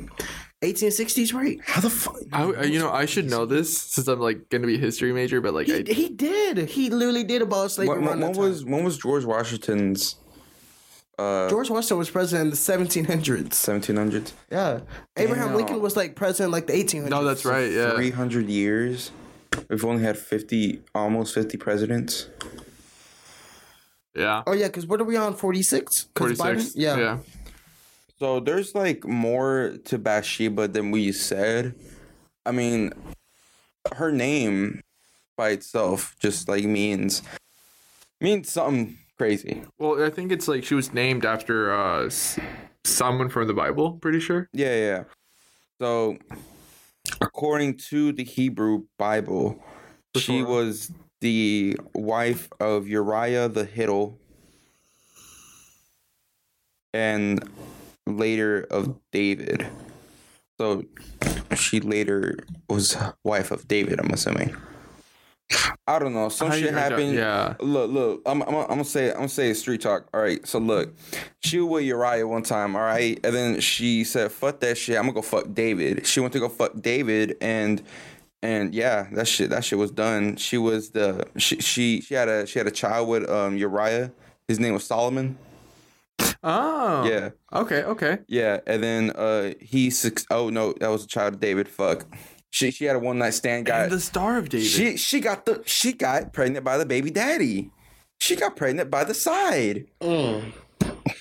eighteen 0.62 0.90
sixties, 0.90 1.32
right? 1.32 1.58
How 1.64 1.80
the 1.80 1.90
fuck? 1.90 2.16
I, 2.32 2.42
I- 2.50 2.62
you 2.64 2.78
know, 2.80 2.90
I 2.90 3.06
should 3.06 3.30
know 3.30 3.46
this 3.46 3.76
since 3.78 4.08
I'm 4.08 4.18
like 4.20 4.48
going 4.48 4.62
to 4.62 4.66
be 4.68 4.74
a 4.74 4.78
history 4.78 5.12
major, 5.12 5.40
but 5.40 5.54
like, 5.54 5.66
He, 5.68 5.74
I, 5.74 5.82
he 5.92 6.08
did. 6.08 6.58
He 6.68 6.90
literally 6.90 7.24
did 7.24 7.42
abolish 7.42 7.74
slavery. 7.74 7.98
When, 8.00 8.08
around 8.08 8.20
when 8.20 8.32
was 8.32 8.64
when 8.64 8.82
was 8.84 8.98
George 8.98 9.24
Washington's 9.24 10.16
uh 11.20 11.48
George 11.50 11.68
Washington 11.70 11.98
was 11.98 12.10
president 12.10 12.46
in 12.46 12.50
the 12.50 12.56
seventeen 12.56 13.04
hundreds. 13.04 13.56
1700s? 13.58 14.32
Yeah, 14.50 14.80
Abraham 15.16 15.48
Damn. 15.48 15.56
Lincoln 15.56 15.80
was 15.80 15.96
like 15.96 16.16
president 16.16 16.52
like 16.52 16.66
the 16.66 16.74
eighteen 16.74 17.02
hundreds. 17.02 17.20
no, 17.20 17.26
that's 17.26 17.44
right. 17.44 17.70
Yeah. 17.70 17.94
300 17.94 18.48
years. 18.48 19.10
We've 19.68 19.84
only 19.84 20.02
had 20.02 20.16
fifty, 20.16 20.80
almost 20.94 21.34
fifty 21.34 21.58
presidents. 21.58 22.28
Yeah. 24.14 24.42
Oh 24.46 24.52
yeah, 24.52 24.66
because 24.66 24.86
what 24.86 25.00
are 25.00 25.04
we 25.04 25.16
on? 25.16 25.34
Forty 25.34 25.62
six. 25.62 26.08
Forty 26.16 26.34
six. 26.34 26.74
Yeah. 26.74 26.96
Yeah. 26.96 27.18
So 28.18 28.40
there's 28.40 28.74
like 28.74 29.04
more 29.04 29.76
to 29.86 29.98
Bathsheba 29.98 30.68
than 30.68 30.90
we 30.90 31.12
said. 31.12 31.74
I 32.44 32.52
mean, 32.52 32.92
her 33.96 34.12
name 34.12 34.82
by 35.36 35.50
itself 35.50 36.16
just 36.20 36.48
like 36.48 36.64
means 36.64 37.22
means 38.20 38.50
something 38.52 38.98
crazy. 39.20 39.62
Well, 39.78 40.02
I 40.02 40.08
think 40.08 40.32
it's 40.32 40.48
like 40.48 40.64
she 40.64 40.74
was 40.74 40.94
named 40.94 41.26
after 41.26 41.70
uh 41.70 42.08
someone 42.84 43.28
from 43.28 43.48
the 43.48 43.52
Bible. 43.52 43.98
Pretty 44.00 44.18
sure. 44.18 44.48
Yeah, 44.54 44.74
yeah. 44.74 45.04
So, 45.78 46.16
according 47.20 47.76
to 47.90 48.12
the 48.12 48.24
Hebrew 48.24 48.84
Bible, 48.98 49.62
she 50.16 50.42
was 50.42 50.90
the 51.20 51.76
wife 51.94 52.48
of 52.60 52.88
Uriah 52.88 53.50
the 53.50 53.66
Hittite 53.66 54.14
and 56.94 57.46
later 58.06 58.66
of 58.70 58.98
David. 59.12 59.66
So, 60.58 60.84
she 61.54 61.80
later 61.80 62.38
was 62.70 62.96
wife 63.22 63.50
of 63.50 63.68
David, 63.68 64.00
I'm 64.00 64.12
assuming. 64.12 64.56
I 65.86 65.98
don't 65.98 66.12
know. 66.12 66.28
Some 66.28 66.52
shit 66.52 66.72
happened. 66.72 67.14
Yeah. 67.14 67.54
Look, 67.60 67.90
look. 67.90 68.22
I'm, 68.26 68.42
I'm, 68.42 68.54
I'm 68.54 68.66
gonna 68.68 68.84
say, 68.84 69.10
I'm 69.10 69.16
gonna 69.16 69.28
say 69.28 69.52
street 69.54 69.80
talk. 69.80 70.08
All 70.14 70.20
right. 70.20 70.46
So 70.46 70.58
look, 70.58 70.94
she 71.40 71.58
was 71.58 71.68
with 71.70 71.84
Uriah 71.84 72.26
one 72.26 72.42
time. 72.42 72.76
All 72.76 72.82
right, 72.82 73.18
and 73.24 73.34
then 73.34 73.60
she 73.60 74.04
said, 74.04 74.30
"Fuck 74.30 74.60
that 74.60 74.78
shit. 74.78 74.96
I'm 74.96 75.02
gonna 75.02 75.14
go 75.14 75.22
fuck 75.22 75.52
David." 75.52 76.06
She 76.06 76.20
went 76.20 76.32
to 76.34 76.38
go 76.40 76.48
fuck 76.48 76.80
David, 76.80 77.36
and 77.40 77.82
and 78.42 78.74
yeah, 78.74 79.08
that 79.12 79.26
shit, 79.26 79.50
that 79.50 79.64
shit 79.64 79.78
was 79.78 79.90
done. 79.90 80.36
She 80.36 80.56
was 80.58 80.90
the 80.90 81.26
she 81.36 81.60
she 81.60 82.00
she 82.00 82.14
had 82.14 82.28
a 82.28 82.46
she 82.46 82.58
had 82.58 82.68
a 82.68 82.72
child 82.72 83.08
with 83.08 83.28
um 83.28 83.56
Uriah. 83.56 84.12
His 84.46 84.60
name 84.60 84.74
was 84.74 84.84
Solomon. 84.84 85.36
Oh. 86.42 87.04
Yeah, 87.04 87.30
Okay. 87.52 87.82
Okay. 87.82 88.18
yeah. 88.26 88.60
And 88.66 88.82
then 88.82 89.10
uh 89.10 89.52
he 89.60 89.92
oh 90.30 90.48
no, 90.50 90.72
that 90.80 90.88
was 90.88 91.04
a 91.04 91.06
child 91.06 91.34
of 91.34 91.40
David. 91.40 91.68
Fuck. 91.68 92.06
She 92.50 92.70
she 92.70 92.84
had 92.84 92.96
a 92.96 92.98
one 92.98 93.18
night 93.18 93.34
stand 93.34 93.66
guy. 93.66 93.84
And 93.84 93.92
the 93.92 94.00
Star 94.00 94.36
of 94.38 94.48
David. 94.48 94.66
She 94.66 94.96
she 94.96 95.20
got 95.20 95.46
the 95.46 95.62
she 95.66 95.92
got 95.92 96.32
pregnant 96.32 96.64
by 96.64 96.78
the 96.78 96.86
baby 96.86 97.10
daddy. 97.10 97.70
She 98.20 98.36
got 98.36 98.56
pregnant 98.56 98.90
by 98.90 99.04
the 99.04 99.14
side. 99.14 99.86
Mm. 100.00 100.52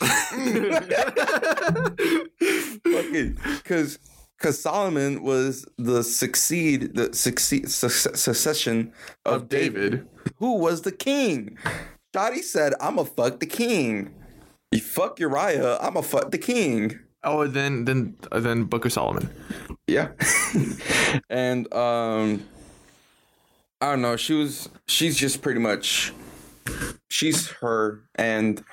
Fucking 2.86 3.38
cause 3.64 4.00
cause 4.40 4.60
Solomon 4.62 5.22
was 5.24 5.66
the 5.78 6.04
succeed 6.04 6.96
the 6.96 7.14
succeed 7.14 7.70
suc- 7.70 8.16
succession 8.16 8.92
of, 9.26 9.44
of 9.44 9.50
David, 9.50 9.92
David. 9.92 10.08
who 10.38 10.58
was 10.58 10.82
the 10.82 10.92
king. 10.92 11.58
Shotty 12.16 12.42
said, 12.42 12.74
I'ma 12.82 13.04
fuck 13.04 13.40
the 13.40 13.46
king. 13.46 14.14
You 14.72 14.82
fuck 14.82 15.20
Uriah, 15.20 15.78
I'ma 15.80 16.02
fuck 16.02 16.32
the 16.32 16.38
king. 16.40 17.00
Oh, 17.24 17.48
then 17.48 17.86
then 17.86 18.16
uh, 18.32 18.40
then 18.40 18.64
Book 18.64 18.86
of 18.86 18.94
Solomon. 18.94 19.30
Yeah. 19.88 20.10
and 21.30 21.72
um 21.74 22.46
I 23.82 23.92
don't 23.92 24.02
know, 24.02 24.16
she 24.16 24.34
was 24.34 24.70
she's 24.88 25.18
just 25.18 25.42
pretty 25.42 25.60
much 25.60 26.14
she's 27.10 27.48
her 27.50 28.02
and 28.16 28.64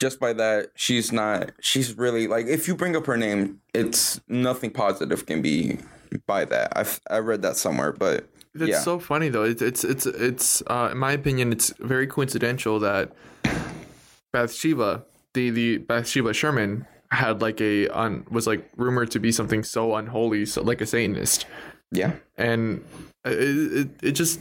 just 0.00 0.18
by 0.18 0.32
that 0.32 0.70
she's 0.76 1.12
not 1.12 1.52
she's 1.60 1.96
really 1.96 2.26
like 2.26 2.46
if 2.46 2.66
you 2.66 2.74
bring 2.74 2.96
up 2.96 3.06
her 3.06 3.16
name 3.16 3.60
it's 3.74 4.20
nothing 4.28 4.70
positive 4.70 5.26
can 5.26 5.40
be 5.42 5.78
by 6.26 6.44
that. 6.44 6.72
I've 6.76 7.00
I 7.10 7.18
read 7.18 7.42
that 7.42 7.56
somewhere 7.56 7.92
but 7.92 8.28
That's 8.54 8.70
yeah. 8.70 8.80
so 8.80 8.98
funny 8.98 9.28
though. 9.28 9.44
It's 9.44 9.62
it's 9.62 9.84
it's 9.84 10.06
it's 10.06 10.62
uh, 10.66 10.88
in 10.92 10.98
my 10.98 11.12
opinion, 11.12 11.52
it's 11.52 11.72
very 11.78 12.06
coincidental 12.06 12.80
that 12.80 13.12
Bathsheba, 14.32 15.04
the 15.34 15.50
the 15.50 15.78
Bathsheba 15.78 16.32
Sherman, 16.32 16.86
had 17.10 17.42
like 17.42 17.60
a 17.60 17.88
un, 17.88 18.26
was 18.30 18.46
like 18.46 18.68
rumored 18.76 19.10
to 19.12 19.20
be 19.20 19.32
something 19.32 19.64
so 19.64 19.94
unholy, 19.96 20.46
so 20.46 20.62
like 20.62 20.80
a 20.80 20.86
Satanist, 20.86 21.46
yeah. 21.90 22.12
and 22.36 22.84
uh, 23.26 23.30
it 23.30 23.72
it, 23.72 23.88
it 24.02 24.12
just 24.12 24.40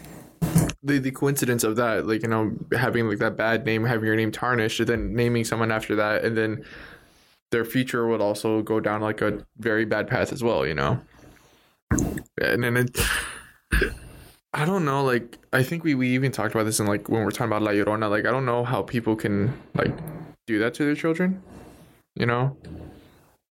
the 0.83 0.99
the 0.99 1.11
coincidence 1.11 1.63
of 1.63 1.75
that, 1.77 2.07
like 2.07 2.21
you 2.23 2.29
know, 2.29 2.51
having 2.77 3.07
like 3.07 3.19
that 3.19 3.35
bad 3.35 3.65
name, 3.65 3.85
having 3.85 4.05
your 4.05 4.15
name 4.15 4.31
tarnished, 4.31 4.79
and 4.79 4.89
then 4.89 5.15
naming 5.15 5.43
someone 5.43 5.71
after 5.71 5.95
that, 5.95 6.23
and 6.23 6.37
then 6.37 6.63
their 7.51 7.65
future 7.65 8.07
would 8.07 8.21
also 8.21 8.61
go 8.61 8.79
down 8.79 9.01
like 9.01 9.21
a 9.21 9.45
very 9.57 9.85
bad 9.85 10.07
path 10.07 10.31
as 10.31 10.43
well, 10.43 10.65
you 10.65 10.73
know. 10.73 11.01
And 12.39 12.63
then 12.63 12.77
it, 12.77 12.97
I 14.53 14.65
don't 14.65 14.85
know, 14.85 15.03
like 15.03 15.37
I 15.51 15.63
think 15.63 15.83
we, 15.83 15.95
we 15.95 16.09
even 16.09 16.31
talked 16.31 16.53
about 16.53 16.65
this 16.65 16.79
in 16.79 16.85
like 16.85 17.09
when 17.09 17.23
we're 17.23 17.31
talking 17.31 17.47
about 17.47 17.63
La 17.63 17.71
Llorona, 17.71 18.09
like 18.09 18.25
I 18.25 18.31
don't 18.31 18.45
know 18.45 18.63
how 18.63 18.83
people 18.83 19.15
can 19.15 19.53
like 19.73 19.93
do 20.47 20.59
that 20.59 20.73
to 20.75 20.85
their 20.85 20.95
children, 20.95 21.41
you 22.15 22.25
know? 22.25 22.57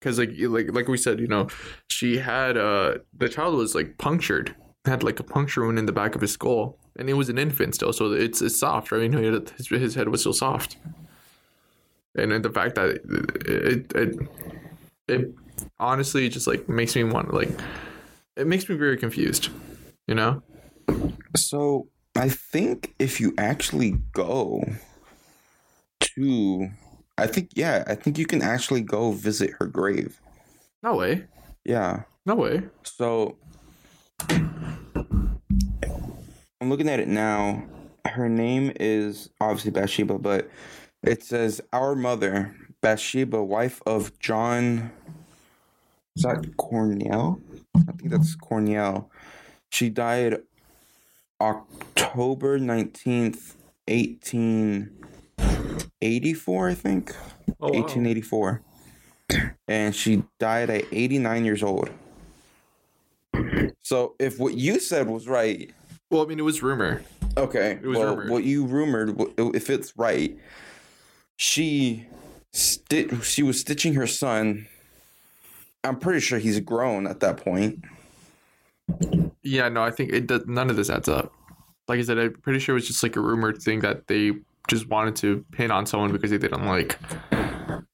Cause 0.02 0.20
like 0.20 0.32
like 0.38 0.72
like 0.74 0.88
we 0.88 0.98
said, 0.98 1.20
you 1.20 1.28
know, 1.28 1.48
she 1.90 2.18
had 2.18 2.56
uh 2.56 3.00
the 3.18 3.28
child 3.28 3.56
was 3.56 3.74
like 3.74 3.98
punctured, 3.98 4.56
had 4.86 5.02
like 5.04 5.20
a 5.20 5.24
puncture 5.24 5.66
wound 5.66 5.80
in 5.80 5.88
the 5.88 5.92
back 5.92 6.14
of 6.14 6.22
his 6.22 6.32
skull, 6.32 6.78
and 6.98 7.10
it 7.10 7.14
was 7.14 7.30
an 7.30 7.38
infant 7.38 7.76
still, 7.76 7.92
so 7.92 8.12
it's 8.12 8.42
it's 8.42 8.60
soft, 8.60 8.92
right? 8.92 9.02
You 9.02 9.10
know, 9.10 9.42
his 9.58 9.68
his 9.68 9.96
head 9.96 10.10
was 10.10 10.22
still 10.22 10.34
soft, 10.34 10.78
and 12.16 12.32
then 12.32 12.44
the 12.44 12.52
fact 12.52 12.76
that 12.76 12.90
it 12.90 13.02
it, 13.46 13.96
it, 13.96 14.30
it 15.08 15.36
honestly 15.80 16.30
just 16.30 16.46
like 16.46 16.70
makes 16.70 16.96
me 16.96 17.04
want 17.04 17.34
like 17.34 17.50
it 18.36 18.46
makes 18.46 18.70
me 18.70 18.76
very 18.76 18.98
confused, 18.98 19.50
you 20.08 20.14
know? 20.14 20.44
So 21.36 21.90
I 22.16 22.30
think 22.30 22.94
if 23.00 23.20
you 23.20 23.34
actually 23.38 23.92
go 24.14 24.64
to 26.00 26.70
I 27.18 27.28
think 27.28 27.50
yeah, 27.56 27.84
I 27.88 27.96
think 27.96 28.18
you 28.18 28.26
can 28.26 28.42
actually 28.42 28.82
go 28.82 29.12
visit 29.12 29.52
her 29.60 29.66
grave. 29.66 30.20
No 30.84 30.96
way, 30.96 31.26
Yeah. 31.66 32.04
no 32.26 32.36
way. 32.36 32.64
So 32.84 33.38
I'm 36.62 36.70
looking 36.70 36.90
at 36.90 37.00
it 37.00 37.08
now. 37.08 37.64
Her 38.06 38.30
name 38.30 38.72
is 38.80 39.30
obviously 39.42 39.72
Bathsheba, 39.72 40.18
but 40.20 40.50
it 41.04 41.24
says 41.24 41.62
our 41.74 41.96
mother, 41.96 42.56
Bathsheba, 42.82 43.44
wife 43.44 43.82
of 43.86 44.18
John. 44.20 44.92
Is 46.16 46.24
that 46.24 46.58
Cornell? 46.58 47.40
I 47.76 47.92
think 47.94 48.10
that's 48.12 48.36
Cornell. 48.36 49.12
She 49.72 49.90
died 49.90 50.42
October 51.40 52.58
19th, 52.60 53.56
1884, 56.02 56.70
I 56.70 56.74
think. 56.74 57.16
Oh, 57.60 57.70
wow. 57.70 57.80
1884. 57.82 58.62
And 59.68 59.94
she 59.96 60.24
died 60.40 60.70
at 60.70 60.86
89 60.92 61.46
years 61.46 61.62
old. 61.64 61.90
So 63.84 64.16
if 64.20 64.40
what 64.40 64.54
you 64.56 64.80
said 64.80 65.08
was 65.08 65.28
right, 65.28 65.72
Well, 66.10 66.24
I 66.24 66.26
mean, 66.26 66.40
it 66.40 66.44
was 66.44 66.64
rumor. 66.64 67.04
okay. 67.38 67.80
was 67.84 67.98
well, 67.98 68.16
rumored. 68.16 68.30
what 68.30 68.44
you 68.44 68.66
rumored, 68.66 69.20
if 69.38 69.70
it's 69.70 69.94
right, 69.98 70.38
she 71.36 72.06
sti- 72.54 73.20
she 73.22 73.44
was 73.44 73.60
stitching 73.60 73.94
her 73.96 74.08
son. 74.08 74.68
I'm 75.84 76.00
pretty 76.00 76.20
sure 76.22 76.40
he's 76.40 76.60
grown 76.60 77.06
at 77.08 77.20
that 77.20 77.38
point. 77.38 77.84
Yeah, 79.44 79.70
no, 79.70 79.84
I 79.84 79.92
think 79.92 80.12
it 80.14 80.28
does. 80.28 80.46
None 80.48 80.70
of 80.70 80.76
this 80.76 80.90
adds 80.90 81.08
up. 81.08 81.34
Like 81.88 82.00
I 82.00 82.04
said, 82.04 82.18
I'm 82.18 82.34
pretty 82.34 82.60
sure 82.60 82.74
it 82.74 82.80
was 82.80 82.88
just 82.88 83.04
like 83.04 83.16
a 83.16 83.22
rumored 83.22 83.62
thing 83.62 83.80
that 83.82 84.08
they 84.08 84.32
just 84.68 84.88
wanted 84.90 85.16
to 85.18 85.46
pin 85.52 85.72
on 85.72 85.86
someone 85.86 86.12
because 86.12 86.32
they 86.32 86.38
didn't 86.38 86.66
like. 86.66 86.94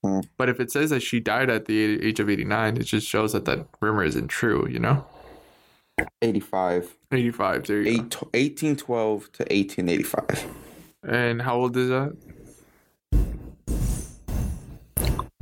Hmm. 0.04 0.20
But 0.38 0.50
if 0.50 0.60
it 0.60 0.72
says 0.72 0.90
that 0.90 1.02
she 1.02 1.20
died 1.20 1.50
at 1.50 1.66
the 1.66 2.06
age 2.06 2.20
of 2.20 2.30
89, 2.30 2.78
it 2.78 2.84
just 2.84 3.08
shows 3.08 3.34
that 3.34 3.46
that 3.46 3.68
rumor 3.82 4.04
isn't 4.04 4.28
true, 4.28 4.68
you 4.70 4.80
know? 4.80 5.06
85. 6.22 6.96
85, 7.12 7.68
there 7.68 7.82
you 7.82 7.88
Eight, 7.90 8.10
go. 8.10 8.28
1812 8.34 9.32
to 9.34 9.44
1885. 9.44 10.46
And 11.08 11.42
how 11.42 11.56
old 11.56 11.78
is 11.78 11.90
that? 11.90 12.16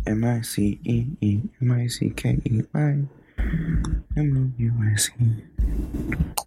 M 0.07 0.23
I 0.23 0.41
C 0.41 0.79
E 0.83 1.05
E 1.21 1.41
M 1.61 1.71
I 1.71 1.87
C 1.87 2.09
K 2.09 2.39
E 2.43 2.61
Y 2.73 2.79
M 2.79 4.03
O 4.17 4.61
U 4.61 4.73
I 4.91 4.95
C. 4.95 5.11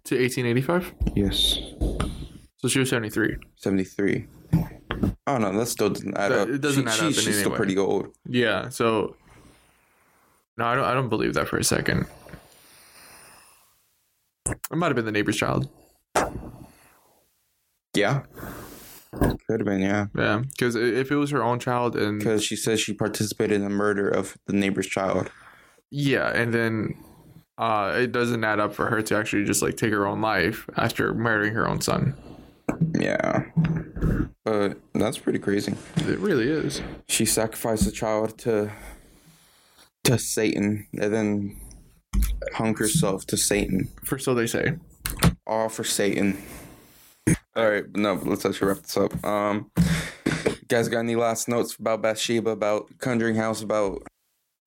To 0.03 0.15
1885? 0.19 0.93
Yes. 1.15 1.59
So 2.57 2.67
she 2.67 2.79
was 2.79 2.89
73. 2.89 3.37
73. 3.55 4.27
Oh 5.27 5.37
no, 5.37 5.57
that 5.57 5.65
still 5.67 5.89
doesn't 5.89 6.17
add 6.17 6.31
up. 6.31 6.47
It 6.49 6.61
doesn't 6.61 6.83
She- 6.83 6.89
add 6.89 6.95
she- 6.95 7.07
up 7.07 7.13
She's 7.13 7.39
still 7.39 7.51
way. 7.51 7.57
pretty 7.57 7.77
old. 7.77 8.07
Yeah, 8.27 8.69
so. 8.69 9.15
No, 10.57 10.65
I 10.65 10.75
don't, 10.75 10.85
I 10.85 10.93
don't 10.93 11.09
believe 11.09 11.33
that 11.33 11.47
for 11.49 11.57
a 11.57 11.63
second. 11.63 12.05
It 14.47 14.75
might 14.75 14.87
have 14.87 14.95
been 14.95 15.05
the 15.05 15.11
neighbor's 15.11 15.35
child. 15.37 15.67
Yeah. 17.95 18.23
Could 19.11 19.59
have 19.61 19.65
been, 19.65 19.81
yeah. 19.81 20.07
Yeah, 20.15 20.41
because 20.49 20.75
if 20.75 21.11
it 21.11 21.15
was 21.15 21.31
her 21.31 21.41
own 21.43 21.59
child 21.59 21.95
and 21.95 22.19
Because 22.19 22.43
she 22.43 22.55
says 22.55 22.79
she 22.81 22.93
participated 22.93 23.55
in 23.55 23.63
the 23.63 23.69
murder 23.69 24.09
of 24.09 24.37
the 24.47 24.53
neighbor's 24.53 24.87
child. 24.87 25.29
Yeah, 25.91 26.29
and 26.33 26.53
then 26.53 26.95
uh, 27.57 27.93
it 27.97 28.11
doesn't 28.11 28.43
add 28.43 28.59
up 28.59 28.73
for 28.73 28.87
her 28.87 29.01
to 29.01 29.15
actually 29.17 29.45
just 29.45 29.61
like 29.61 29.77
take 29.77 29.91
her 29.93 30.05
own 30.05 30.19
life 30.21 30.67
after 30.75 31.13
murdering 31.13 31.53
her 31.53 31.67
own 31.67 31.79
son. 31.79 32.15
Yeah. 32.99 33.45
But 34.43 34.77
that's 34.93 35.17
pretty 35.17 35.39
crazy. 35.39 35.75
It 35.97 36.19
really 36.19 36.47
is. 36.49 36.81
She 37.07 37.25
sacrificed 37.25 37.87
a 37.87 37.91
child 37.91 38.37
to 38.39 38.71
to 40.03 40.19
Satan 40.19 40.87
and 40.99 41.13
then 41.13 41.57
hung 42.53 42.75
herself 42.75 43.25
to 43.27 43.37
Satan. 43.37 43.89
For 44.03 44.17
so 44.17 44.33
they 44.33 44.47
say. 44.47 44.77
All 45.47 45.69
for 45.69 45.83
Satan. 45.83 46.37
All 47.55 47.69
right, 47.69 47.83
no, 47.95 48.13
let's 48.23 48.45
actually 48.45 48.67
wrap 48.67 48.79
this 48.79 48.97
up. 48.97 49.25
Um, 49.25 49.71
you 50.45 50.55
guys 50.67 50.89
got 50.89 50.99
any 50.99 51.15
last 51.15 51.47
notes 51.47 51.75
about 51.75 52.01
Bathsheba, 52.01 52.49
about 52.49 52.89
Conjuring 52.99 53.35
House, 53.35 53.61
about 53.61 54.03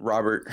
Robert, 0.01 0.49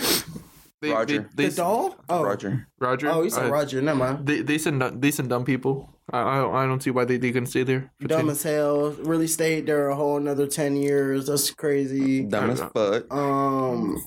They, 0.82 0.92
Roger. 0.92 1.30
They, 1.34 1.48
The 1.48 1.56
doll? 1.56 1.96
Oh, 2.10 2.24
Roger? 2.24 2.68
Roger. 2.80 3.10
Oh, 3.10 3.24
you 3.24 3.30
said 3.30 3.46
uh, 3.48 3.52
Roger. 3.52 3.82
Never 3.82 3.98
mind. 3.98 4.26
They 4.28 4.42
they 4.42 4.58
send 4.58 4.82
they 5.02 5.12
send 5.12 5.30
dumb 5.30 5.46
people. 5.46 5.95
I 6.24 6.64
I 6.64 6.66
don't, 6.68 6.82
see 6.82 6.92
why 6.92 7.06
they, 7.06 7.18
they 7.18 7.32
couldn't 7.32 7.48
stay 7.48 7.64
there. 7.64 7.92
for 8.00 8.08
Dumb 8.08 8.22
ten- 8.22 8.30
as 8.30 8.44
hell. 8.44 8.92
Really 8.92 9.28
stayed 9.28 9.66
there 9.66 9.90
a 9.90 9.96
whole 9.96 10.18
another 10.18 10.48
ten 10.48 10.76
years. 10.76 11.28
That's 11.28 11.52
crazy. 11.52 12.24
Dumb 12.24 12.50
as 12.52 12.62
fuck. 12.62 13.12
Um, 13.14 14.04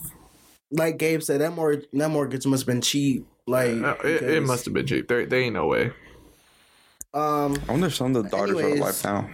like 0.71 0.99
Gabe 0.99 1.23
said, 1.23 1.41
that 1.41 1.53
mor- 1.55 1.83
that 1.93 2.09
mortgage 2.11 2.47
must 2.47 2.63
have 2.63 2.67
been 2.67 2.81
cheap. 2.83 3.27
Like 3.47 3.83
Uh, 3.83 3.97
it, 4.05 4.23
it 4.23 4.43
must 4.43 4.65
have 4.67 4.75
been 4.75 4.87
cheap. 4.87 5.09
There, 5.09 5.25
there 5.27 5.41
ain't 5.41 5.55
no 5.55 5.67
way. 5.67 5.93
Um. 7.15 7.57
I 7.69 7.73
wonder 7.73 7.87
if 7.87 7.95
some 7.95 8.15
of 8.15 8.23
the 8.25 8.29
daughters 8.29 8.57
are 8.57 8.61
Anyways. 8.61 8.81
alive 8.81 9.05
now. 9.05 9.31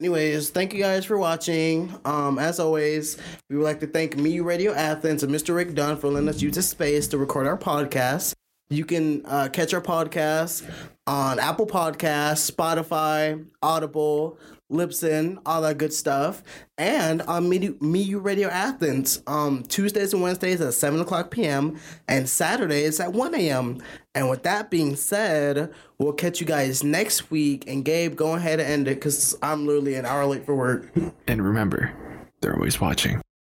Anyways, 0.00 0.50
thank 0.50 0.72
you 0.74 0.80
guys 0.80 1.04
for 1.04 1.16
watching. 1.16 1.94
Um, 2.04 2.38
as 2.40 2.58
always, 2.58 3.16
we 3.48 3.56
would 3.56 3.64
like 3.64 3.78
to 3.80 3.86
thank 3.86 4.16
Me 4.16 4.40
Radio 4.40 4.74
Athens 4.74 5.22
and 5.22 5.32
Mr. 5.32 5.54
Rick 5.54 5.74
Dunn 5.74 5.96
for 5.96 6.08
letting 6.08 6.28
us 6.28 6.42
use 6.42 6.56
this 6.56 6.68
space 6.68 7.06
to 7.08 7.16
record 7.18 7.46
our 7.46 7.56
podcast. 7.56 8.34
You 8.74 8.84
can 8.84 9.24
uh, 9.26 9.48
catch 9.52 9.72
our 9.72 9.80
podcast 9.80 10.68
on 11.06 11.38
Apple 11.38 11.66
Podcasts, 11.66 12.50
Spotify, 12.50 13.46
Audible, 13.62 14.36
Libsyn, 14.72 15.38
all 15.46 15.62
that 15.62 15.78
good 15.78 15.92
stuff, 15.92 16.42
and 16.76 17.22
on 17.22 17.48
Me, 17.48 17.76
Me 17.80 18.00
You 18.00 18.18
Radio 18.18 18.48
Athens 18.48 19.22
um, 19.28 19.62
Tuesdays 19.62 20.12
and 20.12 20.22
Wednesdays 20.22 20.60
at 20.60 20.74
7 20.74 21.00
o'clock 21.00 21.30
p.m. 21.30 21.78
and 22.08 22.28
Saturdays 22.28 22.98
at 22.98 23.12
1 23.12 23.34
a.m. 23.36 23.80
And 24.14 24.28
with 24.28 24.42
that 24.42 24.70
being 24.70 24.96
said, 24.96 25.72
we'll 25.98 26.12
catch 26.12 26.40
you 26.40 26.46
guys 26.46 26.82
next 26.82 27.30
week. 27.30 27.64
And 27.68 27.84
Gabe, 27.84 28.16
go 28.16 28.34
ahead 28.34 28.58
and 28.58 28.68
end 28.68 28.88
it 28.88 28.96
because 28.96 29.36
I'm 29.40 29.66
literally 29.66 29.94
an 29.94 30.04
hour 30.04 30.26
late 30.26 30.44
for 30.44 30.56
work. 30.56 30.90
And 31.28 31.44
remember, 31.44 31.92
they're 32.40 32.54
always 32.54 32.80
watching. 32.80 33.20